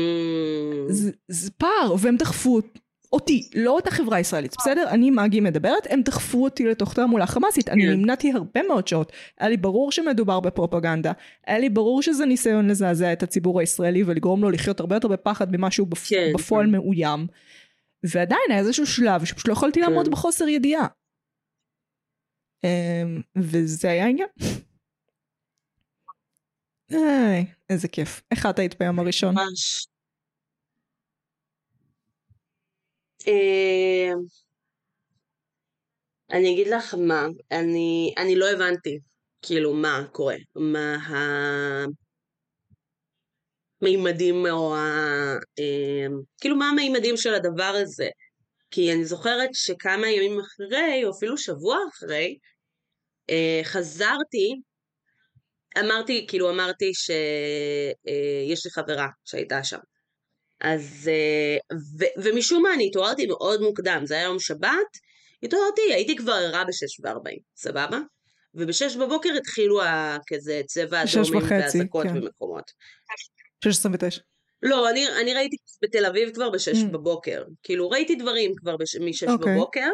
זה, 0.89 1.11
זה 1.27 1.51
פער, 1.51 1.95
והם 1.99 2.15
דחפו 2.17 2.59
אותי, 3.13 3.49
לא 3.55 3.79
את 3.79 3.87
החברה 3.87 4.17
הישראלית, 4.17 4.55
בסדר? 4.59 4.89
אני 4.89 5.11
מגי 5.11 5.39
מדברת, 5.39 5.87
הם 5.89 6.01
דחפו 6.01 6.43
אותי 6.43 6.65
לתוך 6.65 6.93
תעמולה 6.93 7.25
חמאסית, 7.25 7.69
אני 7.69 7.81
כן. 7.81 7.91
נמנעתי 7.91 8.31
הרבה 8.31 8.61
מאוד 8.67 8.87
שעות, 8.87 9.11
היה 9.39 9.49
לי 9.49 9.57
ברור 9.57 9.91
שמדובר 9.91 10.39
בפרופגנדה, 10.39 11.11
היה 11.47 11.59
לי 11.59 11.69
ברור 11.69 12.01
שזה 12.01 12.25
ניסיון 12.25 12.67
לזעזע 12.67 13.13
את 13.13 13.23
הציבור 13.23 13.59
הישראלי 13.59 14.03
ולגרום 14.05 14.41
לו 14.41 14.49
לחיות 14.49 14.79
הרבה 14.79 14.95
יותר 14.95 15.07
בפחד 15.07 15.51
ממה 15.51 15.71
שהוא. 15.71 15.87
כן, 16.09 16.31
בפועל 16.33 16.65
כן. 16.65 16.71
מאוים, 16.71 17.27
ועדיין 18.03 18.41
היה 18.49 18.59
איזשהו 18.59 18.87
שלב 18.87 19.25
שפשוט 19.25 19.47
לא 19.47 19.53
יכולתי 19.53 19.81
לעמוד. 19.81 20.07
בחוסר 20.11 20.47
ידיעה. 20.47 20.87
אמ, 22.63 23.21
וזה 23.35 23.89
היה 23.91 24.05
העניין. 24.05 24.27
איי, 26.91 27.45
איזה 27.69 27.87
כיף. 27.87 28.21
איך 28.31 28.45
את 28.45 28.59
היית 28.59 28.79
ביום 28.79 28.99
הראשון? 28.99 29.35
ממש. 29.35 29.87
אה, 33.27 34.13
אני 36.31 36.53
אגיד 36.53 36.67
לך 36.67 36.95
מה, 37.07 37.25
אני, 37.51 38.13
אני 38.17 38.35
לא 38.35 38.49
הבנתי, 38.49 38.99
כאילו, 39.41 39.73
מה 39.73 40.01
קורה, 40.11 40.35
מה 40.55 40.97
המימדים 43.81 44.45
או 44.51 44.75
ה... 44.75 44.79
אה, 45.59 46.07
כאילו, 46.41 46.55
מה 46.55 46.69
המימדים 46.69 47.17
של 47.17 47.33
הדבר 47.33 47.73
הזה. 47.81 48.09
כי 48.71 48.93
אני 48.93 49.05
זוכרת 49.05 49.49
שכמה 49.53 50.07
ימים 50.07 50.39
אחרי, 50.39 51.05
או 51.05 51.11
אפילו 51.11 51.37
שבוע 51.37 51.77
אחרי, 51.93 52.37
אה, 53.29 53.61
חזרתי, 53.63 54.55
אמרתי, 55.79 56.25
כאילו 56.29 56.49
אמרתי 56.49 56.91
שיש 56.93 58.65
לי 58.65 58.71
חברה 58.71 59.07
שהייתה 59.25 59.63
שם. 59.63 59.79
אז, 60.61 61.09
אה, 61.11 61.57
ו- 61.99 62.21
ומשום 62.23 62.63
מה 62.63 62.73
אני 62.73 62.87
התעוררתי 62.87 63.25
מאוד 63.25 63.61
מוקדם, 63.61 64.01
זה 64.05 64.15
היה 64.15 64.23
יום 64.23 64.39
שבת, 64.39 65.09
התעוררתי, 65.43 65.81
הייתי 65.93 66.15
כבר 66.15 66.33
ערה 66.33 66.63
ב-6 66.63 67.05
ו-40, 67.05 67.39
סבבה? 67.55 67.99
וב-6 68.53 68.97
בבוקר 68.97 69.29
התחילו 69.37 69.79
כזה 70.27 70.61
צבע 70.65 71.03
אדומים 71.03 71.43
ואזעקות 71.49 72.05
כן. 72.05 72.21
במקומות. 72.21 72.71
629. 73.63 74.28
לא, 74.61 74.89
אני, 74.89 75.07
אני 75.21 75.33
ראיתי 75.33 75.55
בתל 75.81 76.05
אביב 76.05 76.33
כבר 76.33 76.49
ב-6 76.49 76.87
Mm. 76.87 76.91
בבוקר. 76.91 77.43
כאילו, 77.63 77.89
ראיתי 77.89 78.15
דברים 78.15 78.51
כבר 78.55 78.75
מ-6 78.77 79.31
אוקיי. 79.31 79.55
בבוקר, 79.55 79.89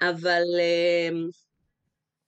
אבל... 0.00 0.42
אמ, 0.60 1.28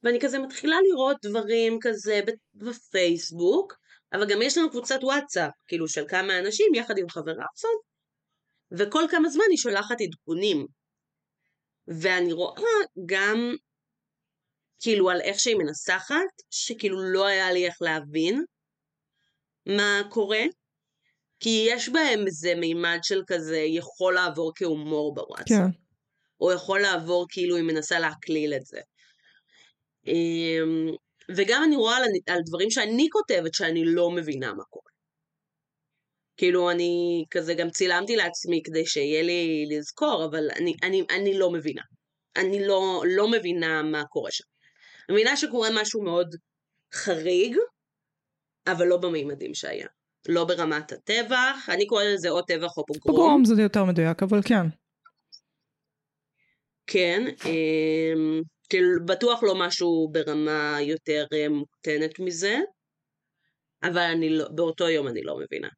ואני 0.03 0.21
כזה 0.21 0.39
מתחילה 0.39 0.77
לראות 0.91 1.17
דברים 1.23 1.79
כזה 1.81 2.21
בפייסבוק, 2.55 3.73
אבל 4.13 4.31
גם 4.31 4.43
יש 4.43 4.59
לנו 4.59 4.71
קבוצת 4.71 4.99
וואטסאפ, 5.03 5.51
כאילו, 5.69 5.89
של 5.89 6.05
כמה 6.09 6.39
אנשים 6.39 6.75
יחד 6.75 6.99
עם 6.99 7.09
חברה 7.09 7.33
הזאת, 7.55 7.81
וכל 8.79 9.03
כמה 9.11 9.29
זמן 9.29 9.45
היא 9.51 9.59
שולחת 9.59 9.97
עדכונים. 10.01 10.67
ואני 11.87 12.33
רואה 12.33 12.63
גם, 13.07 13.55
כאילו, 14.81 15.11
על 15.11 15.21
איך 15.21 15.39
שהיא 15.41 15.57
מנסחת, 15.57 16.43
שכאילו 16.51 16.97
לא 17.13 17.27
היה 17.27 17.53
לי 17.53 17.67
איך 17.67 17.75
להבין 17.81 18.45
מה 19.67 20.03
קורה. 20.11 20.43
כי 21.43 21.67
יש 21.69 21.89
בהם 21.89 22.27
איזה 22.27 22.55
מימד 22.55 22.99
של 23.03 23.23
כזה 23.27 23.59
יכול 23.59 24.15
לעבור 24.15 24.53
כהומור 24.55 25.15
בוואטסאפ. 25.15 25.49
כן. 25.49 25.71
או 26.41 26.53
יכול 26.53 26.81
לעבור 26.81 27.27
כאילו 27.29 27.57
היא 27.57 27.65
מנסה 27.65 27.99
להקליל 27.99 28.55
את 28.55 28.67
זה. 28.67 28.81
אמ, 30.07 30.91
וגם 31.37 31.63
אני 31.65 31.77
רואה 31.77 31.97
על, 31.97 32.03
על 32.29 32.41
דברים 32.47 32.71
שאני 32.71 33.09
כותבת 33.13 33.55
שאני 33.55 33.85
לא 33.85 34.11
מבינה 34.11 34.53
מה 34.53 34.65
קורה. 34.65 34.91
כאילו 36.37 36.71
אני 36.71 37.25
כזה 37.31 37.55
גם 37.55 37.71
צילמתי 37.71 38.17
לעצמי 38.17 38.63
כדי 38.65 38.87
שיהיה 38.87 39.23
לי 39.23 39.65
לזכור, 39.71 40.25
אבל 40.31 40.49
אני, 40.57 40.75
אני, 40.83 41.03
אני 41.11 41.39
לא 41.39 41.51
מבינה. 41.51 41.83
אני 42.37 42.67
לא, 42.67 43.03
לא 43.07 43.31
מבינה 43.31 43.83
מה 43.83 44.05
קורה 44.05 44.31
שם. 44.31 44.45
אני 45.09 45.17
מבינה 45.17 45.37
שקורה 45.37 45.69
משהו 45.73 46.03
מאוד 46.03 46.37
חריג, 46.95 47.57
אבל 48.67 48.87
לא 48.87 48.97
במימדים 48.97 49.55
שהיה. 49.55 49.87
לא 50.29 50.45
ברמת 50.45 50.93
הטבח, 50.93 51.69
אני 51.69 51.87
קוראת 51.87 52.07
לזה 52.15 52.31
או 52.31 52.43
טבח 52.43 52.77
או 52.77 52.87
פוגרום. 52.87 53.17
פוגרום 53.17 53.45
זה 53.45 53.63
יותר 53.63 53.85
מדויק, 53.85 54.23
אבל 54.23 54.41
כן. 54.45 54.67
כן, 56.87 57.23
אמ, 57.47 58.43
כאילו 58.69 59.07
בטוח 59.07 59.43
לא 59.43 59.55
משהו 59.59 60.09
ברמה 60.13 60.77
יותר 60.81 61.27
אה, 61.33 61.49
מוקטנת 61.49 62.19
מזה, 62.19 62.59
אבל 63.83 63.99
אני 64.17 64.31
לא, 64.31 64.49
באותו 64.55 64.89
יום 64.89 65.09
אני 65.09 65.23
לא 65.23 65.39
מבינה. 65.39 65.69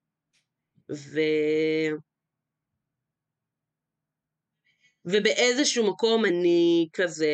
ו... 0.91 1.21
ובאיזשהו 5.05 5.91
מקום 5.91 6.25
אני 6.25 6.89
כזה, 6.93 7.33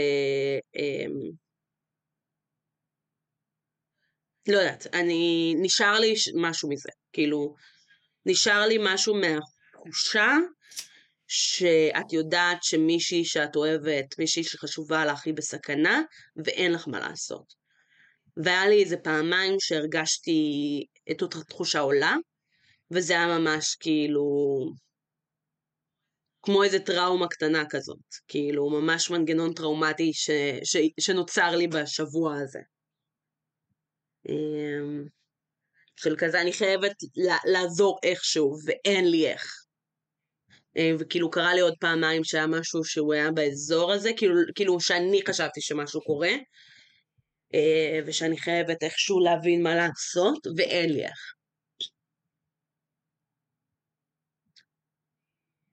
אמ, 0.76 1.30
לא 4.48 4.58
יודעת, 4.58 4.86
אני, 4.94 5.54
נשאר 5.62 5.98
לי 6.00 6.14
משהו 6.40 6.68
מזה, 6.68 6.90
כאילו, 7.12 7.54
נשאר 8.26 8.66
לי 8.66 8.78
משהו 8.80 9.14
מהתחושה 9.14 10.32
שאת 11.28 12.12
יודעת 12.12 12.58
שמישהי 12.62 13.24
שאת 13.24 13.56
אוהבת, 13.56 14.18
מישהי 14.18 14.44
שחשובה 14.44 15.04
לך 15.04 15.26
היא 15.26 15.34
בסכנה, 15.34 16.02
ואין 16.44 16.72
לך 16.72 16.88
מה 16.88 17.00
לעשות. 17.00 17.54
והיה 18.36 18.68
לי 18.68 18.82
איזה 18.82 18.96
פעמיים 18.96 19.56
שהרגשתי 19.61 20.40
את 21.11 21.22
אותה 21.22 21.38
תחושה 21.44 21.80
עולה, 21.80 22.16
וזה 22.90 23.12
היה 23.12 23.38
ממש 23.38 23.76
כאילו, 23.80 24.24
כמו 26.42 26.64
איזה 26.64 26.78
טראומה 26.78 27.28
קטנה 27.28 27.64
כזאת, 27.70 28.14
כאילו 28.28 28.70
ממש 28.70 29.11
מנגנון 29.11 29.54
טראומטי 29.54 30.12
ש, 30.12 30.30
ש, 30.64 30.76
שנוצר 31.00 31.56
לי 31.56 31.68
בשבוע 31.68 32.34
הזה. 32.36 32.61
של 36.03 36.16
כזה, 36.18 36.40
אני 36.40 36.53
חייבת 36.53 36.92
לעזור 37.44 37.98
איכשהו, 38.03 38.57
ואין 38.64 39.11
לי 39.11 39.26
איך. 39.28 39.64
אה, 40.76 40.90
וכאילו 40.98 41.30
קרה 41.30 41.55
לי 41.55 41.61
עוד 41.61 41.74
פעמיים 41.80 42.24
שהיה 42.24 42.46
משהו 42.46 42.84
שהוא 42.84 43.14
היה 43.14 43.30
באזור 43.30 43.92
הזה, 43.92 44.11
כאילו, 44.16 44.34
כאילו 44.55 44.80
שאני 44.80 45.20
חשבתי 45.28 45.61
שמשהו 45.61 46.01
קורה, 46.01 46.32
אה, 47.55 48.01
ושאני 48.07 48.38
חייבת 48.38 48.82
איכשהו 48.82 49.20
להבין 49.20 49.62
מה 49.62 49.74
לעשות, 49.74 50.46
ואין 50.57 50.92
לי 50.92 51.05
איך. 51.05 51.34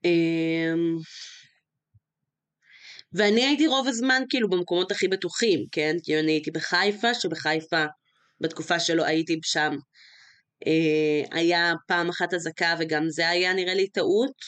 אמ, 0.04 0.96
ואני 3.12 3.44
הייתי 3.44 3.66
רוב 3.66 3.88
הזמן 3.88 4.22
כאילו 4.28 4.48
במקומות 4.48 4.90
הכי 4.90 5.08
בטוחים, 5.08 5.64
כן? 5.72 5.96
כי 6.02 6.18
אני 6.20 6.32
הייתי 6.32 6.50
בחיפה, 6.50 7.14
שבחיפה 7.14 7.84
בתקופה 8.40 8.80
שלא 8.80 9.04
הייתי 9.04 9.40
שם 9.42 9.72
היה 11.30 11.72
פעם 11.86 12.08
אחת 12.08 12.34
אזעקה 12.34 12.74
וגם 12.78 13.08
זה 13.08 13.28
היה 13.28 13.54
נראה 13.54 13.74
לי 13.74 13.88
טעות 13.88 14.44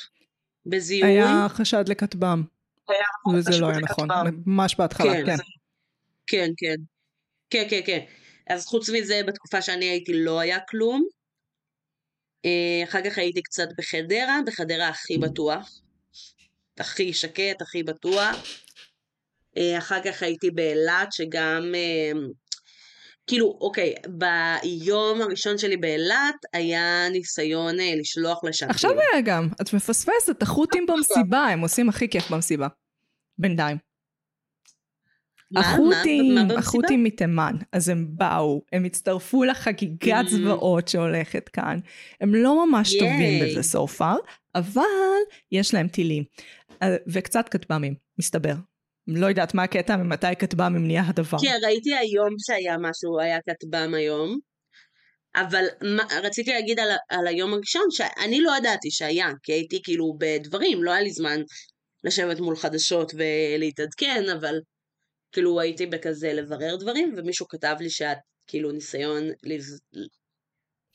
בזיהוי. 0.66 1.10
היה 1.10 1.46
חשד 1.48 1.84
לכטב"ם, 1.88 2.42
היה 2.88 3.34
וזה 3.38 3.60
לא 3.60 3.68
היה 3.68 3.78
לכטב"ם. 3.78 4.06
נכון, 4.06 4.42
ממש 4.46 4.74
בהתחלה, 4.78 5.12
כן, 5.12 5.26
כן. 5.26 5.36
כן, 6.26 6.50
כן. 6.56 6.76
כן, 7.50 7.66
כן, 7.70 7.80
כן. 7.86 8.00
אז 8.48 8.66
חוץ 8.66 8.90
מזה, 8.90 9.20
בתקופה 9.26 9.62
שאני 9.62 9.84
הייתי 9.84 10.12
לא 10.14 10.40
היה 10.40 10.58
כלום. 10.60 11.04
אה, 12.44 12.84
אחר 12.84 13.00
כך 13.04 13.18
הייתי 13.18 13.42
קצת 13.42 13.68
בחדרה, 13.78 14.38
בחדרה 14.46 14.88
הכי 14.88 15.18
בטוח. 15.18 15.80
הכי 16.78 17.12
שקט, 17.12 17.62
הכי 17.62 17.82
בטוח. 17.82 18.36
אה, 19.56 19.78
אחר 19.78 20.00
כך 20.04 20.22
הייתי 20.22 20.50
באילת, 20.50 21.12
שגם... 21.12 21.74
כאילו, 23.30 23.58
אוקיי, 23.60 23.94
ביום 24.08 25.20
הראשון 25.20 25.58
שלי 25.58 25.76
באילת 25.76 26.34
היה 26.52 27.08
ניסיון 27.12 27.80
אה, 27.80 27.94
לשלוח 28.00 28.44
לשם. 28.44 28.70
עכשיו 28.70 28.90
כאילו. 28.90 29.02
היה 29.12 29.20
גם, 29.20 29.48
את 29.62 29.74
מפספסת, 29.74 30.42
החות'ים 30.42 30.86
במסיבה, 30.86 31.38
הם 31.38 31.60
עושים 31.60 31.88
הכי 31.88 32.08
כיף 32.08 32.30
במסיבה. 32.30 32.68
בינתיים. 33.38 33.76
החות'ים? 35.56 36.34
החות'ים 36.58 37.04
מתימן, 37.04 37.54
אז 37.72 37.88
הם 37.88 38.06
באו, 38.10 38.62
הם 38.72 38.84
הצטרפו 38.84 39.44
לחגיגת 39.44 40.24
Mm. 40.26 40.30
זוועות 40.30 40.88
שהולכת 40.88 41.48
כאן. 41.48 41.78
הם 42.20 42.34
לא 42.34 42.66
ממש 42.66 42.94
טובים 42.98 43.20
ייי. 43.20 43.56
בזה 43.56 43.78
so 43.78 43.98
far, 43.98 44.18
אבל 44.54 44.82
יש 45.52 45.74
להם 45.74 45.88
טילים. 45.88 46.24
אה, 46.82 46.96
וקצת 47.06 47.48
כטב"מים, 47.48 47.94
מסתבר. 48.18 48.54
לא 49.16 49.26
יודעת 49.26 49.54
מה 49.54 49.62
הקטע, 49.62 49.96
ממתי 49.96 50.26
כטב"מים 50.38 50.86
נהיה 50.86 51.02
הדבר. 51.06 51.38
כן, 51.42 51.58
ראיתי 51.64 51.94
היום 51.94 52.34
שהיה 52.38 52.76
משהו, 52.78 53.20
היה 53.20 53.38
כטב"ם 53.48 53.94
היום. 53.94 54.38
אבל 55.34 55.64
מה, 55.96 56.02
רציתי 56.22 56.50
להגיד 56.50 56.80
על, 56.80 56.88
על 57.08 57.26
היום 57.26 57.54
הראשון, 57.54 57.86
שאני 57.90 58.40
לא 58.40 58.52
ידעתי 58.58 58.90
שהיה, 58.90 59.28
כי 59.42 59.52
הייתי 59.52 59.80
כאילו 59.82 60.16
בדברים, 60.18 60.84
לא 60.84 60.90
היה 60.90 61.00
לי 61.00 61.10
זמן 61.10 61.40
לשבת 62.04 62.40
מול 62.40 62.56
חדשות 62.56 63.12
ולהתעדכן, 63.14 64.24
אבל 64.38 64.54
כאילו 65.32 65.60
הייתי 65.60 65.86
בכזה 65.86 66.32
לברר 66.32 66.76
דברים, 66.76 67.14
ומישהו 67.16 67.48
כתב 67.48 67.76
לי 67.80 67.90
שאת 67.90 68.18
כאילו 68.46 68.72
ניסיון 68.72 69.22
לז... 69.42 69.80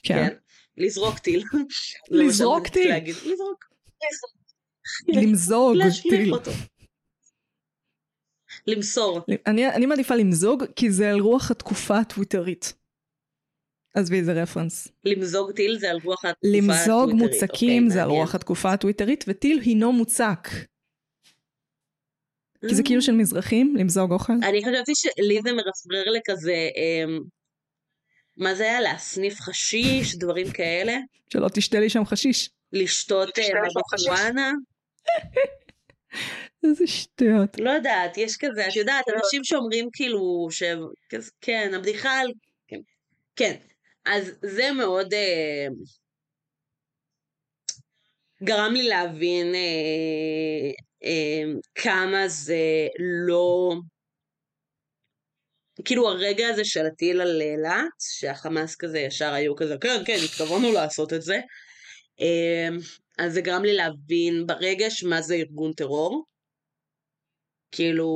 כן. 0.03 0.27
כן. 0.27 0.35
לזרוק 0.77 1.19
טיל. 1.19 1.43
מה 2.11 2.23
לזרוק 2.23 2.67
טיל? 2.67 2.91
לזרוק. 3.07 3.65
למזוג 5.07 5.75
טיל. 6.01 6.33
למסור. 8.67 9.21
אני, 9.47 9.69
אני 9.69 9.85
מעדיפה 9.85 10.15
למזוג, 10.15 10.63
כי 10.75 10.91
זה 10.91 11.09
על 11.09 11.19
רוח 11.19 11.51
התקופה 11.51 11.97
הטוויטרית. 11.97 12.73
עזבי, 13.93 14.23
זה 14.23 14.33
רפרנס. 14.33 14.87
למזוג 15.05 15.51
טיל 15.51 15.79
זה 15.79 15.89
על 15.91 15.99
רוח 16.03 16.25
התקופה 16.25 16.57
למזוג 16.57 17.09
הטוויטרית. 17.09 17.41
מוצקים 17.41 17.83
אוקיי, 17.83 17.93
זה 17.93 18.01
על 18.01 18.07
מעניין. 18.07 18.21
רוח 18.25 18.35
התקופה 18.35 18.73
הטוויטרית, 18.73 19.25
וטיל 19.27 19.59
הינו 19.59 19.91
מוצק. 19.91 20.47
כי 22.69 22.75
זה 22.75 22.83
כאילו 22.83 23.01
של 23.01 23.11
מזרחים, 23.11 23.75
למזוג 23.75 24.11
אוכל. 24.11 24.33
אני 24.33 24.61
חשבתי 24.61 24.91
שלי 24.95 25.39
זה 25.43 25.51
מרפרר 25.51 26.11
לכזה, 26.11 26.69
אמ, 26.75 27.19
מה 28.37 28.55
זה 28.55 28.63
היה? 28.63 28.81
להסניף 28.81 29.39
חשיש, 29.39 30.15
דברים 30.15 30.51
כאלה? 30.51 30.97
שלא 31.33 31.47
תשתה 31.53 31.79
לי 31.79 31.89
שם 31.89 32.05
חשיש. 32.05 32.49
לשתות 32.73 33.29
תשתה 33.29 33.53
איזה 36.63 36.87
שטויות. 36.87 37.59
לא 37.59 37.69
יודעת, 37.69 38.17
יש 38.17 38.37
כזה, 38.39 38.67
את 38.67 38.75
יודעת, 38.75 39.05
אנשים 39.15 39.43
שאומרים 39.43 39.89
כאילו, 39.93 40.47
ש... 40.51 40.63
כן, 41.41 41.71
הבדיחה 41.75 42.19
על... 42.19 42.27
כן. 42.67 42.79
כן, 43.35 43.55
אז 44.05 44.31
זה 44.41 44.71
מאוד 44.71 45.13
אה, 45.13 45.67
גרם 48.43 48.73
לי 48.73 48.87
להבין 48.87 49.55
אה, 49.55 50.71
אה, 51.03 51.43
כמה 51.75 52.27
זה 52.27 52.87
לא... 53.23 53.73
כאילו 55.85 56.09
הרגע 56.09 56.47
הזה 56.47 56.65
של 56.65 56.85
הטיל 56.85 57.21
על 57.21 57.41
אילת, 57.41 57.99
שהחמאס 57.99 58.75
כזה 58.75 58.99
ישר 58.99 59.33
היו 59.33 59.55
כזה, 59.55 59.75
כן, 59.81 60.01
כן, 60.05 60.17
התכוונו 60.25 60.71
לעשות 60.71 61.13
את 61.13 61.21
זה. 61.21 61.39
אה, 62.21 62.69
אז 63.17 63.33
זה 63.33 63.41
גרם 63.41 63.63
לי 63.63 63.73
להבין 63.73 64.47
ברגש 64.47 65.03
מה 65.03 65.21
זה 65.21 65.35
ארגון 65.35 65.73
טרור. 65.73 66.25
כאילו, 67.71 68.09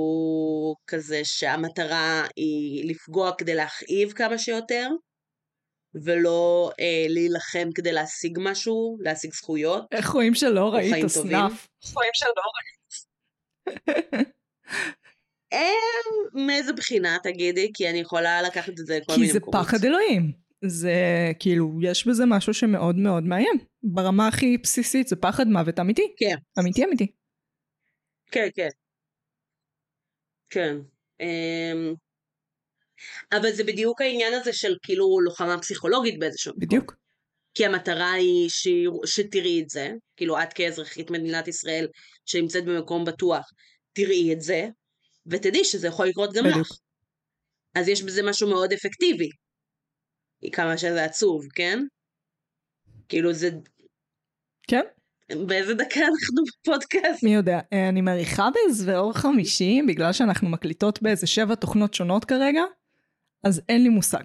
כזה 0.88 1.22
שהמטרה 1.24 2.28
היא 2.36 2.90
לפגוע 2.90 3.32
כדי 3.38 3.56
להכאיב 3.56 4.12
כמה 4.12 4.38
שיותר, 4.38 4.90
ולא 5.96 6.72
אה, 6.80 7.06
להילחם 7.10 7.70
כדי 7.76 7.92
להשיג 7.92 8.38
משהו, 8.42 8.98
להשיג 9.00 9.34
זכויות. 9.34 9.84
איך 9.92 10.10
רואים 10.10 10.36
שלא 10.36 10.74
ראית 10.74 10.92
טובים. 10.92 11.10
סנאפ? 11.10 11.68
רואים 11.96 12.12
שלא 12.14 12.44
אה, 15.54 15.70
מאיזה 16.34 16.74
בחינה 16.74 17.18
תגידי? 17.24 17.72
כי 17.74 17.90
אני 17.90 18.00
יכולה 18.00 18.42
לקחת 18.42 18.70
את 18.80 18.86
זה 18.86 19.00
לכל 19.00 19.14
כי 19.14 19.20
מיני 19.20 19.34
זה 19.34 19.40
מקומות. 19.40 19.66
פחד 19.66 19.86
אלוהים. 19.86 20.49
זה 20.66 20.94
כאילו, 21.40 21.80
יש 21.82 22.08
בזה 22.08 22.24
משהו 22.26 22.54
שמאוד 22.54 22.96
מאוד 22.96 23.24
מאיים. 23.24 23.58
ברמה 23.84 24.28
הכי 24.28 24.58
בסיסית 24.58 25.08
זה 25.08 25.16
פחד 25.16 25.48
מוות 25.48 25.80
אמיתי. 25.80 26.14
כן. 26.18 26.36
אמיתי 26.60 26.84
אמיתי. 26.86 27.08
כן, 28.32 28.48
כן. 28.56 28.70
כן. 30.50 30.78
אמ, 31.20 31.94
אבל 33.32 33.52
זה 33.52 33.64
בדיוק 33.64 34.02
העניין 34.02 34.34
הזה 34.34 34.54
של 34.54 34.76
כאילו 34.84 35.20
לוחמה 35.20 35.60
פסיכולוגית 35.62 36.20
באיזשהו. 36.20 36.54
בדיוק. 36.58 36.96
כי 37.54 37.66
המטרה 37.66 38.12
היא 38.12 38.50
ש... 38.50 38.68
שתראי 39.06 39.62
את 39.62 39.70
זה, 39.70 39.92
כאילו 40.18 40.44
את 40.44 40.54
כאזרחית 40.54 41.12
מדינת 41.12 41.48
ישראל 41.48 41.88
שנמצאת 42.26 42.66
במקום 42.66 43.06
בטוח, 43.06 43.50
תראי 43.94 44.34
את 44.34 44.42
זה, 44.42 44.68
ותדעי 45.28 45.66
שזה 45.66 45.88
יכול 45.88 46.08
לקרות 46.08 46.34
גם 46.34 46.44
בדיוק. 46.44 46.60
לך. 46.60 46.78
אז 47.76 47.88
יש 47.88 48.04
בזה 48.04 48.22
משהו 48.24 48.50
מאוד 48.50 48.74
אפקטיבי. 48.74 49.30
כמה 50.52 50.78
שזה 50.78 51.04
עצוב, 51.06 51.48
כן? 51.56 51.80
כאילו 53.10 53.34
זה... 53.34 53.50
כן. 54.68 54.84
באיזה 55.48 55.74
דקה 55.74 56.00
אנחנו 56.00 56.44
בפודקאסט? 56.48 57.24
מי 57.24 57.34
יודע, 57.34 57.60
אה, 57.74 57.90
אני 57.90 58.02
מעריכה 58.02 58.50
באיזה 58.54 58.98
אור 58.98 59.14
חמישי, 59.14 59.82
בגלל 59.88 60.14
שאנחנו 60.14 60.50
מקליטות 60.50 61.02
באיזה 61.02 61.28
שבע 61.28 61.56
תוכנות 61.56 61.94
שונות 61.94 62.26
כרגע, 62.26 62.62
אז 63.44 63.62
אין 63.70 63.84
לי 63.84 63.90
מושג. 63.90 64.24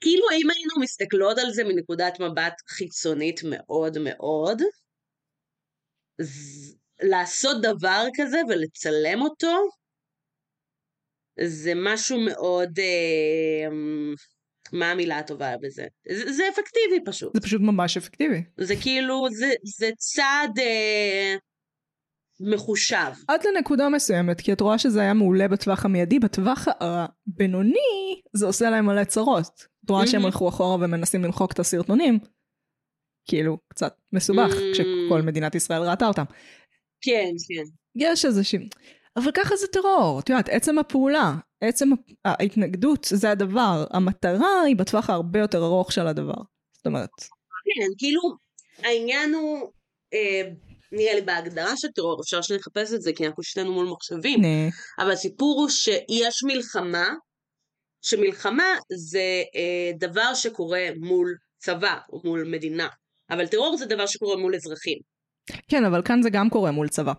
כאילו 0.00 0.24
אם 0.30 0.50
היינו 0.50 0.74
מסתכלות 0.80 1.38
על 1.38 1.50
זה 1.50 1.64
מנקודת 1.64 2.20
מבט 2.20 2.54
חיצונית 2.68 3.40
מאוד 3.44 3.98
מאוד, 3.98 4.62
ז- 6.20 6.76
לעשות 7.02 7.62
דבר 7.62 8.04
כזה 8.16 8.38
ולצלם 8.48 9.22
אותו, 9.22 9.68
זה 11.44 11.72
משהו 11.76 12.20
מאוד, 12.20 12.78
אה, 12.78 13.68
מה 14.72 14.90
המילה 14.90 15.18
הטובה 15.18 15.56
בזה? 15.62 15.86
זה, 16.12 16.32
זה 16.32 16.42
אפקטיבי 16.48 17.04
פשוט. 17.04 17.34
זה 17.34 17.40
פשוט 17.40 17.60
ממש 17.60 17.96
אפקטיבי. 17.96 18.42
זה 18.56 18.74
כאילו, 18.76 19.26
זה, 19.30 19.50
זה 19.78 19.90
צעד 19.96 20.58
אה, 20.58 21.34
מחושב. 22.40 23.12
עד 23.28 23.40
לנקודה 23.46 23.88
מסוימת, 23.88 24.40
כי 24.40 24.52
את 24.52 24.60
רואה 24.60 24.78
שזה 24.78 25.00
היה 25.00 25.14
מעולה 25.14 25.48
בטווח 25.48 25.84
המיידי, 25.84 26.18
בטווח 26.18 26.68
הבינוני 26.80 28.20
זה 28.32 28.46
עושה 28.46 28.70
להם 28.70 28.86
מלא 28.86 29.04
צרות. 29.04 29.66
את 29.84 29.90
רואה 29.90 30.06
שהם 30.06 30.22
Mhm. 30.22 30.24
הלכו 30.24 30.48
אחורה 30.48 30.74
ומנסים 30.74 31.24
למחוק 31.24 31.52
את 31.52 31.58
הסרטונים. 31.58 32.18
כאילו, 33.28 33.58
קצת 33.68 33.96
מסובך, 34.12 34.50
Mm. 34.50 34.72
כשכל 34.74 35.22
מדינת 35.22 35.54
ישראל 35.54 35.82
ראתה 35.82 36.06
אותם. 36.06 36.24
כן, 37.00 37.30
כן. 37.48 37.62
יש 37.94 38.24
איזושהי... 38.24 38.68
אבל 39.16 39.30
ככה 39.34 39.56
זה 39.56 39.66
טרור, 39.66 40.20
את 40.20 40.28
יודעת, 40.30 40.48
עצם 40.48 40.78
הפעולה, 40.78 41.34
עצם 41.60 41.88
ההתנגדות 42.24 43.06
זה 43.10 43.30
הדבר, 43.30 43.84
המטרה 43.90 44.62
היא 44.66 44.76
בטווח 44.76 45.10
הרבה 45.10 45.38
יותר 45.38 45.64
ארוך 45.64 45.92
של 45.92 46.06
הדבר. 46.06 46.42
זאת 46.76 46.86
אומרת, 46.86 47.10
כן, 47.64 47.86
כאילו, 47.98 48.20
העניין 48.78 49.34
הוא, 49.34 49.70
אה, 50.14 50.50
נראה 50.92 51.14
לי 51.14 51.20
בהגדרה 51.20 51.76
של 51.76 51.88
טרור, 51.88 52.20
אפשר 52.20 52.42
שנחפש 52.42 52.92
את 52.92 53.02
זה, 53.02 53.12
כי 53.12 53.26
אנחנו 53.26 53.42
שנינו 53.42 53.72
מול 53.72 53.86
מחשבים, 53.86 54.44
הנה, 54.44 54.68
אבל 54.98 55.10
הסיפור 55.10 55.60
הוא 55.60 55.68
שיש 55.68 56.44
מלחמה, 56.46 57.08
שמלחמה 58.02 58.74
זה 58.92 59.42
אה, 59.54 59.90
דבר 59.98 60.34
שקורה 60.34 60.86
מול 60.96 61.34
צבא 61.58 61.98
או 62.12 62.20
מול 62.24 62.44
מדינה, 62.48 62.88
אבל 63.30 63.46
טרור 63.46 63.76
זה 63.76 63.86
דבר 63.86 64.06
שקורה 64.06 64.36
מול 64.36 64.54
אזרחים. 64.54 64.98
כן, 65.68 65.84
אבל 65.84 66.02
כאן 66.04 66.22
זה 66.22 66.30
גם 66.30 66.50
קורה 66.50 66.70
מול 66.70 66.88
צבא. 66.88 67.12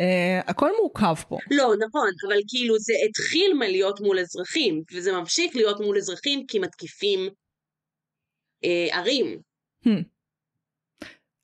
Uh, 0.00 0.50
הכל 0.50 0.70
מורכב 0.82 1.14
פה. 1.28 1.38
לא, 1.50 1.74
נכון, 1.88 2.10
אבל 2.26 2.36
כאילו 2.48 2.78
זה 2.78 2.92
התחיל 3.08 3.54
מלהיות 3.54 4.00
מול 4.00 4.18
אזרחים, 4.18 4.82
וזה 4.92 5.12
ממשיך 5.12 5.56
להיות 5.56 5.80
מול 5.80 5.96
אזרחים 5.96 6.46
כי 6.46 6.58
מתקיפים 6.58 7.28
אה, 8.64 8.88
ערים. 8.90 9.40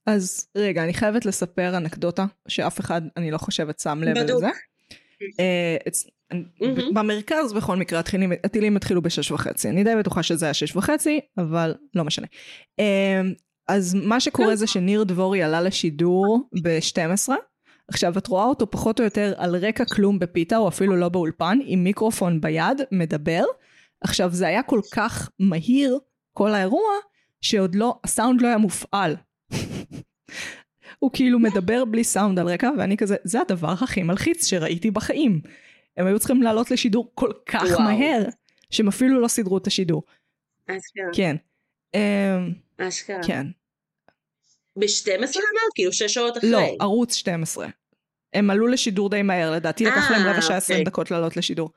אז 0.07 0.48
רגע, 0.57 0.84
אני 0.84 0.94
חייבת 0.94 1.26
לספר 1.26 1.76
אנקדוטה 1.76 2.26
שאף 2.48 2.80
אחד, 2.80 3.02
אני 3.16 3.30
לא 3.30 3.38
חושבת, 3.38 3.78
שם 3.78 4.02
לב 4.02 4.18
בדוק. 4.18 4.36
לזה. 4.36 4.46
אה, 5.40 5.76
מהמם. 6.61 6.94
במרכז 6.94 7.52
בכל 7.52 7.76
מקרה 7.76 7.98
הטילים, 7.98 8.32
הטילים 8.44 8.76
התחילו 8.76 9.02
בשש 9.02 9.30
וחצי. 9.30 9.68
אני 9.68 9.84
די 9.84 9.96
בטוחה 9.98 10.22
שזה 10.22 10.46
היה 10.46 10.55
שש 10.55 10.76
וחצי, 10.76 11.20
אבל 11.38 11.74
לא 11.94 12.05
משנה. 12.05 12.26
אה, 12.78 13.20
אז 13.68 13.94
מה 13.94 14.20
שקורה 14.20 14.57
זה 14.57 14.66
שניר 14.66 15.05
דבורי 15.05 15.42
עלה 15.42 15.61
לשידור 15.62 16.48
ב-12. 16.62 17.32
עכשיו 17.89 18.18
את 18.18 18.26
רואה 18.26 18.45
אותו 18.45 18.70
פחות 18.70 19.01
או 19.01 19.05
יותר 19.05 19.32
על 19.37 19.57
רקע 19.57 19.85
כלום 19.85 20.18
בפיתה, 20.18 20.57
או 20.57 20.68
אפילו 20.68 20.97
לא 20.97 21.09
באולפן, 21.09 21.59
עם 21.64 21.85
מיקרופון 21.85 22.41
ביד, 22.41 22.80
מדבר. 22.93 23.45
עכשיו 24.01 24.30
זה 24.30 24.47
היה 24.47 24.62
כל 24.62 24.80
כך 24.95 25.30
מהיר, 25.39 25.99
כל 26.32 26.51
האירוע, 26.51 26.93
שעוד 27.41 27.74
לא, 27.74 27.99
הסאונד 28.05 28.43
לא 28.43 28.49
היה 28.49 28.59
מופעל. 28.59 29.16
הוא 30.99 31.11
כאילו 31.12 31.39
מדבר 31.39 31.85
בלי 31.85 32.05
סאונד 32.05 32.39
על 32.39 32.49
רקע, 32.49 32.70
ואני 32.78 32.97
כזה, 32.97 33.16
זה 33.24 33.41
הדבר 33.41 33.70
הכי 33.70 34.03
מלחיץ 34.03 34.47
שראיתי 34.47 34.91
בחיים. 34.91 35.41
הם 35.97 36.07
היו 36.07 36.18
צריכים 36.18 36.43
לעלות 36.43 36.70
לשידור 36.70 37.11
כל 37.14 37.30
כך 37.47 37.62
וואו. 37.62 37.82
מהר, 37.82 38.22
שהם 38.70 38.89
אפילו 38.89 39.20
לא 39.20 39.28
סידרו 39.28 39.59
את 39.59 39.66
השידור. 39.66 40.03
אשכרה. 40.70 41.05
כן. 41.12 41.37
אמ, 41.95 42.53
אשכרה. 42.78 43.22
כן. 43.26 43.47
ב-12 44.76 45.18
אמרת? 45.18 45.72
כאילו 45.74 45.92
שש 45.92 46.14
שעות 46.14 46.38
אחרי. 46.38 46.50
לא, 46.50 46.60
ערוץ 46.80 47.14
12. 47.14 47.66
הם 48.34 48.50
עלו 48.50 48.66
לשידור 48.66 49.10
די 49.10 49.22
מהר, 49.22 49.52
לדעתי 49.52 49.84
לקח 49.84 50.10
אה, 50.10 50.18
להם 50.18 50.26
רבע 50.28 50.42
שעה 50.42 50.56
עשרים 50.56 50.78
אוקיי. 50.78 50.90
דקות 50.90 51.10
לעלות 51.10 51.36
לשידור. 51.36 51.70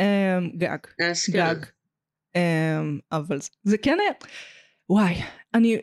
אמ, 0.00 0.50
גג. 0.56 0.78
גג. 1.30 1.54
אמ, 2.36 2.98
אבל 3.12 3.38
זה- 3.64 3.78
כן 3.78 3.98
היה... 4.00 4.12
וואי, 4.90 5.14
אני... 5.54 5.74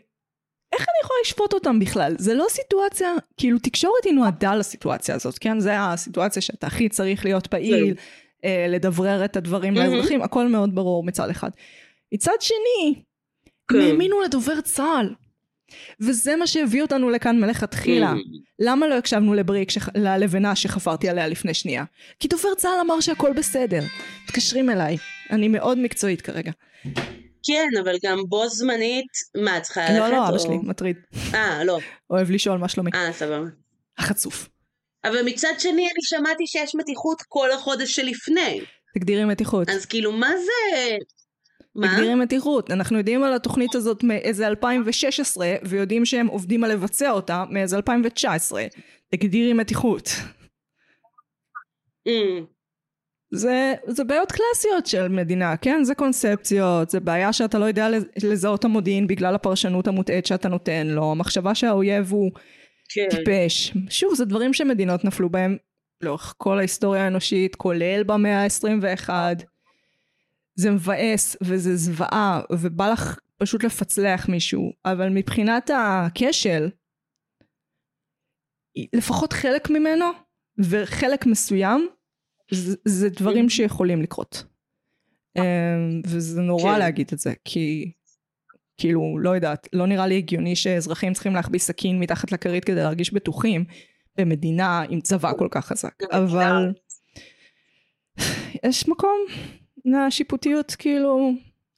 איך 0.73 0.81
אני 0.81 0.97
יכולה 1.03 1.19
לשפוט 1.25 1.53
אותם 1.53 1.79
בכלל? 1.79 2.15
זה 2.17 2.33
לא 2.33 2.45
סיטואציה, 2.49 3.13
כאילו 3.37 3.59
תקשורת 3.59 4.05
היא 4.05 4.13
נועדה 4.13 4.55
לסיטואציה 4.55 5.15
הזאת, 5.15 5.37
כן? 5.37 5.59
זה 5.59 5.79
הסיטואציה 5.79 6.41
שאתה 6.41 6.67
הכי 6.67 6.89
צריך 6.89 7.25
להיות 7.25 7.47
פעיל, 7.47 7.95
אה, 8.45 8.65
לדברר 8.69 9.25
את 9.25 9.37
הדברים. 9.37 9.73
לאזרחים, 9.75 10.21
הכל 10.21 10.47
מאוד 10.47 10.75
ברור 10.75 11.03
מצד 11.03 11.29
אחד. 11.29 11.49
מצד 12.13 12.35
שני, 12.39 13.03
כן. 13.67 13.75
הם 13.75 13.81
האמינו 13.81 14.21
לדובר 14.21 14.61
צה"ל. 14.61 15.15
וזה 15.99 16.35
מה 16.35 16.47
שהביא 16.47 16.81
אותנו 16.81 17.09
לכאן 17.09 17.39
מלכתחילה. 17.39 18.13
למה 18.59 18.87
לא 18.87 18.97
הקשבנו 18.97 19.33
לבריק, 19.33 19.71
שח... 19.71 19.89
ללבנה 19.95 20.55
שחפרתי 20.55 21.09
עליה 21.09 21.27
לפני 21.27 21.53
שנייה? 21.53 21.83
כי 22.19 22.27
דובר 22.27 22.55
צה"ל 22.57 22.79
אמר 22.81 22.99
שהכל 22.99 23.33
בסדר. 23.33 23.81
מתקשרים 24.23 24.69
אליי, 24.69 24.97
אני 25.31 25.47
מאוד 25.47 25.77
מקצועית 25.77 26.21
כרגע. 26.21 26.51
כן, 27.43 27.67
אבל 27.83 27.95
גם 28.03 28.19
בו 28.29 28.49
זמנית, 28.49 29.07
מה, 29.35 29.57
את 29.57 29.63
צריכה 29.63 29.81
ללכת? 29.81 29.99
לא, 29.99 30.07
לא, 30.07 30.29
אבא 30.29 30.37
שלי, 30.37 30.57
מטריד. 30.63 30.97
אה, 31.33 31.63
לא. 31.63 31.79
אוהב 32.09 32.31
לשאול 32.31 32.57
מה 32.57 32.67
שלומי. 32.69 32.91
אה, 32.93 33.13
סבבה. 33.13 33.49
החצוף. 33.97 34.49
אבל 35.03 35.25
מצד 35.25 35.53
שני, 35.59 35.83
אני 35.83 36.01
שמעתי 36.01 36.47
שיש 36.47 36.75
מתיחות 36.75 37.21
כל 37.27 37.51
החודש 37.51 37.95
שלפני. 37.95 38.61
תגדירי 38.93 39.25
מתיחות. 39.25 39.69
אז 39.69 39.85
כאילו, 39.85 40.11
מה 40.11 40.29
זה... 40.37 40.97
מה? 41.75 41.87
תגדירי 41.87 42.15
מתיחות. 42.15 42.71
אנחנו 42.71 42.97
יודעים 42.97 43.23
על 43.23 43.33
התוכנית 43.33 43.75
הזאת 43.75 44.03
מאיזה 44.03 44.47
2016, 44.47 45.55
ויודעים 45.63 46.05
שהם 46.05 46.27
עובדים 46.27 46.63
על 46.63 46.71
לבצע 46.71 47.11
אותה 47.11 47.43
מאיזה 47.49 47.75
2019. 47.77 48.65
תגדירי 49.11 49.53
מתיחות. 49.53 50.09
Mm, 52.09 52.43
זה, 53.33 53.73
זה 53.87 54.03
בעיות 54.03 54.31
קלאסיות 54.31 54.85
של 54.85 55.07
מדינה, 55.07 55.57
כן? 55.57 55.83
זה 55.83 55.95
קונספציות, 55.95 56.89
זה 56.89 56.99
בעיה 56.99 57.33
שאתה 57.33 57.59
לא 57.59 57.65
יודע 57.65 57.89
לז- 57.89 58.05
לזהות 58.23 58.65
המודיעין 58.65 59.07
בגלל 59.07 59.35
הפרשנות 59.35 59.87
המוטעית 59.87 60.25
שאתה 60.25 60.49
נותן 60.49 60.87
לו, 60.87 61.11
המחשבה 61.11 61.55
שהאויב 61.55 62.11
הוא 62.11 62.31
כן. 62.93 63.07
טיפש. 63.09 63.73
שוב, 63.89 64.13
זה 64.15 64.25
דברים 64.25 64.53
שמדינות 64.53 65.05
נפלו 65.05 65.29
בהם 65.29 65.57
לאורך 66.03 66.33
כל 66.37 66.57
ההיסטוריה 66.57 67.03
האנושית, 67.03 67.55
כולל 67.55 68.03
במאה 68.03 68.43
ה-21. 68.43 69.09
זה 70.61 70.71
מבאס 70.71 71.35
וזה 71.43 71.75
זוועה, 71.75 72.41
ובא 72.51 72.91
לך 72.91 73.19
פשוט 73.37 73.63
לפצלח 73.63 74.29
מישהו, 74.29 74.71
אבל 74.85 75.09
מבחינת 75.09 75.69
הכשל, 75.73 76.69
לפחות 78.93 79.33
חלק 79.33 79.69
ממנו, 79.69 80.05
וחלק 80.59 81.25
מסוים, 81.25 81.87
זה, 82.51 82.75
זה 82.85 83.09
דברים 83.09 83.49
שיכולים 83.49 84.01
לקרות. 84.01 84.43
אמ, 85.37 86.01
וזה 86.05 86.41
נורא 86.41 86.73
כן. 86.73 86.79
להגיד 86.79 87.09
את 87.13 87.19
זה, 87.19 87.33
כי 87.45 87.91
כאילו, 88.77 89.19
לא 89.19 89.29
יודעת, 89.29 89.67
לא 89.73 89.87
נראה 89.87 90.07
לי 90.07 90.17
הגיוני 90.17 90.55
שאזרחים 90.55 91.13
צריכים 91.13 91.33
להחביא 91.33 91.59
סכין 91.59 91.99
מתחת 91.99 92.31
לכרית 92.31 92.65
כדי 92.65 92.75
להרגיש 92.75 93.13
בטוחים 93.13 93.65
במדינה 94.17 94.83
עם 94.89 95.01
צבא 95.01 95.31
כל 95.37 95.47
כך 95.51 95.65
חזק. 95.65 96.03
אבל 96.11 96.73
יש 98.65 98.87
מקום 98.87 99.25
לשיפוטיות, 99.85 100.75
כאילו, 100.79 101.31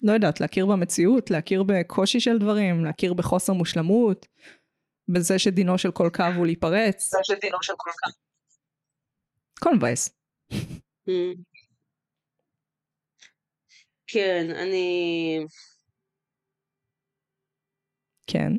לא 0.04 0.12
יודעת, 0.12 0.42
להכיר 0.42 0.66
במציאות, 0.66 1.32
להכיר 1.32 1.64
בקושי 1.64 2.20
של 2.20 2.38
דברים, 2.40 2.86
להכיר 2.86 3.14
בחוסר 3.14 3.54
מושלמות, 3.54 4.28
בזה 5.08 5.40
שדינו 5.40 5.78
של 5.78 5.92
כל 5.92 6.10
קו 6.14 6.24
הוא 6.38 6.46
להיפרץ, 6.46 7.10
זה 7.12 7.18
שדינו 7.24 7.58
של 7.62 7.74
כל 7.78 7.90
כך. 8.04 8.14
הכל 9.58 9.76
מבאס. 9.76 10.10
Mm. 11.10 11.14
כן, 14.08 14.48
אני... 14.56 15.40
כן. 18.28 18.52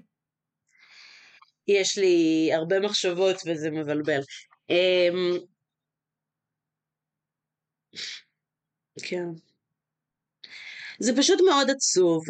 יש 1.69 1.99
לי 1.99 2.51
הרבה 2.55 2.81
מחשבות 2.81 3.37
וזה 3.47 3.71
מבלבל. 3.71 4.21
אמ, 4.71 5.39
כן. 9.03 9.27
זה 10.99 11.13
פשוט 11.19 11.41
מאוד 11.49 11.71
עצוב. 11.71 12.23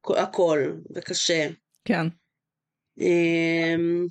כל- 0.00 0.18
הכל, 0.18 0.58
וקשה. 0.94 1.48
כן. 1.84 2.06
אמ, 3.00 4.06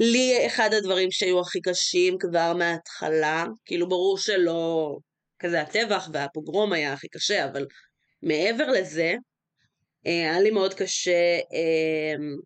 לי 0.00 0.46
אחד 0.46 0.68
הדברים 0.78 1.10
שהיו 1.10 1.40
הכי 1.40 1.60
קשים 1.60 2.16
כבר 2.20 2.52
מההתחלה, 2.58 3.44
כאילו 3.64 3.88
ברור 3.88 4.18
שלא 4.18 4.96
כזה 5.38 5.60
הטבח 5.60 6.08
והפוגרום 6.12 6.72
היה 6.72 6.92
הכי 6.92 7.08
קשה, 7.08 7.44
אבל 7.44 7.66
מעבר 8.22 8.66
לזה, 8.70 9.12
אה, 10.06 10.30
היה 10.30 10.40
לי 10.40 10.50
מאוד 10.50 10.74
קשה 10.74 11.38
אמ, 11.52 12.36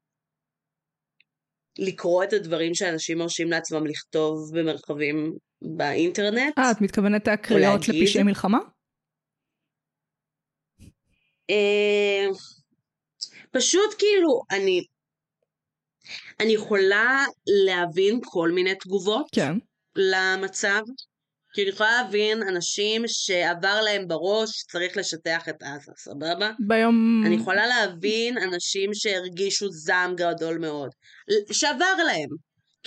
לקרוא 1.78 2.24
את 2.24 2.32
הדברים 2.32 2.74
שאנשים 2.74 3.18
מרשים 3.18 3.50
לעצמם 3.50 3.86
לכתוב 3.86 4.38
במרחבים 4.58 5.32
באינטרנט. 5.62 6.58
אה, 6.58 6.70
את 6.70 6.80
מתכוונת 6.80 7.28
הקריאות? 7.28 7.88
לפשעי 7.88 8.22
מלחמה? 8.22 8.58
אה, 11.50 12.26
פשוט 13.50 13.94
כאילו, 13.98 14.42
אני, 14.50 14.80
אני 16.40 16.52
יכולה 16.52 17.24
להבין 17.66 18.20
כל 18.24 18.50
מיני 18.50 18.74
תגובות 18.74 19.26
כן. 19.32 19.56
למצב. 19.96 20.80
כי 21.54 21.62
אני 21.62 21.70
יכולה 21.70 22.02
להבין 22.02 22.42
אנשים 22.42 23.02
שעבר 23.06 23.80
להם 23.84 24.08
בראש 24.08 24.50
שצריך 24.50 24.96
לשטח 24.96 25.48
את 25.48 25.62
עזה, 25.62 25.92
סבבה? 25.96 26.50
ביום... 26.68 27.22
אני 27.26 27.34
יכולה 27.34 27.66
להבין 27.66 28.38
אנשים 28.38 28.90
שהרגישו 28.94 29.70
זעם 29.70 30.14
גדול 30.16 30.58
מאוד, 30.58 30.90
שעבר 31.52 31.94
להם, 32.06 32.28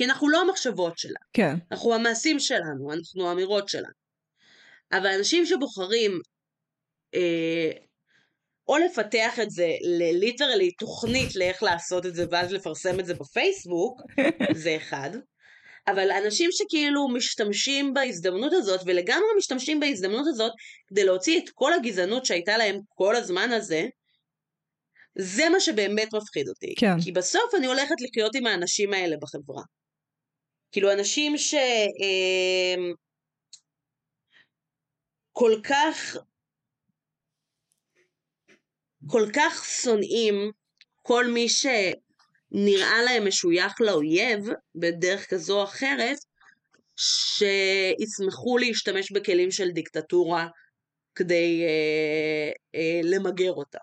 כי 0.01 0.05
אנחנו 0.05 0.29
לא 0.29 0.41
המחשבות 0.41 0.97
שלה, 0.97 1.19
כן. 1.33 1.55
אנחנו 1.71 1.93
המעשים 1.93 2.39
שלנו, 2.39 2.93
אנחנו 2.93 3.29
האמירות 3.29 3.69
שלנו. 3.69 3.93
אבל 4.91 5.07
אנשים 5.07 5.45
שבוחרים 5.45 6.19
אה, 7.15 7.71
או 8.67 8.77
לפתח 8.77 9.39
את 9.39 9.49
זה 9.49 9.67
לליטרלי 9.81 10.71
תוכנית 10.71 11.35
לאיך 11.35 11.63
לעשות 11.63 12.05
את 12.05 12.15
זה 12.15 12.25
ואז 12.31 12.51
לפרסם 12.51 12.99
את 12.99 13.05
זה 13.05 13.13
בפייסבוק, 13.13 14.01
זה 14.63 14.77
אחד. 14.77 15.09
אבל 15.87 16.11
אנשים 16.11 16.49
שכאילו 16.51 17.07
משתמשים 17.07 17.93
בהזדמנות 17.93 18.53
הזאת, 18.53 18.81
ולגמרי 18.85 19.31
משתמשים 19.37 19.79
בהזדמנות 19.79 20.27
הזאת, 20.27 20.51
כדי 20.87 21.03
להוציא 21.03 21.39
את 21.39 21.49
כל 21.53 21.73
הגזענות 21.73 22.25
שהייתה 22.25 22.57
להם 22.57 22.79
כל 22.89 23.15
הזמן 23.15 23.51
הזה, 23.51 23.85
זה 25.17 25.49
מה 25.49 25.59
שבאמת 25.59 26.13
מפחיד 26.13 26.47
אותי. 26.47 26.73
כן. 26.77 27.01
כי 27.03 27.11
בסוף 27.11 27.55
אני 27.57 27.67
הולכת 27.67 27.95
לחיות 28.01 28.35
עם 28.35 28.47
האנשים 28.47 28.93
האלה 28.93 29.15
בחברה. 29.21 29.63
כאילו 30.71 30.91
אנשים 30.91 31.37
ש... 31.37 31.53
אה, 31.53 32.91
כל 35.31 35.59
כך 35.63 36.17
כל 39.07 39.29
כך 39.35 39.65
שונאים 39.65 40.51
כל 41.01 41.27
מי 41.27 41.47
שנראה 41.49 43.01
להם 43.05 43.27
משוייך 43.27 43.81
לאויב 43.81 44.49
בדרך 44.75 45.29
כזו 45.29 45.59
או 45.59 45.63
אחרת, 45.63 46.17
שישמחו 46.95 48.57
להשתמש 48.57 49.11
בכלים 49.11 49.51
של 49.51 49.71
דיקטטורה 49.71 50.47
כדי 51.15 51.63
אה, 51.63 52.51
אה, 52.75 53.01
למגר 53.03 53.51
אותה. 53.51 53.79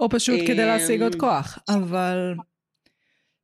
או 0.00 0.08
פשוט 0.10 0.40
כדי 0.46 0.66
להשיג 0.66 1.02
עוד 1.02 1.14
אמ, 1.14 1.20
כוח, 1.20 1.58
אבל... 1.68 2.34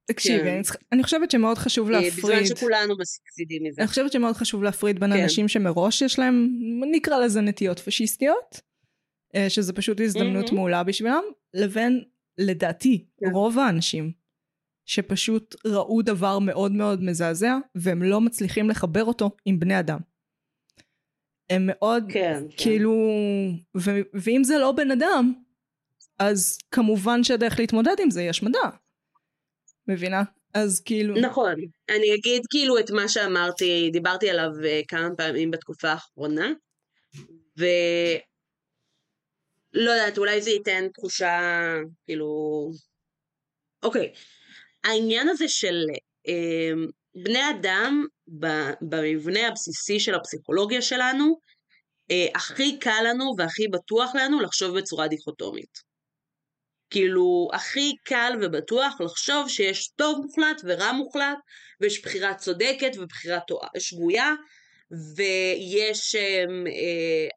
תקשיבי, 0.08 0.44
כן. 0.44 0.54
אני, 0.54 0.62
צריכה- 0.62 0.78
אני 0.92 1.02
חושבת 1.02 1.30
שמאוד 1.30 1.58
חשוב 1.58 1.90
אה, 1.90 1.98
בזמן 1.98 2.04
להפריד. 2.30 2.46
שכולנו 2.46 2.94
מפסידים 2.98 3.62
מזה. 3.64 3.80
אני 3.82 3.88
חושבת 3.88 4.12
שמאוד 4.12 4.36
חשוב 4.36 4.62
להפריד 4.62 5.00
בין 5.00 5.12
כן. 5.16 5.22
אנשים 5.22 5.48
שמראש 5.48 6.02
יש 6.02 6.18
להם, 6.18 6.48
נקרא 6.92 7.18
לזה 7.18 7.40
נטיות 7.40 7.78
פשיסטיות, 7.78 8.60
אה, 9.34 9.50
שזה 9.50 9.72
פשוט 9.72 10.00
הזדמנות 10.00 10.44
מהמם. 10.44 10.56
מעולה 10.56 10.82
בשבילם, 10.82 11.22
לבין, 11.54 12.04
לדעתי, 12.38 13.04
כן. 13.20 13.26
רוב 13.32 13.58
האנשים 13.58 14.12
שפשוט 14.86 15.54
ראו 15.66 16.02
דבר 16.02 16.38
מאוד 16.38 16.72
מאוד 16.72 17.02
מזעזע, 17.02 17.56
והם 17.74 18.02
לא 18.02 18.20
מצליחים 18.20 18.70
לחבר 18.70 19.04
אותו 19.04 19.30
עם 19.44 19.60
בני 19.60 19.78
אדם. 19.78 19.98
הם 21.50 21.62
מאוד, 21.66 22.04
כן, 22.12 22.42
כן. 22.50 22.56
כאילו, 22.64 22.92
ו- 23.76 24.00
ואם 24.14 24.44
זה 24.44 24.58
לא 24.58 24.72
בן 24.72 24.90
אדם, 24.90 25.32
אז 26.18 26.58
כמובן 26.70 27.24
שהדרך 27.24 27.58
להתמודד 27.60 27.94
עם 28.02 28.10
זה 28.10 28.20
היא 28.20 28.30
השמדה. 28.30 28.58
מבינה? 29.88 30.22
אז 30.54 30.80
כאילו... 30.84 31.14
נכון. 31.14 31.54
אני 31.88 32.14
אגיד 32.14 32.42
כאילו 32.50 32.78
את 32.78 32.90
מה 32.90 33.08
שאמרתי, 33.08 33.90
דיברתי 33.92 34.30
עליו 34.30 34.50
אה, 34.64 34.80
כמה 34.88 35.08
פעמים 35.16 35.50
בתקופה 35.50 35.88
האחרונה, 35.90 36.52
ו... 37.58 37.64
לא 39.72 39.90
יודעת, 39.90 40.18
אולי 40.18 40.42
זה 40.42 40.50
ייתן 40.50 40.88
תחושה, 40.94 41.40
כאילו... 42.06 42.70
אוקיי, 43.82 44.12
העניין 44.84 45.28
הזה 45.28 45.48
של 45.48 45.84
אה, 46.28 46.72
בני 47.14 47.50
אדם 47.50 48.06
במבנה 48.80 49.48
הבסיסי 49.48 50.00
של 50.00 50.14
הפסיכולוגיה 50.14 50.82
שלנו, 50.82 51.38
אה, 52.10 52.26
הכי 52.34 52.78
קל 52.78 53.02
לנו 53.04 53.34
והכי 53.38 53.68
בטוח 53.68 54.14
לנו 54.14 54.40
לחשוב 54.40 54.78
בצורה 54.78 55.08
דיכוטומית. 55.08 55.87
כאילו, 56.90 57.48
הכי 57.52 57.92
קל 58.04 58.32
ובטוח 58.42 59.00
לחשוב 59.00 59.48
שיש 59.48 59.88
טוב 59.88 60.18
מוחלט 60.22 60.60
ורע 60.64 60.92
מוחלט, 60.92 61.38
ויש 61.80 62.02
בחירה 62.02 62.34
צודקת 62.34 62.90
ובחירה 62.98 63.38
שגויה, 63.78 64.34
ויש, 65.16 66.14
אמ, 66.14 66.66
אה, 66.66 67.28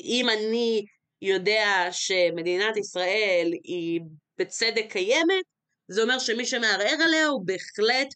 אם 0.00 0.26
אני 0.28 0.84
יודע 1.22 1.88
שמדינת 1.90 2.76
ישראל 2.76 3.52
היא 3.64 4.00
בצדק 4.38 4.86
קיימת, 4.88 5.44
זה 5.88 6.02
אומר 6.02 6.18
שמי 6.18 6.46
שמערער 6.46 6.96
עליה 7.04 7.26
הוא 7.26 7.46
בהחלט 7.46 8.14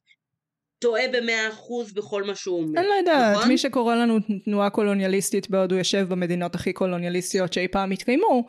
טועה 0.79 1.03
במאה 1.13 1.49
אחוז 1.49 1.93
בכל 1.93 2.23
מה 2.23 2.35
שהוא 2.35 2.59
אומר. 2.61 2.81
אני 2.81 2.89
לא 2.89 2.95
יודעת, 2.95 3.37
נכון? 3.37 3.49
מי 3.49 3.59
שקורא 3.59 3.95
לנו 3.95 4.19
תנועה 4.45 4.71
קולוניאליסטית 4.71 5.51
בעוד 5.51 5.73
הוא 5.73 5.79
יושב 5.79 6.07
במדינות 6.09 6.55
הכי 6.55 6.73
קולוניאליסטיות 6.73 7.53
שאי 7.53 7.69
פעם 7.69 7.91
התקיימו, 7.91 8.47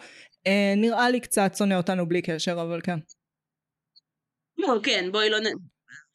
אה, 0.48 0.74
נראה 0.78 1.10
לי 1.10 1.20
קצת 1.20 1.52
שונא 1.58 1.74
אותנו 1.74 2.08
בלי 2.10 2.22
קשר, 2.22 2.62
אבל 2.62 2.82
כן. 2.84 2.98
לא, 4.58 4.74
כן, 4.84 5.12
בואי 5.12 5.30
לא 5.30 5.40
נ... 5.40 5.46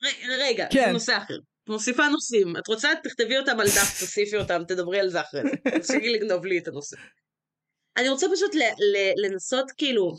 ר- 0.05 0.41
רגע, 0.41 0.67
כן. 0.73 0.85
זה 0.87 0.93
נושא 0.93 1.17
אחר. 1.17 1.35
מוסיפה 1.69 2.03
נושאים. 2.09 2.57
את 2.57 2.69
רוצה, 2.69 2.89
תכתבי 3.05 3.39
אותם 3.39 3.61
על 3.61 3.67
דף, 3.67 4.01
תוסיפי 4.01 4.37
אותם, 4.37 4.63
תדברי 4.69 5.01
על 5.01 5.09
זה 5.09 5.21
אחרי 5.21 5.41
זה. 5.43 5.49
תפסיקי 5.79 6.09
לגנוב 6.13 6.47
לי 6.47 6.59
את 6.59 6.69
הנושא. 6.69 6.97
אני 7.97 8.09
רוצה 8.09 8.27
פשוט 8.35 8.55
ל- 8.55 8.59
ל- 8.97 9.27
לנסות 9.27 9.71
כאילו 9.77 10.13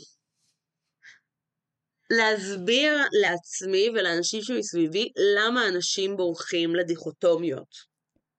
להסביר 2.10 2.92
לעצמי 3.22 3.88
ולאנשים 3.90 4.42
שמסביבי 4.42 5.08
למה 5.38 5.68
אנשים 5.68 6.16
בורחים 6.16 6.74
לדיכוטומיות. 6.76 7.95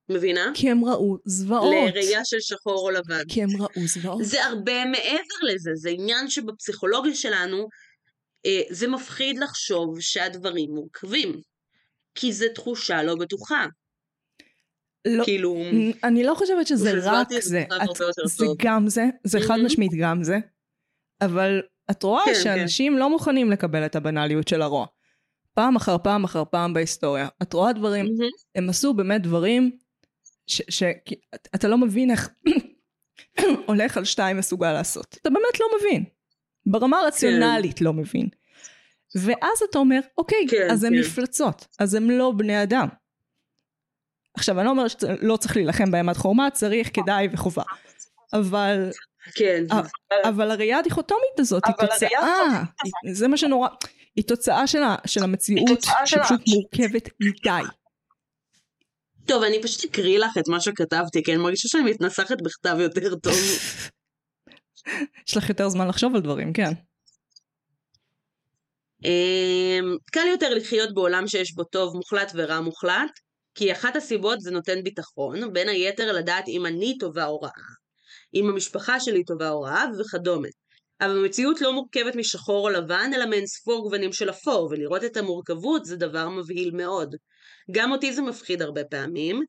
מבינה? 0.09 0.51
כי 0.53 0.69
הם 0.71 0.85
ראו 0.85 1.17
זוועות. 1.25 1.73
לראייה 1.93 2.25
של 2.25 2.37
שחור 2.39 2.79
או 2.79 2.91
לבן. 2.91 3.23
כי 3.27 3.43
הם 3.43 3.49
ראו 3.59 3.87
זוועות. 3.87 4.23
זה 4.25 4.45
הרבה 4.45 4.85
מעבר 4.85 5.53
לזה, 5.53 5.71
זה 5.73 5.89
עניין 5.89 6.29
שבפסיכולוגיה 6.29 7.15
שלנו 7.15 7.67
אה, 8.45 8.61
זה 8.69 8.87
מפחיד 8.87 9.37
לחשוב 9.39 9.99
שהדברים 9.99 10.71
מורכבים. 10.71 11.41
כי 12.15 12.33
זו 12.33 12.45
תחושה 12.55 13.03
לא 13.03 13.15
בטוחה. 13.15 13.65
לא, 15.07 15.23
כאילו, 15.23 15.55
אני 16.03 16.23
לא 16.23 16.33
חושבת 16.35 16.67
שזה 16.67 16.91
רק 17.03 17.27
זה 17.29 17.37
את- 17.37 17.95
זה 18.27 18.45
טוב. 18.45 18.55
גם 18.61 18.87
זה, 18.87 19.05
זה 19.23 19.39
חד 19.39 19.49
מהמם. 19.49 19.65
משמעית 19.65 19.91
גם 20.01 20.23
זה. 20.23 20.37
אבל 21.21 21.61
את 21.91 22.03
רואה 22.03 22.23
כן, 22.25 22.33
שאנשים 22.43 22.97
לא 22.97 23.09
מוכנים 23.09 23.51
לקבל 23.51 23.85
את 23.85 23.95
הבנאליות 23.95 24.47
של 24.47 24.61
הרוע. 24.61 24.85
פעם 25.53 25.75
אחר 25.75 25.97
פעם 26.03 26.23
אחר 26.23 26.43
פעם 26.51 26.73
בהיסטוריה. 26.73 27.27
את 27.41 27.53
רואה 27.53 27.73
דברים, 27.73 28.05
מהמם. 28.05 28.29
הם 28.55 28.69
עשו 28.69 28.93
באמת 28.93 29.21
דברים 29.21 29.77
שאתה 30.47 31.67
לא 31.67 31.77
מבין 31.77 32.11
איך 32.11 32.29
הולך 33.67 33.97
על 33.97 34.05
שתיים 34.05 34.37
מסוגל 34.37 34.71
לעשות. 34.71 35.17
אתה 35.21 35.29
באמת 35.29 35.59
לא 35.59 35.65
מבין. 35.79 36.03
ברמה 36.65 36.99
הרציונלית 36.99 37.81
לא 37.81 37.93
מבין. 37.93 38.29
ואז 39.15 39.61
אתה 39.69 39.79
אומר, 39.79 39.99
אוקיי, 40.17 40.45
כן, 40.49 40.67
אז 40.71 40.83
הם 40.83 40.93
כן. 40.93 40.99
מפלצות, 40.99 41.67
אז 41.79 41.93
הם 41.93 42.09
לא 42.09 42.31
בני 42.37 42.63
אדם. 42.63 42.87
עכשיו, 44.33 44.57
אני 44.59 44.65
לא 44.65 44.71
אומרת 44.71 44.91
שלא 44.99 45.37
צריך 45.37 45.55
להילחם 45.55 45.91
בהם 45.91 46.09
עד 46.09 46.17
חורמה, 46.17 46.49
צריך, 46.53 46.89
כדאי 46.93 47.27
וחובה. 47.31 47.63
אבל, 48.33 48.91
כן. 49.35 49.63
אבל 50.23 50.51
הראייה 50.51 50.79
הדיכוטומית 50.79 51.39
הזאת 51.39 51.63
היא 51.65 51.75
תוצאה, 51.75 52.63
זה 53.11 53.27
מה 53.27 53.37
שנורא, 53.37 53.69
היא 54.15 54.23
תוצאה 54.23 54.67
של, 54.67 55.23
המציאות 55.23 55.85
שפשוט 56.05 56.41
מורכבת 56.47 57.09
מדי. 57.19 57.61
טוב, 59.27 59.43
אני 59.43 59.61
פשוט 59.61 59.83
אקריא 59.83 60.19
לך 60.19 60.37
את 60.37 60.47
מה 60.47 60.59
שכתבתי, 60.59 61.23
כי 61.23 61.33
אני 61.33 61.41
מרגישה 61.41 61.67
שאני 61.67 61.91
מתנסחת 61.91 62.41
בכתב 62.41 62.77
יותר 62.79 63.15
טוב. 63.15 63.33
יש 65.27 65.37
לך 65.37 65.49
יותר 65.49 65.69
זמן 65.69 65.87
לחשוב 65.87 66.15
על 66.15 66.21
דברים, 66.21 66.53
כן. 66.53 66.71
אמ, 69.03 69.97
קל 70.11 70.27
יותר 70.31 70.53
לחיות 70.53 70.93
בעולם 70.93 71.27
שיש 71.27 71.55
בו 71.55 71.63
טוב 71.63 71.95
מוחלט 71.95 72.31
ורע 72.35 72.61
מוחלט, 72.61 73.11
כי 73.55 73.71
אחת 73.71 73.95
הסיבות 73.95 74.41
זה 74.41 74.51
נותן 74.51 74.83
ביטחון, 74.83 75.53
בין 75.53 75.69
היתר 75.69 76.11
לדעת 76.11 76.47
אם 76.47 76.65
אני 76.65 76.97
טובה 76.97 77.25
או 77.25 77.39
רעה, 77.39 77.51
אם 78.33 78.49
המשפחה 78.49 78.99
שלי 78.99 79.23
טובה 79.23 79.49
או 79.49 79.61
רעה 79.61 79.85
וכדומה. 79.99 80.47
אבל 81.01 81.17
המציאות 81.17 81.61
לא 81.61 81.73
מורכבת 81.73 82.15
משחור 82.15 82.69
או 82.69 82.69
לבן, 82.69 83.11
אלא 83.15 83.25
מאין 83.25 83.45
ספור 83.45 83.83
גוונים 83.83 84.13
של 84.13 84.29
אפור, 84.29 84.67
ולראות 84.71 85.03
את 85.03 85.17
המורכבות 85.17 85.85
זה 85.85 85.95
דבר 85.95 86.29
מבהיל 86.29 86.71
מאוד. 86.73 87.15
גם 87.71 87.91
אותי 87.91 88.13
זה 88.13 88.21
מפחיד 88.21 88.61
הרבה 88.61 88.83
פעמים, 88.83 89.41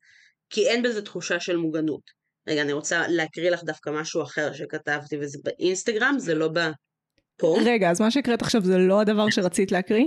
כי 0.49 0.69
אין 0.69 0.83
בזה 0.83 1.01
תחושה 1.01 1.39
של 1.39 1.57
מוגנות. 1.57 2.01
רגע, 2.47 2.61
אני 2.61 2.73
רוצה 2.73 3.07
להקריא 3.07 3.49
לך 3.49 3.63
דווקא 3.63 3.89
משהו 3.89 4.23
אחר 4.23 4.53
שכתבתי, 4.53 5.17
וזה 5.21 5.39
באינסטגרם, 5.43 6.15
זה 6.17 6.35
לא 6.35 6.47
בפה. 6.47 7.57
רגע, 7.65 7.89
אז 7.89 8.01
מה 8.01 8.11
שהקראת 8.11 8.41
עכשיו 8.41 8.61
זה 8.61 8.77
לא 8.77 9.01
הדבר 9.01 9.29
שרצית 9.29 9.71
להקריא? 9.71 10.05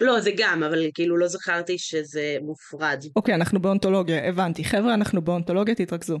לא, 0.00 0.20
זה 0.20 0.30
גם, 0.36 0.62
אבל 0.62 0.78
כאילו 0.94 1.16
לא 1.16 1.28
זכרתי 1.28 1.78
שזה 1.78 2.36
מופרד. 2.42 3.04
אוקיי, 3.16 3.34
אנחנו 3.34 3.60
באונתולוגיה, 3.60 4.28
הבנתי. 4.28 4.64
חבר'ה, 4.64 4.94
אנחנו 4.94 5.22
באונתולוגיה, 5.22 5.74
תתרכזו. 5.74 6.18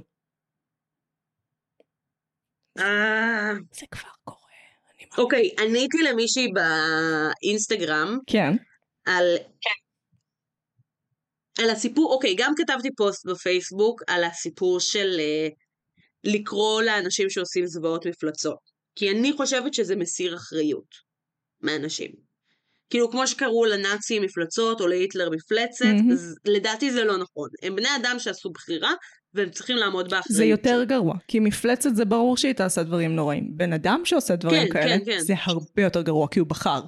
אה, 2.78 3.52
זה 3.72 3.86
כבר 3.90 4.08
קורה. 4.24 4.38
אני... 4.98 5.08
אוקיי, 5.18 5.50
עניתי 5.60 5.98
למישהי 6.10 6.48
באינסטגרם 6.52 8.18
כן. 8.26 8.52
על... 9.06 9.36
על 11.58 11.70
הסיפור, 11.70 12.12
אוקיי, 12.12 12.34
גם 12.38 12.52
כתבתי 12.56 12.88
פוסט 12.96 13.26
בפייסבוק 13.26 14.02
על 14.06 14.24
הסיפור 14.24 14.80
של 14.80 15.16
אה, 15.18 15.48
לקרוא 16.24 16.82
לאנשים 16.82 17.30
שעושים 17.30 17.66
זוועות 17.66 18.06
מפלצות. 18.06 18.76
כי 18.96 19.10
אני 19.10 19.32
חושבת 19.32 19.74
שזה 19.74 19.96
מסיר 19.96 20.36
אחריות 20.36 21.06
מאנשים. 21.62 22.10
כאילו, 22.90 23.10
כמו 23.10 23.26
שקראו 23.26 23.64
לנאצים 23.64 24.22
מפלצות 24.22 24.80
או 24.80 24.86
להיטלר 24.86 25.30
מפלצת, 25.30 25.84
מהמם. 25.84 26.12
אז 26.12 26.36
לדעתי 26.44 26.92
זה 26.92 27.04
לא 27.04 27.16
נכון. 27.16 27.48
הם 27.62 27.76
בני 27.76 27.88
אדם 28.00 28.16
שעשו 28.18 28.50
בחירה, 28.50 28.92
והם 29.34 29.50
צריכים 29.50 29.76
לעמוד 29.76 30.04
באחריות. 30.04 30.36
זה 30.36 30.44
יותר. 30.44 30.84
גרוע, 30.84 31.14
כי 31.28 31.40
מפלצת 31.40 31.94
זה 31.94 32.04
ברור 32.04 32.36
שהיא 32.36 32.52
תעשה 32.52 32.82
דברים 32.82 33.16
נוראים. 33.16 33.50
בן 33.56 33.72
אדם 33.72 34.00
שעושה 34.04 34.36
דברים 34.36 34.62
כן, 34.66 34.72
כאלה, 34.72 34.98
כן, 34.98 35.04
כן. 35.04 35.18
זה 35.18 35.34
הרבה 35.42 35.82
יותר 35.82 36.02
גרוע, 36.02 36.28
כי 36.28 36.40
הוא 36.40 36.48
בחר. 36.48 36.80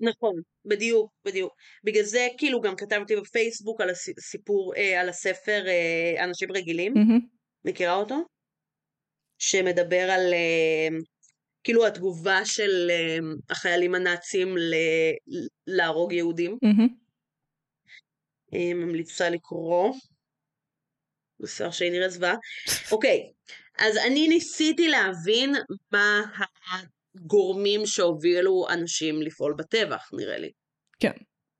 נכון, 0.00 0.34
בדיוק, 0.64 1.12
בדיוק. 1.24 1.52
בגלל 1.84 2.02
זה 2.02 2.28
כאילו 2.38 2.60
גם 2.60 2.76
כתבתי 2.76 3.16
בפייסבוק 3.16 3.80
על 3.80 3.90
הסיפור, 3.90 4.74
אה, 4.76 5.00
על 5.00 5.08
הספר 5.08 5.64
אה, 5.66 6.24
אנשים 6.24 6.52
רגילים, 6.52 6.94
מהמם, 6.94 7.20
מכירה 7.64 7.94
אותו? 7.94 8.16
שמדבר 9.38 10.10
על 10.10 10.32
אה, 10.32 10.88
כאילו 11.64 11.86
התגובה 11.86 12.40
של 12.44 12.90
אה, 12.90 13.18
החיילים 13.50 13.94
הנאצים 13.94 14.56
ל- 14.58 15.44
להרוג 15.66 16.12
יהודים. 16.12 16.58
מהמם. 16.62 16.88
אה, 18.54 18.74
ממליצה 18.74 19.30
לקרוא. 19.30 19.94
בסדר 21.40 21.70
שהיא 21.70 21.90
נראית 21.92 22.10
זוועה. 22.10 22.34
אוקיי, 22.92 23.20
אז 23.78 23.96
אני 23.96 24.28
ניסיתי 24.28 24.88
להבין 24.88 25.54
מה 25.92 26.22
הגורמים 27.16 27.86
שהובילו 27.86 28.66
אנשים 28.70 29.22
לפעול 29.22 29.54
בטבח, 29.58 30.08
נראה 30.12 30.38
לי. 30.38 30.50
כן. 31.00 31.12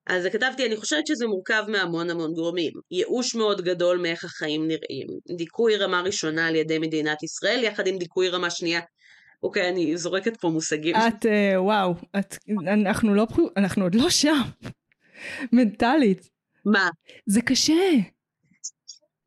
אז 0.07 0.26
כתבתי, 0.32 0.66
אני 0.66 0.76
חושבת 0.76 1.07
שזה 1.07 1.26
מורכב 1.26 1.64
מהמון 1.68 2.11
המון 2.11 2.32
גורמים. 2.32 2.72
ייאוש 2.90 3.34
מאוד 3.34 3.61
גדול 3.61 3.98
מאיך 3.98 4.24
החיים 4.24 4.68
נראים. 4.68 5.07
דיכוי 5.36 5.76
רמה 5.76 6.01
ראשונה 6.01 6.48
על 6.48 6.57
ידי 6.57 6.78
מדינת 6.78 7.22
ישראל, 7.22 7.64
יחד 7.64 7.86
עם 7.86 7.98
דיכוי 7.98 8.28
רמה 8.28 8.51
שנייה. 8.51 8.80
אוקיי, 9.42 9.68
אני 9.68 9.96
זורקת 9.96 10.36
פה 10.36 10.48
מושגים. 10.48 10.96
את, 10.96 11.26
אה, 11.26 11.62
וואו, 11.62 11.94
את, 12.18 12.36
אנחנו 12.68 13.14
לא, 13.14 13.26
אנחנו 13.57 13.84
עוד 13.84 13.94
לא 13.94 14.11
שם. 14.11 14.40
מנטלית. 15.53 16.28
מה? 16.64 16.88
זה 17.26 17.42
קשה. 17.42 17.82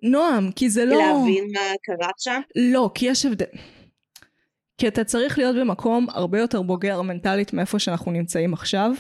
נועם, 0.04 0.52
כי 0.52 0.70
זה 0.70 0.86
לא... 0.86 0.98
להבין 0.98 1.48
מה 1.54 1.74
קרה 1.84 2.10
שם? 2.18 2.42
לא, 2.56 2.90
כי 2.96 3.06
יש 3.06 3.26
הבדל. 3.26 3.46
כי 4.84 4.88
אתה 4.88 5.04
צריך 5.04 5.38
להיות 5.38 5.56
במקום 5.56 6.08
הרבה 6.10 6.40
יותר 6.40 6.62
בוגר 6.62 7.02
מנטלית 7.02 7.54
מאיפה 7.54 7.80
שאנחנו 7.80 8.12
נמצאים 8.12 8.54
עכשיו, 8.54 8.92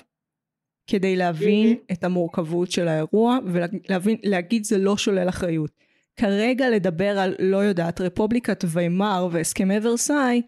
כדי 0.88 1.16
להבין 1.16 1.78
את 1.92 2.04
המורכבות 2.04 2.72
של 2.72 2.88
האירוע, 2.88 3.38
ולהבין, 3.46 4.18
להגיד 4.24 4.64
זה 4.64 4.78
לא 4.78 4.98
שולל 4.98 5.30
אחריות. 5.30 5.72
כרגע 6.16 6.70
לדבר 6.70 7.20
על, 7.20 7.36
לא 7.40 7.58
יודעת, 7.58 8.02
רפובליקת 8.02 8.64
ויימאר 8.68 9.28
והסכמי 9.32 9.76
ורסאי, 9.84 10.42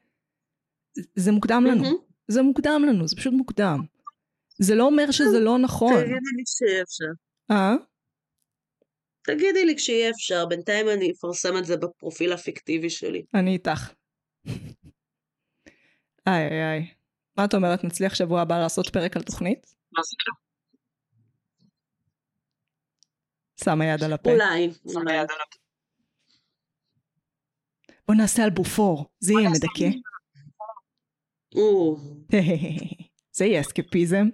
זה 1.15 1.31
מוקדם 1.31 1.63
לנו. 1.67 1.83
זה 2.27 2.41
מוקדם 2.41 2.86
לנו, 2.88 3.07
זה 3.07 3.15
פשוט 3.15 3.33
מוקדם. 3.33 3.79
זה 4.59 4.75
לא 4.75 4.83
אומר 4.83 5.11
שזה 5.11 5.39
לא 5.39 5.57
נכון. 5.59 5.93
תגידי 5.93 6.09
לי 6.09 6.43
כשיהיה 6.45 6.83
אפשר. 6.83 7.11
אה? 7.51 7.75
תגידי 9.23 9.65
לי 9.65 9.75
כשיהיה 9.75 10.09
אפשר, 10.09 10.45
בינתיים 10.45 10.89
אני 10.89 11.11
אפרסם 11.11 11.57
את 11.57 11.65
זה 11.65 11.77
בפרופיל 11.77 12.33
הפיקטיבי 12.33 12.89
שלי. 12.89 13.23
אני 13.33 13.53
איתך. 13.53 13.93
איי 16.28 16.47
איי 16.47 16.71
איי. 16.71 16.93
מה 17.38 17.45
את 17.45 17.53
אומרת, 17.53 17.84
נצליח 17.84 18.15
שבוע 18.15 18.41
הבא 18.41 18.59
לעשות 18.59 18.89
פרק 18.89 19.15
על 19.17 19.23
תוכנית? 19.23 19.76
מה 19.91 20.01
זה 20.03 20.15
נקרא? 20.15 20.34
שמה 23.63 23.86
יד 23.86 24.03
על 24.03 24.13
הפה. 24.13 24.30
אולי, 24.32 24.69
הפ- 24.69 25.55
בוא 28.07 28.15
נעשה 28.15 28.43
על 28.43 28.49
בופור, 28.49 29.05
זה 29.19 29.34
יהיה 29.34 29.49
מדכא. 29.49 29.97
זה 33.38 33.45
יהיה 33.45 33.61
אסקפיזם. 33.61 34.26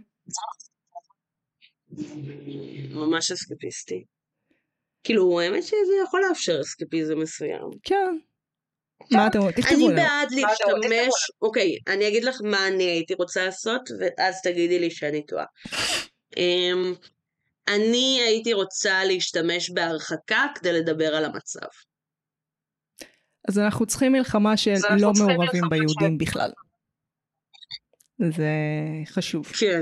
ממש 2.94 3.32
אסקפיסטי. 3.32 4.06
כאילו, 5.04 5.39
האמת 5.42 5.64
שזה 5.64 5.76
יכול 6.08 6.22
לאפשר 6.30 6.62
אסקפיזם 6.62 7.20
מסוים. 7.20 7.70
כן. 7.84 8.18
מה 9.12 9.28
אתם 9.28 9.38
אומרים? 9.39 9.56
תכתבו 9.56 9.76
אני 9.76 9.84
לנו. 9.84 9.95
בעד 9.95 10.28
מה 10.41 10.54
אתה 10.54 10.64
רוצה? 10.64 10.88
להשתמש, 10.88 11.14
אוקיי, 11.41 11.78
אני 11.88 12.08
אגיד 12.08 12.24
לך 12.24 12.41
מה 12.43 12.68
אני 12.68 12.84
הייתי 12.84 13.14
רוצה 13.14 13.45
לעשות, 13.45 13.82
ואז 13.99 14.41
תגידי 14.43 14.80
לי 14.80 14.91
שאני 14.91 15.26
טועה. 15.26 15.45
אמ, 16.38 16.93
אני 17.68 18.22
הייתי 18.26 18.54
רוצה 18.54 19.04
להשתמש 19.04 19.70
בהרחקה 19.70 20.45
כדי 20.56 20.74
לדבר 20.74 21.16
על 21.16 21.26
המצב. 21.26 21.68
אז 23.47 23.60
אנחנו 23.60 23.86
צריכים 23.86 24.12
מלחמה 24.12 24.58
של 24.58 24.74
לא 24.99 25.12
מעורבים 25.20 25.64
ביהודים 25.70 26.18
בכלל. 26.18 26.52
זה 28.20 28.49
חשוב. 29.06 29.45
כן. 29.47 29.82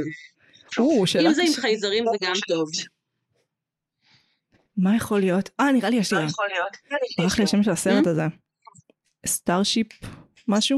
או, 0.79 1.03
אם 1.27 1.33
זה 1.33 1.41
עם. 1.41 1.53
חייזרים 1.61 2.03
זה 2.11 2.17
גם 2.27 2.33
טוב. 2.47 2.69
מה 4.77 4.95
יכול 4.95 5.19
להיות? 5.19 5.49
אה, 5.59 5.71
נראה 5.71 5.89
לי 5.89 5.95
יש 5.95 6.11
לי 6.11 6.17
רעיון. 6.17 6.29
יכול 6.29 6.45
להיות. 6.51 6.77
ברח 7.17 7.37
לי 7.37 7.43
השם 7.43 7.63
של 7.63 7.71
הסרט 7.71 8.05
הממ? 8.05 8.09
הזה. 8.09 8.21
Starship 9.25 9.87
משהו? 10.47 10.77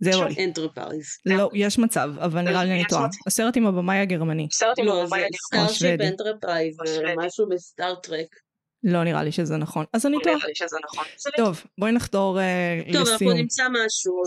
זה 0.00 0.10
יבוא 0.10 0.24
לי. 0.24 0.44
Enterprise. 0.44 1.06
לא, 1.26 1.50
יש 1.54 1.78
מצב, 1.78 2.10
אבל 2.18 2.40
נראה 2.40 2.64
לי 2.64 2.72
אני 2.72 2.84
טועה. 2.88 3.08
הסרט 3.26 3.56
עם 3.56 3.66
הבמאי 3.66 3.98
הגרמני. 3.98 4.48
סרט 4.52 4.78
עם 4.78 4.86
לא, 4.86 5.02
הבמאי 5.02 5.20
הגרמני. 5.20 5.38
Starship. 5.46 6.00
Enterprise. 6.00 6.76
משהו 7.16 7.48
ב 7.48 7.56
Star 7.56 7.87
Trek. 7.87 8.26
לא 8.84 9.04
נראה 9.04 9.24
לי 9.24 9.32
שזה 9.32 9.56
נכון. 9.56 9.84
אז 9.92 10.06
אני 10.06 10.16
טועה. 10.22 10.36
נראה 10.36 10.48
לי 10.48 10.54
שזה 10.54 10.76
נכון. 10.84 11.04
טוב, 11.36 11.64
בואי 11.78 11.92
נחתור 11.92 12.40
אה, 12.40 12.80
טוב, 12.86 12.96
אנחנו 12.96 13.14
לסיום. 13.14 13.32
נמצא 13.32 13.66
משהו 13.68 14.22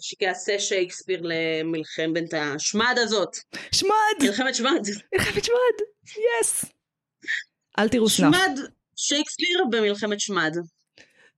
שיעשה 0.00 0.58
שייקספיר 0.58 1.22
למלחמת 1.24 2.34
השמד 2.34 2.94
הזאת. 2.98 3.36
שמד! 3.72 3.90
מלחמת 4.22 4.54
שמד. 4.54 4.86
מלחמת 5.14 5.44
שמד! 5.44 5.76
יס! 6.40 6.64
אל 7.78 7.88
תראו 7.88 8.08
סנאפ. 8.08 8.34
שמד, 8.34 8.58
שייקספיר 8.96 9.64
במלחמת 9.70 10.20
שמד. 10.20 10.56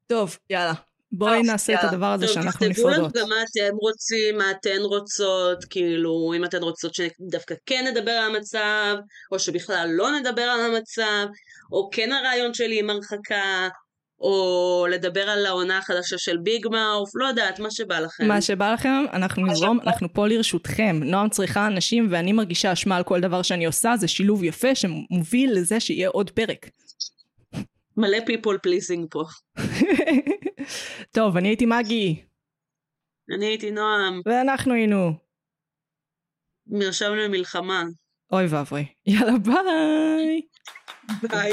טוב, 0.06 0.38
יאללה. 0.50 0.72
בואי 1.18 1.38
טוב, 1.38 1.46
נעשה 1.46 1.74
את. 1.74 1.78
הדבר 1.84 2.06
הזה 2.06 2.26
טוב, 2.26 2.34
שאנחנו 2.34 2.68
תכתבו 2.68 2.88
לנו 2.88 3.06
נפרדות. 3.06 3.16
גם 3.16 3.28
מה 3.28 3.34
אתם 3.42 3.76
רוצים, 3.76 4.38
מה 4.38 4.50
אתן 4.50 4.80
רוצות, 4.82 5.64
כאילו, 5.70 6.32
אם 6.36 6.44
אתן 6.44 6.62
רוצות 6.62 6.94
שדווקא 6.94 7.54
כן 7.66 7.86
נדבר 7.90 8.10
על 8.10 8.34
המצב, 8.34 8.96
או 9.32 9.38
שבכלל 9.38 9.88
לא 9.92 10.10
נדבר 10.10 10.42
על 10.42 10.60
המצב, 10.60 11.26
או 11.72 11.90
כן 11.92 12.12
הרעיון 12.12 12.54
שלי 12.54 12.78
עם 12.78 12.90
הרחקה, 12.90 13.68
או 14.20 14.86
לדבר 14.90 15.30
על 15.30 15.46
העונה 15.46 15.78
החדשה 15.78 16.18
של 16.18 16.36
ביג 16.36 16.68
מאוף, 16.68 17.10
לא 17.14 17.26
יודעת, 17.26 17.58
מה 17.58 17.70
שבא 17.70 18.00
לכם. 18.00 18.28
מה 18.28 18.40
שבא 18.40 18.72
לכם, 18.72 19.04
אנחנו 19.12 19.46
נזרום, 19.46 19.78
שבא. 19.80 19.90
אנחנו 19.90 20.08
פה 20.12 20.28
לרשותכם. 20.28 21.00
נועם 21.04 21.28
צריכה 21.28 21.66
אנשים 21.66 22.08
ואני 22.10 22.32
מרגישה 22.32 22.72
אשמה 22.72 22.96
על 22.96 23.02
כל 23.02 23.20
דבר 23.20 23.42
שאני 23.42 23.66
עושה, 23.66 23.94
זה 23.96 24.08
שילוב 24.08 24.44
יפה 24.44 24.74
שמוביל 24.74 25.52
לזה 25.52 25.80
שיהיה 25.80 26.08
עוד 26.08 26.30
פרק. 26.30 26.66
מלא 27.96 28.18
people 28.18 28.58
pleasing 28.66 29.06
פה. 29.10 29.22
טוב, 31.16 31.36
אני 31.36 31.48
הייתי 31.48 31.66
מגי, 31.66 32.24
אני 33.36 33.46
הייתי 33.46 33.70
נועם, 33.70 34.20
ואנחנו 34.26 34.74
היינו. 34.74 35.12
מרשם 36.66 37.12
למלחמה. 37.14 37.84
אוי 38.32 38.46
ואבוי. 38.46 38.86
יאללה 39.06 39.38
ביי! 39.38 40.40
ביי. 41.22 41.52